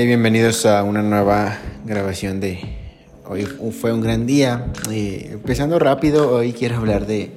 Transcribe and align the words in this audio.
bienvenidos 0.00 0.64
a 0.64 0.82
una 0.84 1.02
nueva 1.02 1.58
grabación 1.84 2.40
de 2.40 2.58
Hoy 3.26 3.44
fue 3.44 3.92
un 3.92 4.00
gran 4.00 4.26
día. 4.26 4.72
empezando 4.90 5.78
rápido, 5.78 6.30
hoy 6.30 6.54
quiero 6.54 6.78
hablar 6.78 7.06
de, 7.06 7.30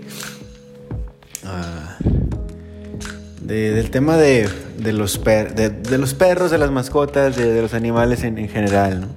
uh, 1.44 2.08
del 3.46 3.92
tema 3.92 4.16
de, 4.16 4.50
los 4.94 5.22
de, 5.22 5.98
los 5.98 6.14
perros, 6.14 6.50
de 6.50 6.58
las 6.58 6.72
mascotas, 6.72 7.36
de, 7.36 7.62
los 7.62 7.74
animales 7.74 8.24
en, 8.24 8.48
general. 8.48 9.10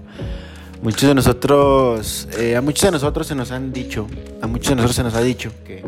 Muchos 0.82 1.08
de 1.08 1.14
nosotros, 1.14 2.28
eh, 2.38 2.56
a 2.56 2.60
muchos 2.60 2.82
de 2.82 2.90
nosotros 2.90 3.28
se 3.28 3.36
nos 3.36 3.52
han 3.52 3.72
dicho, 3.72 4.08
a 4.42 4.48
muchos 4.48 4.70
de 4.70 4.74
nosotros 4.76 4.96
se 4.96 5.04
nos 5.04 5.14
ha 5.14 5.22
dicho 5.22 5.52
que 5.64 5.84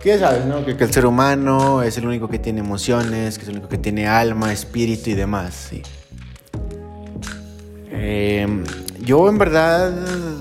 ¿Qué 0.00 0.16
sabes, 0.16 0.44
no? 0.44 0.64
Que, 0.64 0.72
el 0.72 0.92
ser 0.92 1.06
humano 1.06 1.82
es 1.82 1.98
el 1.98 2.06
único 2.06 2.28
que 2.28 2.38
tiene 2.38 2.60
emociones, 2.60 3.36
que 3.36 3.42
es 3.42 3.48
el 3.48 3.56
único 3.56 3.68
que 3.68 3.78
tiene 3.78 4.06
alma, 4.06 4.52
espíritu 4.52 5.10
y 5.10 5.14
demás, 5.14 5.70
sí. 5.70 5.82
Em, 7.90 8.62
yo 9.00 9.28
en 9.28 9.38
verdad 9.38 9.92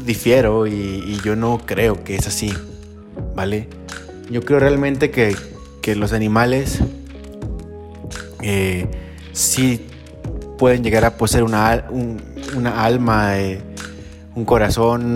difiero 0.06 0.68
y, 0.68 1.20
yo 1.24 1.36
no 1.36 1.60
creo 1.66 2.04
que 2.04 2.16
es 2.16 2.28
así, 2.28 2.54
¿vale? 3.36 3.68
Yo 4.30 4.42
creo 4.42 4.60
realmente 4.60 5.10
que, 5.12 5.36
los 5.96 6.12
animales 6.12 6.80
eh, 8.42 8.92
sí 9.32 9.88
pueden 10.58 10.84
llegar 10.84 11.06
a 11.06 11.16
poseer 11.16 11.46
una, 11.46 11.86
una 12.58 12.84
alma, 12.84 13.40
eh, 13.40 13.62
un 14.36 14.44
corazón, 14.44 15.16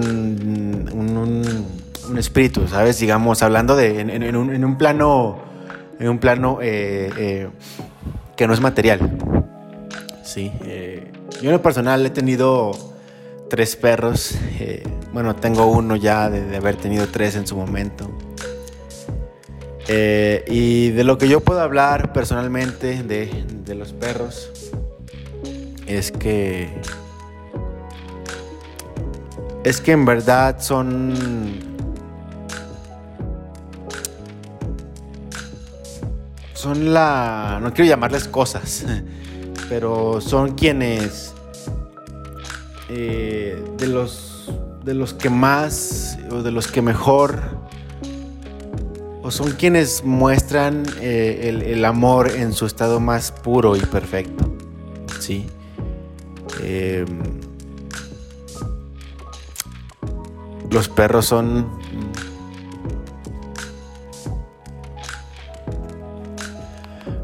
un 0.93 1.80
espíritu, 2.17 2.67
¿sabes? 2.67 2.99
Digamos, 2.99 3.43
hablando 3.43 3.75
de, 3.75 3.99
en, 4.01 4.35
un, 4.35 4.77
plano, 4.77 5.39
en 5.99 6.09
un 6.09 6.20
plano 6.20 6.59
eh, 6.61 7.11
eh, 7.17 7.49
que 8.35 8.47
no 8.47 8.53
es 8.53 8.61
material. 8.61 9.17
Sí, 10.23 10.51
eh, 10.63 11.12
yo 11.41 11.51
en 11.51 11.59
personal 11.59 12.05
he 12.05 12.09
tenido 12.09 12.71
tres 13.49 13.76
perros, 13.76 14.37
bueno, 15.13 15.35
tengo 15.35 15.65
uno 15.65 15.95
ya 15.95 16.29
de, 16.29 16.55
haber 16.55 16.76
tenido 16.76 17.07
tres 17.07 17.35
en 17.35 17.45
su 17.45 17.55
momento. 17.55 18.09
y 19.87 20.89
de 20.91 21.04
lo 21.04 21.17
que 21.17 21.27
yo 21.27 21.41
puedo 21.41 21.59
hablar 21.59 22.13
personalmente 22.13 23.04
de, 23.04 23.45
de 23.65 23.76
los 23.76 23.91
perros 23.91 24.49
es 25.85 26.12
que 26.12 26.70
es 29.63 29.79
que 29.79 29.91
en 29.91 30.05
verdad 30.05 30.59
son 30.59 31.13
son 36.62 36.93
la, 36.93 37.59
no 37.59 37.73
quiero 37.73 37.90
llamarles 37.90 38.27
cosas, 38.27 38.85
pero 39.70 40.21
son 40.21 40.51
quienes 40.51 41.34
eh, 42.87 43.63
de 43.77 43.87
los 43.87 44.51
de 44.84 44.93
los 44.93 45.13
que 45.13 45.29
más 45.29 46.20
o 46.32 46.43
de 46.43 46.51
los 46.51 46.67
que 46.67 46.82
mejor 46.82 47.39
o 49.23 49.32
son 49.32 49.51
quienes 49.54 50.04
muestran 50.04 50.84
eh, 50.99 51.63
el, 51.65 51.85
amor 51.85 52.29
en 52.29 52.54
su 52.54 52.65
estado 52.67 52.99
más 52.99 53.32
puro 53.32 53.76
y 53.76 53.79
perfecto, 53.79 54.51
sí. 55.20 55.48
Em, 56.63 57.07
los 60.70 60.89
perros 60.89 61.26
son 61.26 61.67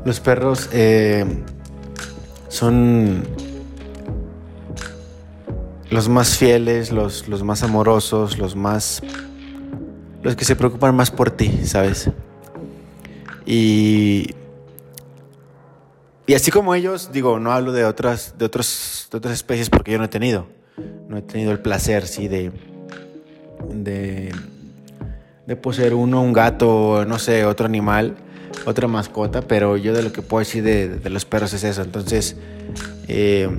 Los 0.07 0.21
perros 0.21 0.69
eh, 0.71 1.25
son 2.47 3.25
los 5.89 6.07
más 6.07 6.37
fieles, 6.37 6.93
los, 6.93 7.27
los, 7.27 7.43
más 7.43 7.61
amorosos, 7.61 8.37
los 8.37 8.55
más... 8.55 9.01
los 10.23 10.37
que 10.37 10.45
se 10.45 10.55
preocupan 10.55 10.95
más 10.95 11.11
por 11.11 11.29
ti, 11.31 11.51
¿sabes? 11.65 12.09
Y... 13.45 14.33
Y 16.25 16.35
así 16.35 16.51
como 16.51 16.73
ellos, 16.73 17.09
digo, 17.11 17.37
no 17.41 17.51
hablo 17.51 17.73
de 17.73 17.83
otras, 17.83 18.35
de, 18.37 18.45
otros, 18.45 19.09
de 19.11 19.17
otras 19.17 19.33
especies 19.33 19.69
porque 19.69 19.91
yo 19.91 19.97
no 19.97 20.05
he 20.05 20.07
tenido. 20.07 20.47
No 21.09 21.17
he 21.17 21.21
tenido 21.21 21.51
el 21.51 21.59
placer, 21.59 22.07
sí, 22.07 22.29
de... 22.29 22.53
de 23.73 24.31
de 25.45 25.55
poseer 25.55 25.93
uno, 25.93 26.21
un 26.21 26.33
gato, 26.33 27.05
no 27.05 27.19
sé, 27.19 27.45
otro 27.45 27.65
animal 27.65 28.17
otra 28.65 28.87
mascota, 28.87 29.41
pero 29.41 29.77
yo 29.77 29.93
de 29.93 30.03
lo 30.03 30.11
que 30.11 30.21
puedo 30.21 30.39
decir 30.39 30.63
de, 30.63 31.09
los 31.09 31.25
perros 31.25 31.53
es 31.53 31.63
eso. 31.63 31.81
Entonces, 31.81 32.35
eh, 33.07 33.49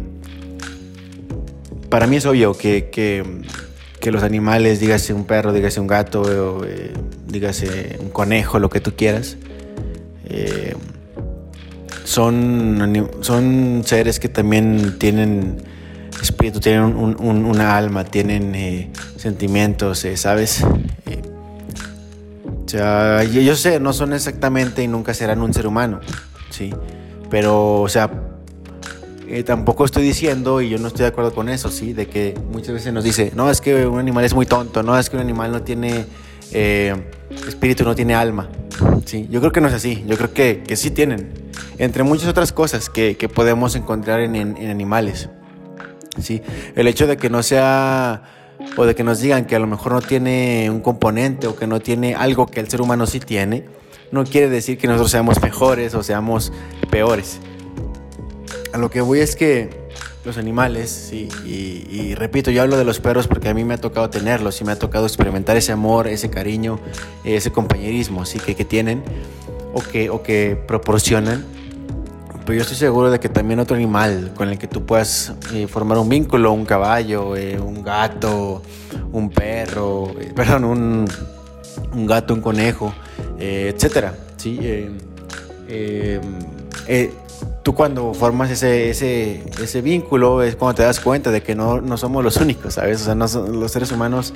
para 1.89 2.07
mí 2.07 2.17
es 2.17 2.27
obvio 2.27 2.55
que, 2.55 2.91
que, 2.91 4.11
los 4.11 4.23
animales, 4.23 4.81
dígase 4.81 5.13
un 5.13 5.27
perro, 5.27 5.53
dígase 5.53 5.81
un 5.81 5.87
gato, 5.87 6.65
eh, 6.65 6.95
dígase 7.27 7.99
un 8.01 8.09
conejo, 8.09 8.59
lo 8.59 8.71
que 8.71 8.81
tú 8.81 8.95
quieras, 8.97 9.37
eh, 10.25 10.75
son, 12.05 13.07
son 13.21 13.83
seres 13.85 14.19
que 14.19 14.31
también 14.31 14.99
tienen 14.99 15.63
espíritu, 16.23 16.59
tienen 16.59 16.85
una 16.95 17.77
alma, 17.77 18.05
tienen 18.05 18.91
sentimientos, 19.19 20.07
¿sabes? 20.15 20.65
O 22.69 22.71
sea, 22.71 23.25
yo, 23.25 23.57
sé, 23.57 23.81
no 23.81 23.95
son 23.95 24.13
exactamente 24.13 24.83
y 24.83 24.89
nunca 24.89 25.15
serán 25.15 25.41
un 25.41 25.55
ser 25.55 25.67
humano, 25.67 26.01
¿sí? 26.51 26.71
Pero, 27.31 27.81
o 27.81 27.89
sea, 27.89 28.11
eh, 29.27 29.43
tampoco 29.43 29.87
estoy 29.87 30.03
diciendo, 30.03 30.61
y 30.61 30.69
yo 30.69 30.77
no 30.77 30.89
estoy 30.89 31.05
de 31.05 31.09
acuerdo 31.09 31.33
con 31.33 31.49
eso, 31.49 31.71
¿sí? 31.71 31.95
De 31.95 32.09
que 32.09 32.39
muchas 32.53 32.75
veces 32.75 32.93
nos 32.93 33.05
dice, 33.05 33.33
no, 33.35 33.51
es 33.51 33.63
que 33.63 33.87
un 33.87 33.99
animal 33.99 34.23
es 34.27 34.35
muy 34.35 34.45
tonto, 34.45 34.83
no, 34.83 34.99
es 34.99 35.09
que 35.09 35.17
un 35.17 35.23
animal 35.23 35.51
no 35.51 35.63
tiene 35.63 36.05
eh, 36.53 36.95
espíritu, 37.49 37.85
no 37.85 37.95
tiene 37.95 38.15
alma, 38.15 38.51
¿sí? 39.07 39.27
Yo 39.31 39.41
creo 39.41 39.51
que 39.51 39.63
no 39.63 39.69
es 39.69 39.75
así, 39.75 40.05
yo 40.07 40.19
creo 40.19 40.35
que, 40.35 40.63
que 40.63 40.77
sí 40.77 40.91
tienen, 40.91 41.33
entre 41.79 42.03
muchas 42.03 42.29
otras 42.29 42.53
cosas 42.53 42.91
que, 42.91 43.17
que 43.17 43.31
podemos 43.31 43.77
encontrar 43.77 44.21
en, 44.21 44.37
en, 44.37 44.59
en 44.59 44.69
animales, 44.69 45.31
¿sí? 46.21 46.43
El 46.77 46.87
hecho 46.87 47.07
de 47.07 47.17
que 47.17 47.31
no 47.31 47.43
sea 47.43 48.25
o 48.77 48.85
de 48.85 48.95
que 48.95 49.05
nos 49.05 49.21
digan 49.21 49.45
que 49.45 49.57
a 49.57 49.59
lo 49.59 49.67
mejor 49.67 49.93
no 49.93 50.01
tiene 50.01 50.71
un 50.71 50.81
componente 50.81 51.47
o 51.47 51.57
que 51.57 51.67
no 51.67 51.81
tiene 51.81 52.15
algo 52.15 52.47
que 52.47 52.61
el 52.61 52.69
ser 52.69 52.81
humano 52.81 53.07
sí 53.07 53.21
tiene, 53.21 53.65
no 54.11 54.25
quiere 54.25 54.49
decir 54.49 54.79
que 54.79 54.87
nosotros 54.87 55.11
seamos 55.11 55.41
mejores 55.43 55.95
o 55.95 56.03
seamos 56.03 56.53
peores. 56.91 57.41
A 58.73 58.79
lo 58.79 58.91
que 58.91 59.01
voy 59.01 59.21
es 59.21 59.37
que 59.37 59.89
los 60.25 60.37
animales, 60.37 60.91
sí, 60.91 61.29
y, 61.45 62.15
repito, 62.15 62.51
yo 62.51 62.63
hablo 62.63 62.77
de 62.77 62.85
los 62.85 63.01
perros 63.01 63.27
porque 63.27 63.49
a 63.49 63.55
mí 63.55 63.65
me 63.65 63.75
ha 63.75 63.79
tocado 63.79 64.11
tenerlos 64.11 64.61
y 64.61 64.65
me 64.65 64.73
ha 64.73 64.79
tocado 64.79 65.07
experimentar 65.07 65.57
ese 65.57 65.73
amor, 65.73 66.07
ese 66.07 66.29
cariño, 66.29 66.81
ese 67.25 67.51
compañerismo 67.51 68.27
sí, 68.27 68.39
que, 68.39 68.55
que 68.55 68.65
tienen 68.65 69.03
o 69.73 69.81
que, 69.81 70.11
o 70.11 70.23
que 70.23 70.59
proporcionan 70.67 71.58
pero 72.49 72.57
yo 72.57 72.63
estoy 72.63 72.79
seguro 72.79 73.11
de 73.11 73.21
que 73.21 73.29
también 73.29 73.61
otro 73.61 73.77
animal 73.77 74.33
con 74.35 74.49
el 74.49 74.57
que 74.57 74.67
tú 74.67 74.87
puedas 74.87 75.35
eh, 75.53 75.67
formar 75.67 75.99
un 75.99 76.09
vínculo, 76.09 76.51
un 76.51 76.65
caballo, 76.65 77.37
eh, 77.37 77.61
un 77.61 77.83
gato, 77.83 78.63
un 79.13 79.29
perro, 79.29 80.15
eh, 80.19 80.33
perdón, 80.35 80.65
un, 80.65 82.07
gato, 82.07 82.33
un 82.33 82.41
conejo, 82.41 82.95
etcétera, 83.39 84.15
¿sí? 84.39 84.59
tú 87.63 87.75
cuando 87.75 88.15
formas 88.15 88.51
ese, 88.51 88.89
ese, 88.89 89.45
ese, 89.63 89.83
vínculo 89.83 90.43
es 90.43 90.57
cuando 90.57 90.77
te 90.77 90.85
das 90.85 91.01
cuenta 91.01 91.31
de 91.31 91.43
que 91.43 91.55
no, 91.55 91.83
no 91.83 91.99
somos 91.99 92.25
los 92.25 92.39
únicos, 92.39 92.73
¿sabes? 92.73 93.03
O 93.03 93.05
sea, 93.05 93.15
los 93.15 93.71
seres 93.71 93.93
humanos 93.93 94.33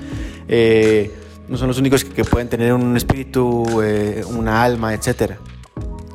no 1.49 1.57
son 1.57 1.67
los 1.67 1.79
únicos 1.79 2.05
que, 2.05 2.25
pueden 2.27 2.51
tener 2.51 2.75
un 2.75 2.95
espíritu, 2.95 3.65
una 4.29 4.63
alma, 4.63 4.93
etcétera. 4.93 5.39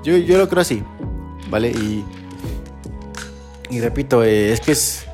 Yo, 0.04 0.16
yo 0.16 0.38
lo 0.38 0.48
creo 0.48 0.62
así. 0.62 0.84
¿Vale? 1.50 1.72
Y, 1.72 2.06
y 3.70 3.82
repito, 3.82 4.24
eh, 4.24 4.54
es 4.54 4.62
que 4.62 4.72
es, 4.72 5.06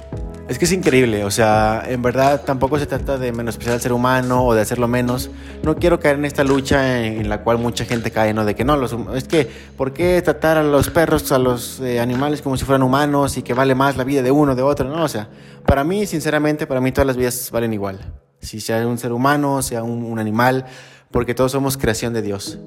es 0.47 0.59
que 0.59 0.65
es 0.65 0.71
increíble, 0.73 1.23
o 1.23 1.31
sea, 1.31 1.83
en 1.87 2.01
verdad 2.01 2.43
tampoco 2.45 2.77
se 2.77 2.85
trata 2.85 3.17
de 3.17 3.31
menospreciar 3.31 3.75
al 3.75 3.81
ser 3.81 3.93
humano 3.93 4.45
o 4.45 4.53
de 4.53 4.61
hacerlo 4.61 4.87
menos. 4.87 5.31
No 5.63 5.77
quiero 5.77 5.99
caer 5.99 6.17
en 6.17 6.25
esta 6.25 6.43
lucha 6.43 7.05
en, 7.05 7.29
la 7.29 7.43
cual 7.43 7.57
mucha 7.57 7.85
gente 7.85 8.11
cae, 8.11 8.33
¿no? 8.33 8.43
De 8.43 8.53
que 8.53 8.65
no, 8.65 8.75
los, 8.75 8.95
es 9.15 9.23
que, 9.23 9.49
¿por 9.77 9.93
qué 9.93 10.21
tratar 10.21 10.57
a 10.57 10.63
los 10.63 10.89
perros, 10.89 11.31
a 11.31 11.39
los 11.39 11.79
eh, 11.79 12.01
animales 12.01 12.41
como 12.41 12.57
si 12.57 12.65
fueran 12.65 12.83
humanos 12.83 13.37
y 13.37 13.41
que 13.41 13.53
vale 13.53 13.73
más 13.73 13.95
la 13.95 14.03
vida 14.03 14.21
de 14.21 14.31
uno, 14.31 14.53
de 14.53 14.61
otro? 14.61 14.89
No, 14.89 15.03
o 15.03 15.07
sea, 15.07 15.29
para 15.65 15.83
mí, 15.85 16.05
sinceramente, 16.05 16.67
para 16.67 16.81
mí 16.81 16.91
todas 16.91 17.07
las 17.07 17.17
vidas 17.17 17.49
valen 17.49 17.73
igual. 17.73 18.13
Si 18.41 18.59
sea 18.59 18.85
un 18.85 18.97
ser 18.97 19.13
humano, 19.13 19.61
sea 19.61 19.81
un, 19.81 20.03
un 20.03 20.19
animal, 20.19 20.65
porque 21.09 21.33
todos 21.33 21.53
somos 21.53 21.77
creación 21.77 22.11
de 22.11 22.21
Dios. 22.21 22.59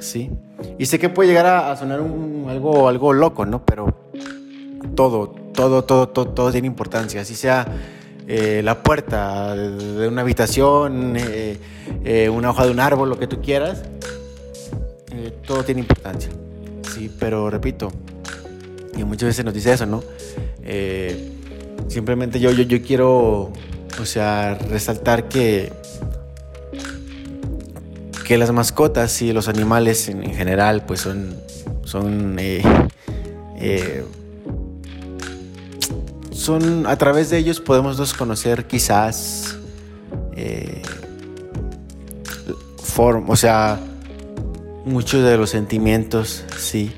Sí. 0.00 0.30
Y 0.78 0.86
sé 0.86 0.98
que 0.98 1.08
puede 1.08 1.28
llegar 1.28 1.46
a, 1.46 1.76
sonar 1.76 2.00
algo, 2.00 2.88
algo 2.88 3.12
loco, 3.12 3.46
¿no? 3.46 3.64
Pero 3.64 3.94
todo, 4.94 5.34
todo, 5.52 5.84
todo, 5.84 6.08
todo, 6.08 6.28
todo 6.28 6.52
tiene 6.52 6.66
importancia. 6.66 7.20
Así 7.20 7.34
sea 7.34 7.66
eh, 8.28 8.60
la 8.64 8.82
puerta 8.82 9.54
de 9.54 10.08
una 10.08 10.22
habitación, 10.22 11.14
eh, 11.16 11.58
eh, 12.04 12.28
una 12.28 12.50
hoja 12.50 12.64
de 12.66 12.72
un 12.72 12.80
árbol, 12.80 13.08
lo 13.08 13.18
que 13.18 13.28
tú 13.28 13.40
quieras, 13.40 13.84
todo 15.46 15.62
tiene 15.62 15.80
importancia. 15.80 16.30
Sí, 16.92 17.10
pero 17.18 17.50
repito, 17.50 17.92
Y 18.96 19.04
muchas 19.04 19.28
veces 19.28 19.44
nos 19.44 19.54
dice 19.54 19.72
eso, 19.72 19.86
¿no? 19.86 20.02
Simplemente 21.88 22.40
yo, 22.40 22.50
yo, 22.50 22.64
yo 22.64 22.82
quiero, 22.82 23.52
o 24.00 24.04
sea, 24.04 24.54
resaltar 24.54 25.28
que, 25.28 25.72
que 28.26 28.36
las 28.36 28.50
mascotas 28.50 29.22
y 29.22 29.32
los 29.32 29.46
animales 29.46 30.08
en, 30.08 30.34
general, 30.34 30.84
pues 30.84 31.00
son, 31.00 31.36
son, 31.84 32.36
eh, 32.40 32.60
eh, 33.56 34.04
son, 36.32 36.88
a 36.88 36.96
través 36.98 37.30
de 37.30 37.38
ellos 37.38 37.60
podemos 37.60 38.12
conocer 38.14 38.66
quizás, 38.66 39.56
form, 42.82 43.30
o 43.30 43.36
sea, 43.36 43.78
muchos 44.84 45.22
de 45.22 45.36
los 45.36 45.50
sentimientos, 45.50 46.44
sí, 46.58 46.92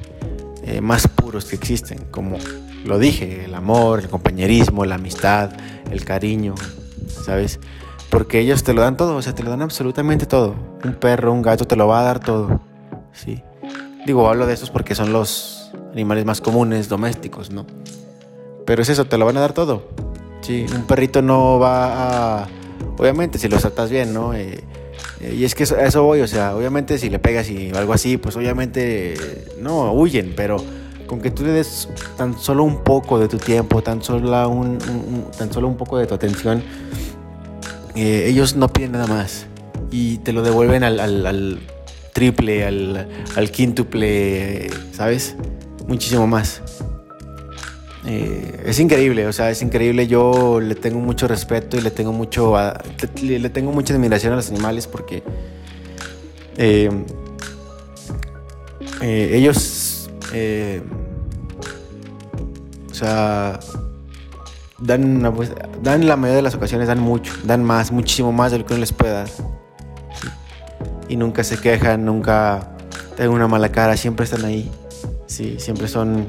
más 0.80 1.08
puros 1.08 1.44
que 1.44 1.56
existen, 1.56 2.06
como 2.10 2.38
lo 2.86 2.98
dije, 2.98 3.44
el 3.44 3.54
amor, 3.54 4.00
el 4.00 4.08
compañerismo, 4.08 4.86
la 4.86 4.94
amistad, 4.94 5.50
el 5.90 6.06
cariño, 6.06 6.54
¿sabes? 7.22 7.60
Porque 8.10 8.40
ellos 8.40 8.62
te 8.62 8.72
lo 8.72 8.80
dan 8.80 8.96
todo, 8.96 9.16
o 9.16 9.22
sea, 9.22 9.34
te 9.34 9.42
lo 9.42 9.50
dan 9.50 9.62
absolutamente 9.62 10.26
todo. 10.26 10.54
Un 10.84 10.94
perro, 10.94 11.32
un 11.32 11.42
gato 11.42 11.66
te 11.66 11.76
lo 11.76 11.86
va 11.86 12.00
a 12.00 12.04
dar 12.04 12.20
todo, 12.20 12.60
¿sí? 13.12 13.42
Digo, 14.06 14.28
hablo 14.28 14.46
de 14.46 14.54
esos 14.54 14.70
porque 14.70 14.94
son 14.94 15.12
los 15.12 15.70
animales 15.92 16.24
más 16.24 16.40
comunes, 16.40 16.88
domésticos, 16.88 17.50
¿no? 17.50 17.66
Pero 18.64 18.82
es 18.82 18.88
eso, 18.88 19.04
te 19.04 19.18
lo 19.18 19.26
van 19.26 19.36
a 19.36 19.40
dar 19.40 19.52
todo. 19.52 19.88
Sí, 20.40 20.66
un 20.74 20.86
perrito 20.86 21.20
no 21.22 21.58
va 21.58 22.42
a... 22.42 22.48
Obviamente, 22.96 23.38
si 23.38 23.48
lo 23.48 23.58
tratas 23.58 23.90
bien, 23.90 24.14
¿no? 24.14 24.34
Eh, 24.34 24.64
eh, 25.20 25.34
y 25.36 25.44
es 25.44 25.54
que 25.54 25.64
a 25.64 25.84
eso 25.84 26.02
voy, 26.02 26.20
o 26.20 26.26
sea, 26.26 26.56
obviamente 26.56 26.98
si 26.98 27.10
le 27.10 27.18
pegas 27.18 27.50
y 27.50 27.70
algo 27.70 27.92
así, 27.92 28.16
pues 28.16 28.36
obviamente 28.36 29.14
no, 29.60 29.92
huyen, 29.92 30.32
pero 30.36 30.56
con 31.06 31.20
que 31.20 31.30
tú 31.30 31.42
le 31.42 31.52
des 31.52 31.88
tan 32.16 32.38
solo 32.38 32.62
un 32.62 32.84
poco 32.84 33.18
de 33.18 33.28
tu 33.28 33.38
tiempo, 33.38 33.82
tan 33.82 34.02
solo 34.02 34.48
un, 34.48 34.78
tan 35.36 35.52
solo 35.52 35.66
un 35.66 35.76
poco 35.76 35.98
de 35.98 36.06
tu 36.06 36.14
atención, 36.14 36.62
eh, 38.00 38.28
ellos 38.28 38.54
no 38.54 38.68
piden 38.68 38.92
nada 38.92 39.08
más 39.08 39.46
y 39.90 40.18
te 40.18 40.32
lo 40.32 40.42
devuelven 40.42 40.84
al, 40.84 41.58
triple, 42.12 42.64
al, 42.64 43.08
al, 43.34 43.50
quíntuple, 43.50 44.70
¿sabes? 44.92 45.34
Muchísimo 45.88 46.28
más. 46.28 46.62
Eh, 48.06 48.62
es 48.66 48.78
increíble, 48.78 49.26
o 49.26 49.32
sea, 49.32 49.50
es 49.50 49.62
increíble. 49.62 50.06
Yo 50.06 50.60
le 50.60 50.76
tengo 50.76 51.00
mucho 51.00 51.26
respeto 51.26 51.76
y 51.76 51.80
le 51.80 51.90
tengo 51.90 52.12
mucho, 52.12 52.54
le, 53.20 53.50
tengo 53.50 53.72
mucha 53.72 53.94
admiración 53.94 54.32
a 54.32 54.36
los 54.36 54.48
animales 54.48 54.86
porque 54.86 55.24
eh, 56.56 56.88
ellos 59.02 60.08
o 62.90 62.94
sea, 62.94 63.58
dan, 64.78 65.22
dan 65.82 66.06
la 66.06 66.16
mayoría 66.16 66.36
de 66.36 66.42
las 66.42 66.54
ocasiones, 66.54 66.88
dan 66.88 67.00
mucho, 67.00 67.32
dan 67.44 67.64
más, 67.64 67.92
muchísimo 67.92 68.32
más 68.32 68.52
de 68.52 68.58
lo 68.58 68.66
que 68.66 68.74
uno 68.74 68.80
les 68.80 68.92
puede. 68.92 69.24
Y 71.08 71.16
nunca 71.16 71.42
se 71.42 71.58
quejan, 71.58 72.04
nunca 72.04 72.76
tienen 73.16 73.34
una 73.34 73.48
mala 73.48 73.70
cara, 73.70 73.96
siempre 73.96 74.24
están 74.24 74.44
ahí. 74.44 74.70
Sí, 75.26 75.56
siempre 75.58 75.88
son 75.88 76.26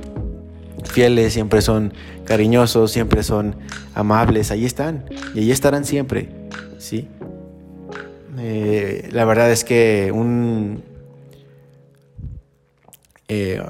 fieles, 0.85 1.33
siempre 1.33 1.61
son 1.61 1.93
cariñosos, 2.25 2.91
siempre 2.91 3.23
son 3.23 3.55
amables, 3.93 4.51
ahí 4.51 4.65
están. 4.65 5.05
Y 5.35 5.39
ahí 5.39 5.51
estarán 5.51 5.85
siempre. 5.85 6.29
Sí. 6.77 7.07
Eh, 8.37 9.09
la 9.11 9.25
verdad 9.25 9.51
es 9.51 9.63
que 9.63 10.11
un... 10.13 10.83
Eh, 13.27 13.61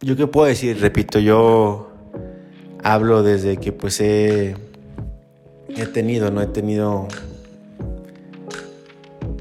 yo 0.00 0.16
qué 0.16 0.26
puedo 0.28 0.46
decir, 0.46 0.80
repito, 0.80 1.18
yo 1.18 1.87
hablo 2.82 3.22
desde 3.22 3.56
que 3.56 3.72
pues 3.72 4.00
he, 4.00 4.56
he 5.68 5.86
tenido, 5.86 6.30
no 6.30 6.42
he 6.42 6.46
tenido, 6.46 7.08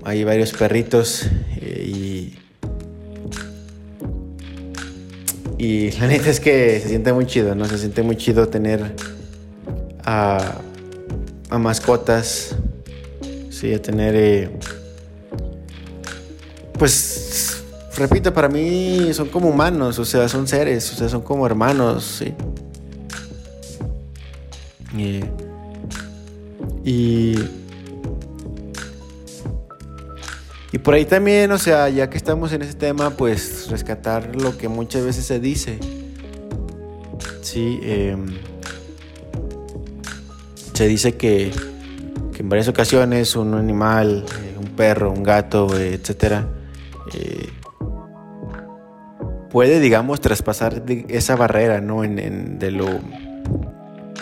hay 0.03 0.23
varios 0.23 0.53
perritos 0.53 1.27
eh, 1.61 1.83
y, 1.85 2.35
y 5.57 5.91
la 5.91 6.07
neta 6.07 6.29
es 6.29 6.39
que 6.39 6.79
se 6.79 6.89
siente 6.89 7.13
muy 7.13 7.25
chido, 7.25 7.55
¿no? 7.55 7.65
Se 7.65 7.77
siente 7.77 8.03
muy 8.03 8.17
chido 8.17 8.47
tener 8.47 8.95
a, 10.03 10.55
a 11.49 11.57
mascotas, 11.57 12.55
sí, 13.49 13.73
a 13.73 13.81
tener, 13.81 14.15
eh, 14.15 14.49
pues 16.77 17.63
repito, 17.97 18.33
para 18.33 18.47
mí 18.47 19.09
son 19.13 19.29
como 19.29 19.49
humanos, 19.49 19.97
o 19.99 20.05
sea, 20.05 20.29
son 20.29 20.47
seres, 20.47 20.91
o 20.93 20.95
sea, 20.95 21.09
son 21.09 21.21
como 21.21 21.45
hermanos, 21.45 22.19
¿sí? 22.19 22.33
Y, 24.99 25.21
y, 30.71 30.77
por 30.83 30.93
ahí 30.93 31.05
también, 31.05 31.51
o 31.51 31.57
sea, 31.57 31.89
ya 31.89 32.09
que 32.09 32.17
estamos 32.17 32.53
en 32.53 32.61
ese 32.61 32.75
tema, 32.75 33.09
pues 33.11 33.67
rescatar 33.69 34.35
lo 34.35 34.57
que 34.57 34.69
muchas 34.69 35.03
veces 35.03 35.25
se 35.25 35.39
dice. 35.39 35.79
Sí, 37.41 37.79
em, 37.83 38.25
se 40.73 40.87
dice 40.87 41.15
que, 41.17 41.51
en 42.37 42.49
varias 42.49 42.67
ocasiones 42.67 43.35
un 43.35 43.55
animal, 43.55 44.23
eh, 44.43 44.55
un 44.59 44.67
perro, 44.75 45.11
un 45.11 45.23
gato, 45.23 45.75
etcétera, 45.77 46.47
eh, 47.13 47.49
puede, 49.49 49.79
digamos, 49.79 50.21
traspasar 50.21 50.83
esa 51.07 51.35
barrera, 51.35 51.81
¿no? 51.81 52.03
En, 52.03 52.59
de 52.59 52.71
lo, 52.71 52.85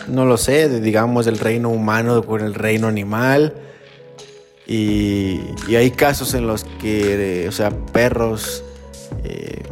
no 0.08 0.26
lo 0.26 0.38
sé, 0.38 0.82
digamos, 0.82 1.26
del 1.26 1.40
reino 1.40 1.70
humano 1.70 2.24
con 2.24 2.42
el 2.42 2.54
reino 2.54 2.88
animal. 2.88 3.54
Y, 4.68 5.40
hay 5.76 5.92
casos 5.92 6.34
en 6.34 6.48
los 6.48 6.64
que, 6.82 7.46
o 7.48 7.52
sea, 7.52 7.70
perros 7.70 8.64
eh, 9.24 9.64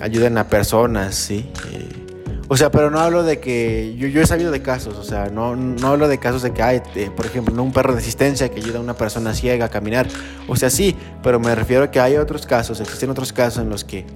ayudan 0.00 0.36
a 0.38 0.48
personas, 0.48 1.14
¿sí? 1.14 1.50
Eh, 1.72 2.06
o 2.48 2.56
sea, 2.56 2.70
pero 2.70 2.90
no 2.90 3.00
hablo 3.00 3.24
de 3.24 3.40
que. 3.40 3.96
Yo, 3.98 4.06
yo 4.06 4.20
he 4.20 4.26
sabido 4.26 4.52
de 4.52 4.62
casos, 4.62 4.96
o 4.96 5.02
sea, 5.02 5.30
no, 5.30 5.56
no 5.56 5.88
hablo 5.88 6.06
de 6.06 6.18
casos 6.18 6.42
de 6.42 6.52
que 6.52 6.62
hay, 6.62 6.80
por 7.16 7.26
ejemplo, 7.26 7.60
un 7.60 7.72
perro 7.72 7.92
de 7.92 7.98
asistencia 7.98 8.48
que 8.50 8.60
ayuda 8.60 8.78
a 8.78 8.82
una 8.82 8.94
persona 8.94 9.34
ciega 9.34 9.66
a 9.66 9.68
caminar. 9.68 10.06
O 10.46 10.54
sea, 10.54 10.70
sí, 10.70 10.94
pero 11.22 11.40
me 11.40 11.54
refiero 11.54 11.84
a 11.84 11.90
que 11.90 11.98
hay 11.98 12.16
otros 12.16 12.46
casos, 12.46 12.80
existen 12.80 13.10
otros 13.10 13.32
casos 13.32 13.62
en 13.62 13.70
los 13.70 13.84
que. 13.84 14.06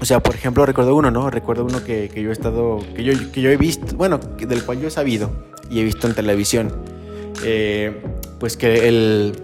O 0.00 0.04
sea, 0.04 0.22
por 0.22 0.34
ejemplo, 0.34 0.64
recuerdo 0.64 0.94
uno, 0.94 1.10
¿no? 1.10 1.28
Recuerdo 1.30 1.64
uno 1.64 1.82
que, 1.82 2.08
que 2.08 2.22
yo 2.22 2.30
he 2.30 2.32
estado. 2.32 2.78
Que 2.94 3.02
yo, 3.02 3.12
que 3.32 3.40
yo 3.40 3.50
he 3.50 3.56
visto, 3.56 3.96
bueno, 3.96 4.18
del 4.18 4.64
cual 4.64 4.80
yo 4.80 4.88
he 4.88 4.90
sabido 4.90 5.30
y 5.70 5.80
he 5.80 5.84
visto 5.84 6.06
en 6.06 6.14
televisión. 6.14 6.72
Eh, 7.44 8.02
pues 8.38 8.56
que 8.56 8.88
el, 8.88 9.34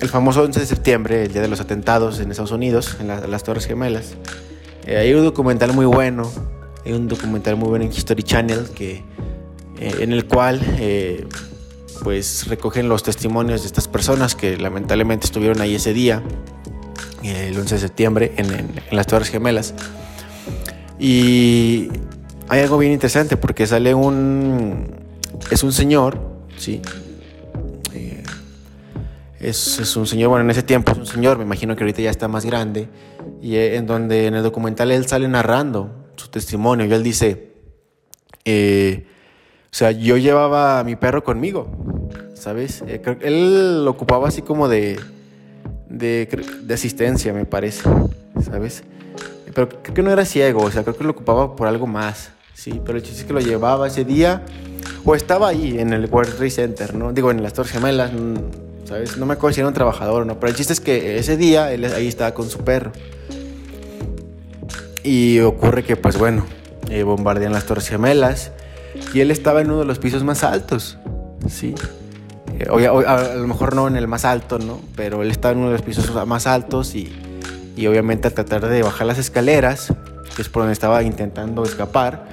el 0.00 0.08
famoso 0.08 0.42
11 0.42 0.60
de 0.60 0.66
septiembre, 0.66 1.24
el 1.24 1.32
día 1.32 1.42
de 1.42 1.48
los 1.48 1.60
atentados 1.60 2.20
en 2.20 2.30
Estados 2.30 2.52
Unidos, 2.52 2.96
en, 3.00 3.08
las 3.08 3.42
Torres 3.44 3.66
Gemelas, 3.66 4.14
eh, 4.86 4.96
hay 4.96 5.12
un 5.14 5.24
documental 5.24 5.72
muy 5.72 5.86
bueno 5.86 6.30
hay 6.84 6.94
un 6.94 7.06
documental 7.06 7.54
muy 7.54 7.68
bueno 7.68 7.84
en 7.84 7.92
History 7.92 8.24
Channel 8.24 8.70
que, 8.74 9.04
eh, 9.78 9.94
en 10.00 10.12
el 10.12 10.26
cual 10.26 10.60
pues 12.02 12.48
recogen 12.48 12.88
los 12.88 13.04
testimonios 13.04 13.60
de 13.60 13.68
estas 13.68 13.86
personas 13.86 14.34
que 14.34 14.56
lamentablemente 14.56 15.26
estuvieron 15.26 15.60
ahí 15.60 15.76
ese 15.76 15.92
día, 15.92 16.20
el 17.24 17.58
11 17.58 17.74
de 17.74 17.80
septiembre, 17.80 18.32
en, 18.36 18.70
las 18.90 19.06
Torres 19.06 19.28
Gemelas. 19.30 19.74
Y 20.98 21.88
hay 22.48 22.60
algo 22.60 22.78
bien 22.78 22.92
interesante 22.92 23.36
porque 23.36 23.66
sale 23.66 23.94
un... 23.94 25.00
Es 25.50 25.62
un 25.62 25.72
señor, 25.72 26.20
¿sí? 26.56 26.80
Eh, 27.92 28.22
es, 29.40 29.78
es, 29.80 29.96
un 29.96 30.06
señor, 30.06 30.28
bueno, 30.30 30.44
en 30.44 30.50
ese 30.50 30.62
tiempo 30.62 30.92
es 30.92 30.98
un 30.98 31.06
señor, 31.06 31.38
me 31.38 31.44
imagino 31.44 31.74
que 31.74 31.82
ahorita 31.82 32.02
ya 32.02 32.10
está 32.10 32.28
más 32.28 32.44
grande, 32.44 32.88
y 33.40 33.56
en 33.56 33.86
donde 33.86 34.26
en 34.26 34.34
el 34.34 34.42
documental 34.42 34.90
él 34.92 35.06
sale 35.06 35.28
narrando 35.28 35.90
su 36.16 36.28
testimonio 36.28 36.86
y 36.86 36.92
él 36.92 37.02
dice, 37.02 37.52
eh, 38.44 39.06
o 39.64 39.74
sea, 39.74 39.90
yo 39.90 40.16
llevaba 40.16 40.80
a 40.80 40.84
mi 40.84 40.96
perro 40.96 41.24
conmigo, 41.24 41.68
¿sabes? 42.34 42.82
Eh, 42.86 43.00
él 43.22 43.84
lo 43.84 43.90
ocupaba 43.90 44.28
así 44.28 44.42
como 44.42 44.68
de, 44.68 44.98
de, 45.92 46.72
asistencia, 46.72 47.32
me 47.32 47.44
parece, 47.44 47.82
¿sabes? 48.44 48.82
Pero 49.54 49.68
creo 49.68 49.94
que 49.94 50.02
no 50.02 50.10
era 50.10 50.24
ciego, 50.24 50.62
o 50.62 50.70
sea, 50.70 50.82
creo 50.82 50.96
que 50.96 51.04
lo 51.04 51.10
ocupaba 51.10 51.54
por 51.54 51.68
algo 51.68 51.86
más, 51.86 52.30
¿sí? 52.54 52.80
Pero 52.84 52.98
el 52.98 53.04
chiste 53.04 53.20
es 53.20 53.26
que 53.26 53.32
lo 53.32 53.40
llevaba 53.40 53.86
ese 53.86 54.04
día, 54.04 54.42
o 55.04 55.14
estaba 55.14 55.48
ahí 55.48 55.78
en 55.78 55.92
el 55.92 56.06
World 56.06 56.34
Trade 56.34 56.50
Center, 56.50 56.94
¿no? 56.94 57.12
Digo, 57.12 57.30
en 57.30 57.42
las 57.42 57.52
Torres 57.52 57.72
Gemelas, 57.72 58.10
¿sabes? 58.86 59.16
No 59.18 59.26
me 59.26 59.34
acuerdo 59.34 59.54
si 59.54 59.60
era 59.60 59.68
un 59.68 59.74
trabajador 59.74 60.22
o 60.22 60.24
no, 60.24 60.40
pero 60.40 60.50
el 60.50 60.56
chiste 60.56 60.72
es 60.72 60.80
que 60.80 61.18
ese 61.18 61.36
día 61.36 61.72
él 61.72 61.84
ahí 61.84 62.08
estaba 62.08 62.32
con 62.32 62.48
su 62.48 62.58
perro. 62.60 62.92
Y 65.04 65.40
ocurre 65.40 65.82
que, 65.82 65.96
pues 65.96 66.16
bueno, 66.16 66.46
eh, 66.88 67.02
bombardean 67.02 67.52
las 67.52 67.66
Torres 67.66 67.88
Gemelas 67.88 68.52
y 69.12 69.20
él 69.20 69.30
estaba 69.30 69.60
en 69.60 69.68
uno 69.70 69.80
de 69.80 69.84
los 69.84 69.98
pisos 69.98 70.22
más 70.24 70.44
altos, 70.44 70.98
¿sí? 71.48 71.74
Eh, 72.62 72.86
a, 73.06 73.34
lo 73.34 73.46
mejor 73.46 73.74
no 73.74 73.88
en 73.88 73.96
el 73.96 74.08
más 74.08 74.24
alto, 74.24 74.58
¿no? 74.58 74.80
Pero 74.96 75.22
él 75.22 75.30
estaba 75.30 75.52
en 75.52 75.58
uno 75.58 75.68
de 75.68 75.74
los 75.74 75.82
pisos 75.82 76.26
más 76.26 76.46
altos 76.46 76.94
y, 76.94 77.12
y 77.76 77.86
obviamente 77.86 78.28
al 78.28 78.34
tratar 78.34 78.68
de 78.68 78.82
bajar 78.82 79.06
las 79.06 79.18
escaleras, 79.18 79.92
que 80.34 80.42
es 80.42 80.48
por 80.48 80.62
donde 80.62 80.72
estaba 80.72 81.02
intentando 81.02 81.64
escapar 81.64 82.26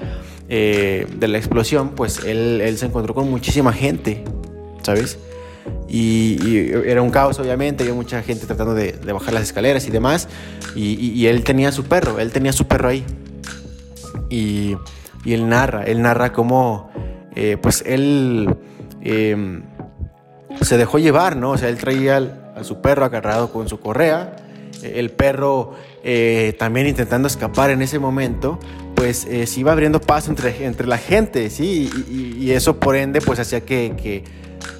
eh, 0.47 1.07
de 1.15 1.27
la 1.27 1.37
explosión, 1.37 1.89
pues 1.89 2.23
él, 2.23 2.61
él 2.61 2.77
se 2.77 2.87
encontró 2.87 3.13
con 3.13 3.29
muchísima 3.29 3.71
gente, 3.73 4.23
¿sabes? 4.81 5.19
Y, 5.87 6.71
era 6.85 7.01
un 7.01 7.09
caos, 7.09 7.39
obviamente, 7.39 7.83
había 7.83 7.95
mucha 7.95 8.21
gente 8.21 8.45
tratando 8.45 8.73
de, 8.73 8.93
bajar 9.11 9.33
las 9.33 9.43
escaleras 9.43 9.87
y 9.87 9.91
demás. 9.91 10.27
Y, 10.75 11.25
él 11.25 11.43
tenía 11.43 11.71
su 11.71 11.85
perro, 11.85 12.19
él 12.19 12.31
tenía 12.31 12.53
su 12.53 12.67
perro 12.67 12.89
ahí. 12.89 13.03
Y, 14.29 14.75
él 15.25 15.49
narra, 15.49 15.83
él 15.83 16.01
narra 16.01 16.33
cómo, 16.33 16.89
eh, 17.35 17.57
pues 17.61 17.83
él 17.85 18.55
em, 19.01 19.63
se 20.61 20.77
dejó 20.77 20.99
llevar, 20.99 21.35
¿no? 21.35 21.51
O 21.51 21.57
sea, 21.57 21.69
él 21.69 21.77
traía 21.77 22.51
a 22.55 22.63
su 22.63 22.81
perro 22.81 23.05
agarrado 23.05 23.51
con 23.51 23.69
su 23.69 23.79
correa. 23.79 24.35
El 24.83 25.11
perro 25.11 25.73
eh, 26.03 26.55
también 26.57 26.87
intentando 26.87 27.27
escapar 27.27 27.69
en 27.69 27.81
ese 27.81 27.99
momento, 27.99 28.59
pues 28.95 29.25
eh, 29.25 29.45
se 29.45 29.59
iba 29.59 29.71
abriendo 29.71 29.99
paso 29.99 30.29
entre, 30.29 30.65
entre 30.65 30.87
la 30.87 30.97
gente, 30.97 31.49
¿sí? 31.49 31.89
Y, 32.09 32.51
eso 32.51 32.79
por 32.79 32.95
ende, 32.95 33.21
pues 33.21 33.39
hacía 33.39 33.61
que 33.61 34.23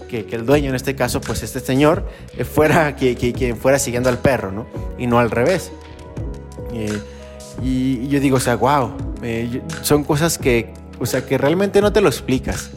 que, 0.10 0.36
el 0.36 0.46
dueño, 0.46 0.70
en 0.70 0.76
este 0.76 0.96
caso, 0.96 1.22
pues 1.22 1.44
este 1.44 1.62
señor, 1.62 2.10
eh, 2.38 2.44
fuera 2.44 2.96
quien 2.96 3.16
que, 3.16 3.56
fuera 3.56 3.80
siguiendo 3.80 4.10
al 4.10 4.18
perro, 4.18 4.52
¿no? 4.52 4.66
Y 4.98 5.08
no 5.08 5.20
al 5.20 5.32
revés. 5.32 5.72
Eh, 6.74 7.00
y, 7.62 8.08
yo 8.10 8.20
digo, 8.20 8.38
o 8.38 8.40
sea, 8.40 8.56
wow, 8.56 8.92
eh, 9.24 9.62
son 9.84 10.04
cosas 10.04 10.38
que, 10.38 10.74
o 11.00 11.06
sea, 11.06 11.26
que 11.26 11.38
realmente 11.38 11.80
no 11.82 11.94
te 11.94 12.02
lo 12.02 12.10
explicas. 12.10 12.72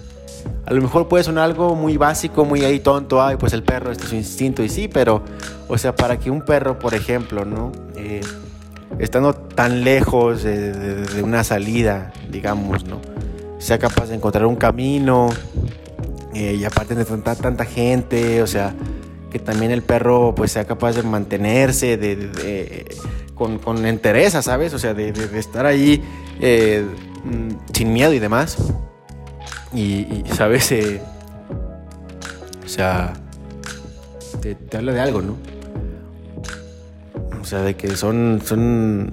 A 0.67 0.73
lo 0.73 0.81
mejor 0.81 1.09
puede 1.09 1.25
sonar 1.25 1.45
algo 1.45 1.75
muy 1.75 1.97
básico, 1.97 2.45
muy 2.45 2.65
ahí 2.65 2.81
tonto, 2.81 3.23
ay, 3.23 3.37
pues 3.37 3.53
el 3.53 3.63
perro, 3.63 3.91
este 3.91 4.05
es 4.05 4.11
su 4.11 4.17
instinto, 4.17 4.63
y 4.63 4.69
sí, 4.69 4.89
pero, 4.89 5.23
o 5.69 5.77
sea, 5.77 5.95
para 5.95 6.19
que 6.19 6.31
un 6.31 6.43
perro, 6.43 6.79
por 6.79 6.95
ejemplo, 6.95 7.45
¿no? 7.45 7.73
estando 8.99 9.35
tan 9.35 9.85
lejos 9.85 10.43
de, 10.43 10.73
de, 10.73 11.23
una 11.23 11.45
salida, 11.45 12.13
digamos, 12.31 12.85
¿no? 12.85 13.01
Sea 13.59 13.79
capaz 13.79 14.09
de 14.11 14.17
encontrar 14.17 14.45
un 14.45 14.57
camino, 14.57 15.31
eh, 16.35 16.57
y 16.59 16.65
aparte 16.65 16.95
de 16.95 17.05
tanta, 17.05 17.35
tanta 17.35 17.65
gente, 17.65 18.43
o 18.43 18.47
sea, 18.47 18.75
que 19.31 19.39
también 19.39 19.71
el 19.71 19.83
perro 19.83 20.35
pues 20.35 20.53
sea 20.53 20.65
capaz 20.65 20.93
de 20.93 21.03
mantenerse 21.03 21.97
de, 21.97 22.87
con, 23.35 23.59
con, 23.59 23.85
entereza, 23.85 24.41
¿sabes? 24.41 24.73
O 24.73 24.79
sea, 24.79 24.95
de, 24.95 25.13
estar 25.39 25.67
ahí 25.67 26.03
eh, 26.41 26.85
mm, 27.25 27.75
sin 27.75 27.93
miedo 27.93 28.13
y 28.13 28.19
demás. 28.19 28.57
Y, 29.75 30.25
¿sabes? 30.35 30.71
Eh, 30.73 31.00
o 32.64 32.69
sea, 32.69 33.12
te, 34.41 34.57
habla 34.76 34.93
de 34.93 35.00
algo, 35.00 35.23
¿no? 35.23 35.37
O 37.41 37.45
sea, 37.45 37.61
de 37.62 37.75
que 37.75 37.97
son, 37.97 38.41
son... 38.45 39.12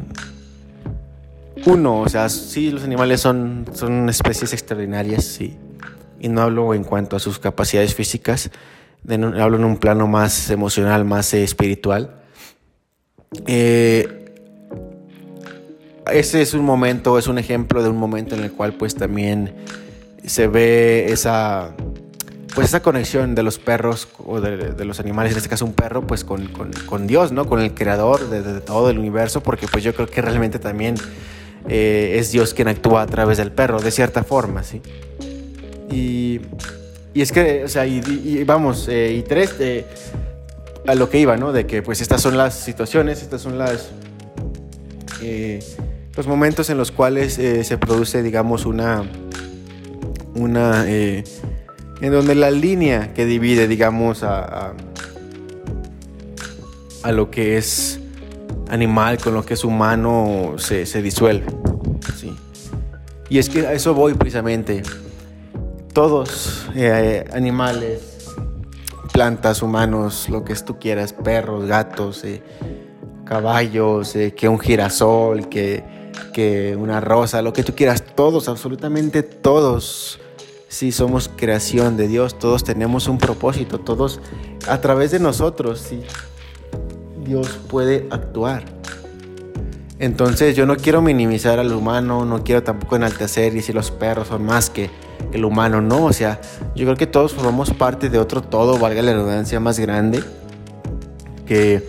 Uno, 1.66 2.02
o 2.02 2.10
sea, 2.10 2.30
sí, 2.30 2.72
los 2.72 2.84
animales 2.84 3.22
son, 3.22 3.66
son 3.74 4.10
especies 4.10 4.54
extraordinarias, 4.54 5.24
sí 5.24 5.58
y 6.20 6.28
no 6.30 6.42
hablo 6.42 6.74
en 6.74 6.84
cuanto 6.84 7.16
a 7.16 7.20
sus 7.20 7.40
capacidades 7.40 7.96
físicas, 7.96 8.52
hablo 9.08 9.58
en 9.58 9.64
un 9.64 9.78
plano 9.78 10.08
más 10.08 10.50
emocional, 10.50 11.06
más 11.06 11.34
eh, 11.34 11.44
espiritual. 11.44 12.16
Eh, 13.48 14.26
ese 16.12 16.42
es 16.42 16.54
un 16.54 16.66
momento, 16.66 17.18
es 17.18 17.28
un 17.28 17.38
ejemplo 17.38 17.82
de 17.82 17.90
un 17.90 17.98
momento 17.98 18.36
en 18.36 18.44
el 18.44 18.52
cual 18.52 18.74
pues 18.74 18.96
también 18.96 19.54
se 20.26 20.48
ve 20.48 21.12
esa 21.12 21.74
pues 22.56 22.68
esa 22.68 22.82
conexión 22.82 23.36
de 23.36 23.44
los 23.44 23.60
perros 23.60 24.08
o 24.18 24.42
de, 24.42 24.86
los 24.86 25.00
animales, 25.00 25.32
en 25.34 25.38
este 25.38 25.50
caso 25.50 25.66
un 25.66 25.74
perro, 25.74 26.06
pues 26.06 26.24
con, 26.24 26.48
con, 26.48 27.08
Dios, 27.08 27.32
¿no? 27.32 27.46
Con 27.46 27.62
el 27.62 27.74
creador 27.74 28.30
de, 28.30 28.60
todo 28.62 28.90
el 28.90 29.00
universo, 29.00 29.42
porque 29.42 29.68
pues 29.68 29.84
yo 29.84 29.94
creo 29.94 30.08
que 30.08 30.22
realmente 30.22 30.60
también 30.60 30.96
eh, 31.68 32.16
es 32.20 32.32
Dios 32.32 32.54
quien 32.54 32.68
actúa 32.68 33.04
a 33.04 33.08
través 33.08 33.38
del 33.38 33.52
perro, 33.52 33.80
de 33.80 33.92
cierta 33.92 34.24
forma, 34.24 34.64
¿sí? 34.64 34.82
Y, 35.92 36.42
y 37.14 37.22
es 37.22 37.32
que, 37.32 37.64
o 37.64 37.68
sea, 37.68 37.86
y, 37.86 38.44
vamos, 38.44 38.88
eh, 38.90 39.14
y 39.14 39.22
tres, 39.22 39.56
eh, 39.60 39.86
a 40.88 40.96
lo 40.96 41.10
que 41.10 41.20
iba, 41.20 41.38
¿no? 41.38 41.52
De 41.52 41.66
que 41.66 41.82
pues 41.82 42.02
estas 42.02 42.22
son 42.22 42.36
las 42.38 42.56
situaciones, 42.56 43.22
estas 43.22 43.42
son 43.42 43.58
las... 43.58 43.92
Los 46.16 46.28
momentos 46.28 46.70
en 46.70 46.78
los 46.78 46.92
cuales 46.92 47.34
se 47.34 47.78
produce, 47.78 48.24
digamos, 48.24 48.66
una... 48.66 49.06
una 50.40 50.86
en 52.02 52.12
donde 52.12 52.36
la 52.36 52.52
línea 52.52 53.14
que 53.14 53.26
divide, 53.26 53.68
digamos, 53.68 54.24
a, 54.24 54.74
a, 57.04 57.12
lo 57.12 57.30
que 57.30 57.58
es 57.58 58.00
animal 58.70 59.18
con 59.18 59.34
lo 59.34 59.46
que 59.46 59.56
es 59.56 59.64
humano 59.64 60.56
se, 60.58 60.86
se 60.86 61.02
disuelve. 61.02 61.48
Y 63.30 63.38
es 63.38 63.50
que 63.50 63.68
a 63.68 63.74
eso 63.74 63.94
voy 63.94 64.14
precisamente 64.16 64.82
todos, 65.94 66.68
eh, 66.76 67.26
animales, 67.32 68.32
plantas, 69.12 69.62
humanos, 69.62 70.30
lo 70.30 70.44
que 70.44 70.56
tú 70.56 70.80
quieras, 70.80 71.14
perros, 71.14 71.66
gatos, 71.66 72.24
eh, 72.24 72.42
caballos, 73.26 74.16
eh, 74.16 74.34
que 74.34 74.48
un 74.48 74.60
girasol, 74.60 75.50
que, 75.50 75.84
que 76.34 76.76
una 76.76 77.02
rosa, 77.02 77.42
lo 77.42 77.54
que 77.54 77.64
tú 77.64 77.76
quieras, 77.76 78.04
todos, 78.16 78.50
absolutamente 78.50 79.22
todos. 79.22 80.20
Si 80.70 80.92
somos 80.92 81.32
creación 81.36 81.98
de 81.98 82.08
Dios, 82.08 82.38
todos 82.38 82.64
tenemos 82.64 83.08
un 83.08 83.18
propósito, 83.18 83.80
todos 83.80 84.22
a 84.68 84.80
través 84.82 85.10
de 85.10 85.20
nosotros, 85.20 85.80
sí, 85.80 86.04
Dios 87.26 87.60
puede 87.68 88.08
actuar. 88.12 88.64
Entonces 89.98 90.56
yo 90.56 90.68
no 90.68 90.78
quiero 90.78 91.02
minimizar 91.02 91.60
al 91.60 91.74
humano, 91.74 92.24
no 92.24 92.44
quiero 92.44 92.62
tampoco 92.62 92.96
enaltecer 92.96 93.56
y 93.56 93.64
si 93.64 93.74
los 93.74 93.90
perros 93.90 94.28
son 94.28 94.46
más 94.46 94.70
que 94.70 94.92
el 95.34 95.44
humano, 95.44 95.82
no. 95.82 96.06
O 96.06 96.14
sea, 96.14 96.40
yo 96.76 96.86
creo 96.86 96.96
que 96.96 97.08
todos 97.08 97.34
formamos 97.34 97.72
parte 97.72 98.10
de 98.10 98.20
otro 98.20 98.42
todo, 98.42 98.78
valga 98.78 99.02
la 99.02 99.14
redundancia, 99.14 99.60
más 99.60 99.80
grande. 99.80 100.24
Que, 101.48 101.84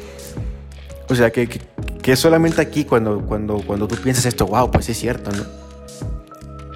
o 1.08 1.14
sea, 1.14 1.30
que, 1.30 1.49
que, 1.49 2.16
solamente 2.16 2.62
aquí 2.62 2.84
cuando, 2.84 3.20
cuando, 3.26 3.62
cuando 3.66 3.87
tú 3.87 3.96
piensas 3.96 4.25
esto, 4.25 4.46
wow, 4.46 4.70
pues 4.70 4.88
es 4.88 4.99
cierto, 4.99 5.30
¿no? 5.32 5.44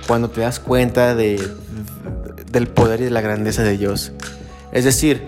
Cuando 0.07 0.29
te 0.29 0.43
das 0.43 0.61
cuenta 0.61 1.15
de, 1.15 1.41
del 2.55 2.69
poder 2.69 3.01
y 3.03 3.05
de 3.05 3.11
la 3.11 3.21
grandeza 3.21 3.63
de 3.63 3.77
Dios. 3.77 4.13
Es 4.73 4.85
decir, 4.85 5.21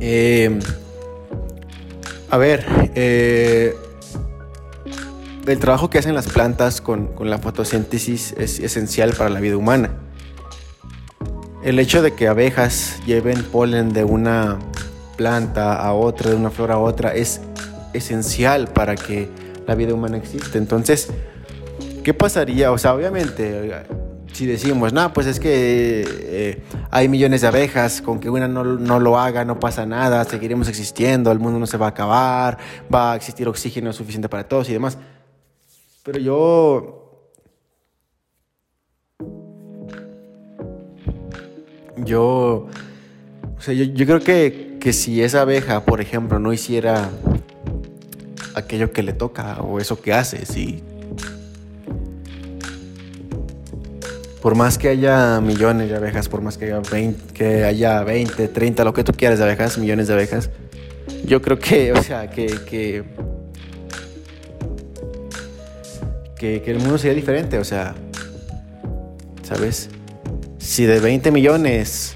eh, 0.00 0.58
a 2.30 2.38
ver, 2.38 2.64
eh, 2.94 3.76
el 5.46 5.58
trabajo 5.58 5.90
que 5.90 5.98
hacen 5.98 6.14
las 6.14 6.28
plantas 6.28 6.80
con, 6.80 7.08
con, 7.08 7.28
la 7.28 7.38
fotosíntesis 7.38 8.34
es 8.38 8.60
esencial 8.60 9.12
para 9.12 9.28
la 9.28 9.40
vida 9.40 9.56
humana. 9.56 9.90
El 11.62 11.78
hecho 11.78 12.00
de 12.00 12.14
que 12.14 12.28
abejas 12.28 13.00
lleven 13.06 13.42
polen 13.44 13.92
de 13.92 14.04
una 14.04 14.58
planta 15.16 15.74
a 15.74 15.92
otra, 15.92 16.30
de 16.30 16.36
una 16.36 16.50
flor 16.50 16.72
a 16.72 16.78
otra, 16.78 17.14
es 17.14 17.40
esencial 17.92 18.68
para 18.68 18.96
que 18.96 19.28
la 19.66 19.74
vida 19.74 19.94
humana 19.94 20.16
exista. 20.16 20.58
Entonces, 20.58 21.08
¿qué 22.02 22.14
pasaría? 22.14 22.72
O 22.72 22.78
sea, 22.78 22.94
obviamente, 22.94 23.84
si 24.34 24.46
decimos, 24.46 24.92
no, 24.92 25.12
pues 25.12 25.28
es 25.28 25.38
que 25.38 26.04
eh, 26.06 26.62
hay 26.90 27.08
millones 27.08 27.42
de 27.42 27.46
abejas, 27.46 28.02
con 28.02 28.18
que 28.18 28.28
una 28.28 28.48
no, 28.48 28.64
no, 28.64 28.98
lo 28.98 29.18
haga, 29.18 29.44
no 29.44 29.60
pasa 29.60 29.86
nada, 29.86 30.24
seguiremos 30.24 30.68
existiendo, 30.68 31.30
el 31.30 31.38
mundo 31.38 31.60
no 31.60 31.66
se 31.66 31.76
va 31.76 31.86
a 31.86 31.90
acabar, 31.90 32.58
va 32.92 33.12
a 33.12 33.16
existir 33.16 33.46
oxígeno 33.46 33.92
suficiente 33.92 34.28
para 34.28 34.48
todos 34.48 34.68
y 34.68 34.72
demás. 34.72 34.98
Pero 36.02 36.18
yo... 36.18 37.30
Yo... 41.98 42.66
O 43.56 43.60
sea, 43.60 43.72
yo, 43.72 44.04
creo 44.04 44.20
que, 44.20 44.78
que 44.80 44.92
si 44.92 45.22
esa 45.22 45.42
abeja, 45.42 45.84
por 45.84 46.00
ejemplo, 46.00 46.40
no 46.40 46.52
hiciera 46.52 47.08
aquello 48.56 48.92
que 48.92 49.04
le 49.04 49.12
toca 49.12 49.60
o 49.60 49.78
eso 49.78 50.02
que 50.02 50.12
hace, 50.12 50.44
sí. 50.44 50.82
Por 54.44 54.56
más 54.56 54.76
que 54.76 54.88
haya 54.88 55.40
millones 55.40 55.88
de 55.88 55.96
abejas, 55.96 56.28
por 56.28 56.42
más 56.42 56.58
que 56.58 56.66
haya 56.66 56.80
20, 56.80 57.32
que 57.32 57.64
haya 57.64 58.04
20 58.04 58.48
30, 58.48 58.84
lo 58.84 58.92
que 58.92 59.02
tú 59.02 59.14
quieras 59.14 59.38
de 59.38 59.44
abejas, 59.46 59.78
millones 59.78 60.06
de 60.08 60.12
abejas, 60.12 60.50
yo 61.24 61.40
creo 61.40 61.58
que, 61.58 61.92
o 61.94 62.02
sea, 62.02 62.28
que, 62.28 62.48
que 62.68 63.04
que, 66.36 66.62
el 66.70 66.78
mundo 66.78 66.98
sería 66.98 67.14
diferente. 67.14 67.58
O 67.58 67.64
sea, 67.64 67.94
¿sabes? 69.44 69.88
Si 70.58 70.84
de 70.84 71.00
20 71.00 71.30
millones 71.30 72.14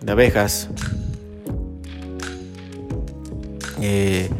de 0.00 0.12
abejas 0.12 0.70
eh, 3.82 4.30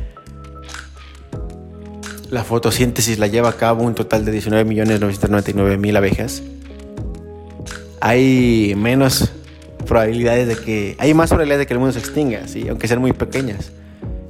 la 2.30 2.44
fotosíntesis 2.44 3.18
la 3.18 3.26
lleva 3.26 3.50
a 3.50 3.56
cabo 3.58 3.84
un 3.84 3.94
total 3.94 4.25
de 4.25 4.32
19 4.32 4.64
millones 4.64 5.00
999 5.00 5.76
mil 5.76 5.94
abejas, 5.99 6.42
hay 8.06 8.75
menos 8.76 9.32
probabilidades 9.87 10.46
de 10.46 10.56
que. 10.56 10.94
Hay 10.99 11.14
más 11.14 11.30
probabilidades 11.30 11.61
de 11.61 11.66
que 11.66 11.73
el 11.73 11.78
mundo 11.78 11.94
se 11.94 12.00
extinga, 12.00 12.46
¿sí? 12.46 12.68
aunque 12.68 12.87
sean 12.87 13.00
muy 13.00 13.14
pequeñas. 13.14 13.73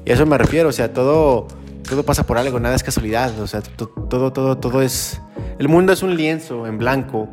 Y 0.04 0.12
a 0.12 0.14
eso 0.14 0.24
me 0.26 0.38
refiero, 0.38 0.68
o 0.68 0.72
sea, 0.72 0.92
todo 0.92 1.48
todo 1.88 2.04
pasa 2.04 2.24
por 2.24 2.38
algo, 2.38 2.60
nada 2.60 2.76
es 2.76 2.84
casualidad, 2.84 3.38
o 3.40 3.46
sea, 3.48 3.60
todo, 3.60 4.32
todo, 4.32 4.56
todo 4.56 4.80
es... 4.80 5.20
El 5.58 5.68
mundo 5.68 5.92
es 5.92 6.02
un 6.04 6.16
lienzo 6.16 6.66
en 6.68 6.78
blanco 6.78 7.28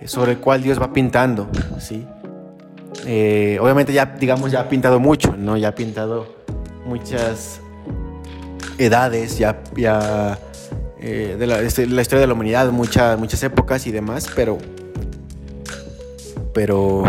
eh, 0.00 0.08
sobre 0.08 0.32
el 0.32 0.38
cual 0.38 0.62
Dios 0.62 0.80
va 0.80 0.92
pintando, 0.92 1.48
¿sí? 1.78 2.06
Eh, 3.06 3.58
obviamente 3.60 3.92
ya, 3.92 4.06
digamos, 4.06 4.50
ya 4.50 4.60
ha 4.60 4.68
pintado 4.68 4.98
mucho, 4.98 5.36
¿no? 5.36 5.58
Ya 5.58 5.68
ha 5.68 5.74
pintado 5.74 6.26
muchas 6.86 7.60
edades, 8.78 9.36
ya, 9.38 9.62
ya 9.76 10.38
eh, 11.00 11.36
la, 11.38 11.60
este, 11.60 11.86
la, 11.86 12.00
historia 12.02 12.22
de 12.22 12.26
la 12.26 12.32
humanidad, 12.32 12.70
muchas 12.72 13.18
muchas 13.18 13.42
épocas 13.42 13.86
y 13.86 13.92
demás, 13.92 14.26
pero, 14.34 14.58
pero, 16.56 17.02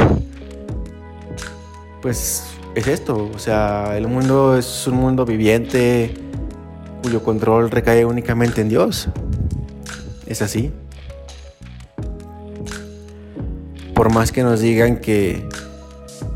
pues 2.02 2.44
es 2.76 2.86
esto, 2.86 3.32
o 3.34 3.40
sea, 3.40 3.96
el 3.96 4.06
mundo 4.10 4.58
es 4.58 4.86
un 4.88 4.96
mundo 4.96 5.26
viviente 5.26 6.14
cuyo 7.02 7.24
control 7.24 7.72
recae 7.72 8.04
únicamente 8.04 8.60
en 8.60 8.68
Dios. 8.68 9.08
Es 10.26 10.42
así. 10.42 10.74
Por 13.96 14.12
más 14.12 14.34
que 14.34 14.44
nos 14.44 14.60
digan 14.60 14.98
que, 14.98 15.48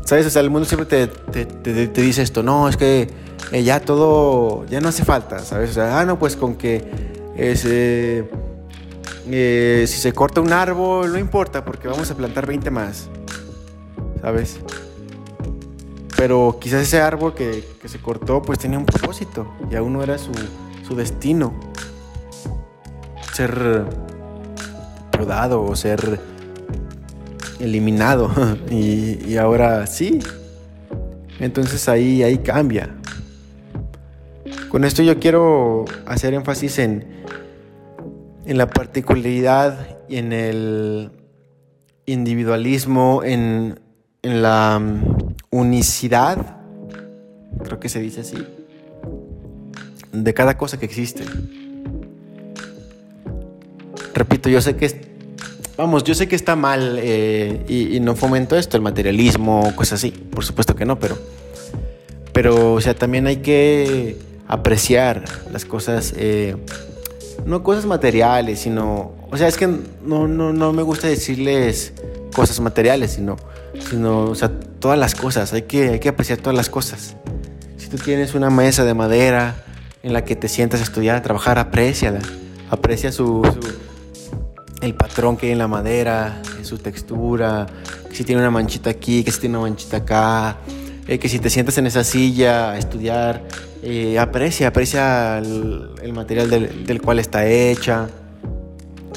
¿sabes? 0.06 0.24
O 0.24 0.30
sea, 0.30 0.40
el 0.40 0.48
mundo 0.48 0.64
siempre 0.64 1.06
te, 1.06 2.00
dice 2.00 2.22
esto, 2.22 2.42
no, 2.42 2.66
es 2.66 2.78
que 2.78 3.10
eh, 3.52 3.62
ya 3.62 3.80
todo, 3.80 4.64
ya 4.70 4.80
no 4.80 4.88
hace 4.88 5.04
falta, 5.04 5.40
¿sabes? 5.40 5.68
O 5.68 5.74
sea, 5.74 6.00
ah, 6.00 6.06
no, 6.06 6.18
pues 6.18 6.34
con 6.34 6.54
que 6.54 6.82
ese, 7.36 8.24
eh, 9.30 9.84
si 9.86 9.98
se 9.98 10.12
corta 10.12 10.40
un 10.40 10.52
árbol, 10.52 11.12
no 11.12 11.18
importa, 11.18 11.64
porque 11.64 11.88
vamos 11.88 12.10
a 12.10 12.16
plantar 12.16 12.46
20 12.46 12.70
más, 12.70 13.08
¿sabes? 14.20 14.58
Pero 16.16 16.58
quizás 16.60 16.82
ese 16.82 17.00
árbol 17.00 17.34
que, 17.34 17.64
se 17.84 17.98
cortó 17.98 18.42
pues 18.42 18.58
tenía 18.58 18.78
un 18.78 18.86
propósito 18.86 19.46
y 19.70 19.74
aún 19.74 19.92
no 19.92 20.02
era 20.02 20.18
su, 20.18 20.32
destino. 20.94 21.54
Ser 23.32 23.86
rodado 25.12 25.62
o 25.64 25.74
ser 25.74 26.20
eliminado. 27.58 28.30
y, 28.70 29.36
ahora 29.36 29.86
sí. 29.86 30.18
Entonces 31.40 31.88
ahí, 31.88 32.22
ahí 32.22 32.38
cambia. 32.38 32.94
Con 34.68 34.84
esto 34.84 35.02
yo 35.02 35.18
quiero 35.18 35.86
hacer 36.06 36.34
énfasis 36.34 36.78
en, 36.78 37.21
en 38.44 38.58
la 38.58 38.68
particularidad 38.68 39.98
y 40.08 40.16
en 40.16 40.32
el 40.32 41.10
individualismo, 42.06 43.22
en, 43.24 43.80
en 44.22 44.42
la 44.42 44.80
unicidad, 45.50 46.56
creo 47.64 47.78
que 47.80 47.88
se 47.88 48.00
dice 48.00 48.22
así, 48.22 48.36
de 50.12 50.34
cada 50.34 50.58
cosa 50.58 50.78
que 50.78 50.86
existe. 50.86 51.24
Repito, 54.14 54.48
yo 54.48 54.60
sé 54.60 54.76
que 54.76 55.12
vamos, 55.76 56.04
yo 56.04 56.14
sé 56.14 56.28
que 56.28 56.36
está 56.36 56.56
mal 56.56 56.98
eh, 57.00 57.64
y, 57.68 57.98
no 58.00 58.14
fomento 58.14 58.56
esto, 58.56 58.76
el 58.76 58.82
materialismo, 58.82 59.74
cosas 59.74 60.00
así, 60.00 60.10
por 60.10 60.44
supuesto 60.44 60.76
que 60.76 60.84
no, 60.84 60.98
pero, 60.98 61.18
pero, 62.32 62.74
o 62.74 62.80
sea, 62.80 62.94
también 62.94 63.26
hay 63.26 63.36
que 63.36 64.16
apreciar 64.46 65.24
las 65.50 65.64
cosas, 65.64 66.14
eh, 66.16 66.56
no 67.44 67.62
cosas 67.62 67.86
materiales, 67.86 68.60
sino, 68.60 69.12
o 69.30 69.36
sea, 69.36 69.48
es 69.48 69.56
que 69.56 69.66
no, 69.66 70.28
no, 70.28 70.52
no 70.52 70.72
me 70.72 70.82
gusta 70.82 71.08
decirles 71.08 71.92
cosas 72.34 72.60
materiales, 72.60 73.12
sino, 73.12 73.36
sino, 73.88 74.24
o 74.24 74.34
sea, 74.34 74.50
todas 74.78 74.98
las 74.98 75.14
cosas, 75.14 75.52
hay 75.52 75.62
que, 75.62 75.90
hay 75.90 76.00
que 76.00 76.08
apreciar 76.08 76.38
todas 76.38 76.56
las 76.56 76.68
cosas. 76.68 77.16
Si 77.76 77.88
tú 77.88 77.96
tienes 77.96 78.34
una 78.34 78.50
mesa 78.50 78.84
de 78.84 78.94
madera 78.94 79.64
en 80.02 80.12
la 80.12 80.24
que 80.24 80.36
te 80.36 80.48
sientas 80.48 80.80
a 80.80 80.84
estudiar, 80.84 81.16
a 81.16 81.22
trabajar, 81.22 81.58
apreciala. 81.58 82.20
Aprecia 82.70 83.12
su, 83.12 83.42
el 84.80 84.94
patrón 84.94 85.36
que 85.36 85.46
hay 85.46 85.52
en 85.52 85.58
la 85.58 85.68
madera, 85.68 86.42
su 86.62 86.78
textura, 86.78 87.66
que 88.08 88.16
si 88.16 88.24
tiene 88.24 88.40
una 88.40 88.50
manchita 88.50 88.90
aquí, 88.90 89.22
que 89.22 89.30
si 89.30 89.40
tiene 89.40 89.58
una 89.58 89.68
manchita 89.68 89.98
acá, 89.98 90.56
eh, 91.06 91.18
que 91.18 91.28
si 91.28 91.38
te 91.38 91.50
sientas 91.50 91.78
en 91.78 91.86
esa 91.86 92.02
silla 92.02 92.72
a 92.72 92.78
estudiar, 92.78 93.42
eh, 93.82 94.18
aprecia, 94.18 94.68
aprecia 94.68 95.38
el, 95.38 96.12
material 96.12 96.48
del, 96.48 96.86
del, 96.86 97.02
cual 97.02 97.18
está 97.18 97.46
hecha. 97.46 98.08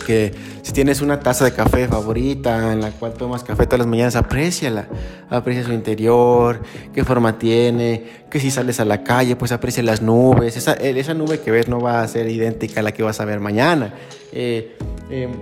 Que 0.06 0.34
si 0.62 0.73
tienes 0.73 1.01
una 1.01 1.19
taza 1.19 1.45
de 1.45 1.54
café 1.54 1.88
favorita 1.88 2.73
en 2.73 2.82
la 2.82 2.89
cual 2.91 3.13
tomas 3.13 3.43
café 3.43 3.65
todas 3.65 3.80
las 3.80 3.88
mañanas, 3.88 4.15
apreciala, 4.15 4.88
aprecia 5.30 5.63
su 5.63 5.71
interior, 5.71 6.62
qué 6.93 7.04
forma 7.04 7.38
tiene, 7.38 8.04
que 8.30 8.39
si 8.39 8.49
sales 8.49 8.80
a 8.80 8.86
la 8.86 9.04
calle, 9.04 9.36
pues 9.36 9.51
aprecia 9.51 9.84
las 9.84 10.01
nubes, 10.01 10.58
esa, 10.58 10.73
esa 10.73 11.13
nube 11.13 11.39
que 11.39 11.51
ves 11.51 11.67
no 11.67 11.80
va 11.80 12.01
a 12.01 12.08
ser 12.08 12.30
idéntica 12.30 12.80
a 12.80 12.84
la 12.84 12.91
que 12.91 13.04
vas 13.04 13.19
a 13.19 13.25
ver 13.25 13.39
mañana. 13.39 13.93
Eh, 14.32 14.75
em, 15.10 15.34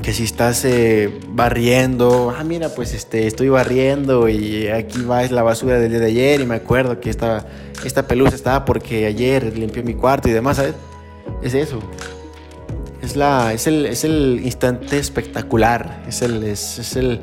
que 0.00 0.12
si 0.12 0.24
estás 0.24 0.64
eh, 0.64 1.20
barriendo, 1.28 2.34
ah, 2.36 2.42
mira, 2.44 2.70
pues 2.70 2.94
este, 2.94 3.26
estoy 3.26 3.50
barriendo 3.50 4.28
y 4.28 4.68
aquí 4.68 5.02
va 5.02 5.22
la 5.24 5.42
basura 5.42 5.78
del 5.78 5.90
día 5.90 6.00
de 6.00 6.06
ayer 6.06 6.40
y 6.40 6.46
me 6.46 6.54
acuerdo 6.54 6.98
que 6.98 7.10
esta, 7.10 7.46
esta 7.84 8.06
pelusa 8.06 8.34
estaba 8.34 8.64
porque 8.64 9.06
ayer 9.06 9.56
limpié 9.56 9.82
mi 9.82 9.94
cuarto 9.94 10.28
y 10.28 10.32
demás, 10.32 10.56
¿sabes? 10.56 10.74
Es 11.42 11.54
eso. 11.54 11.80
Es, 13.02 13.16
la, 13.16 13.52
es, 13.52 13.66
el, 13.66 13.86
es 13.86 14.04
el 14.04 14.40
instante 14.44 14.98
espectacular, 14.98 16.04
es 16.08 16.22
el, 16.22 16.42
es, 16.44 16.96
el, 16.96 17.20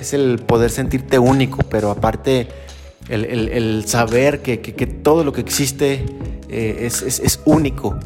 es 0.00 0.12
el 0.12 0.38
poder 0.38 0.70
sentirte 0.70 1.18
único, 1.18 1.58
pero 1.68 1.90
aparte 1.90 2.48
el, 3.08 3.24
el, 3.24 3.86
saber 3.86 4.40
que, 4.42 4.60
que, 4.60 4.86
todo 4.86 5.24
lo 5.24 5.32
que 5.32 5.40
existe 5.40 6.04
eh, 6.48 6.76
es, 6.80 7.02
es, 7.02 7.40
único. 7.44 7.98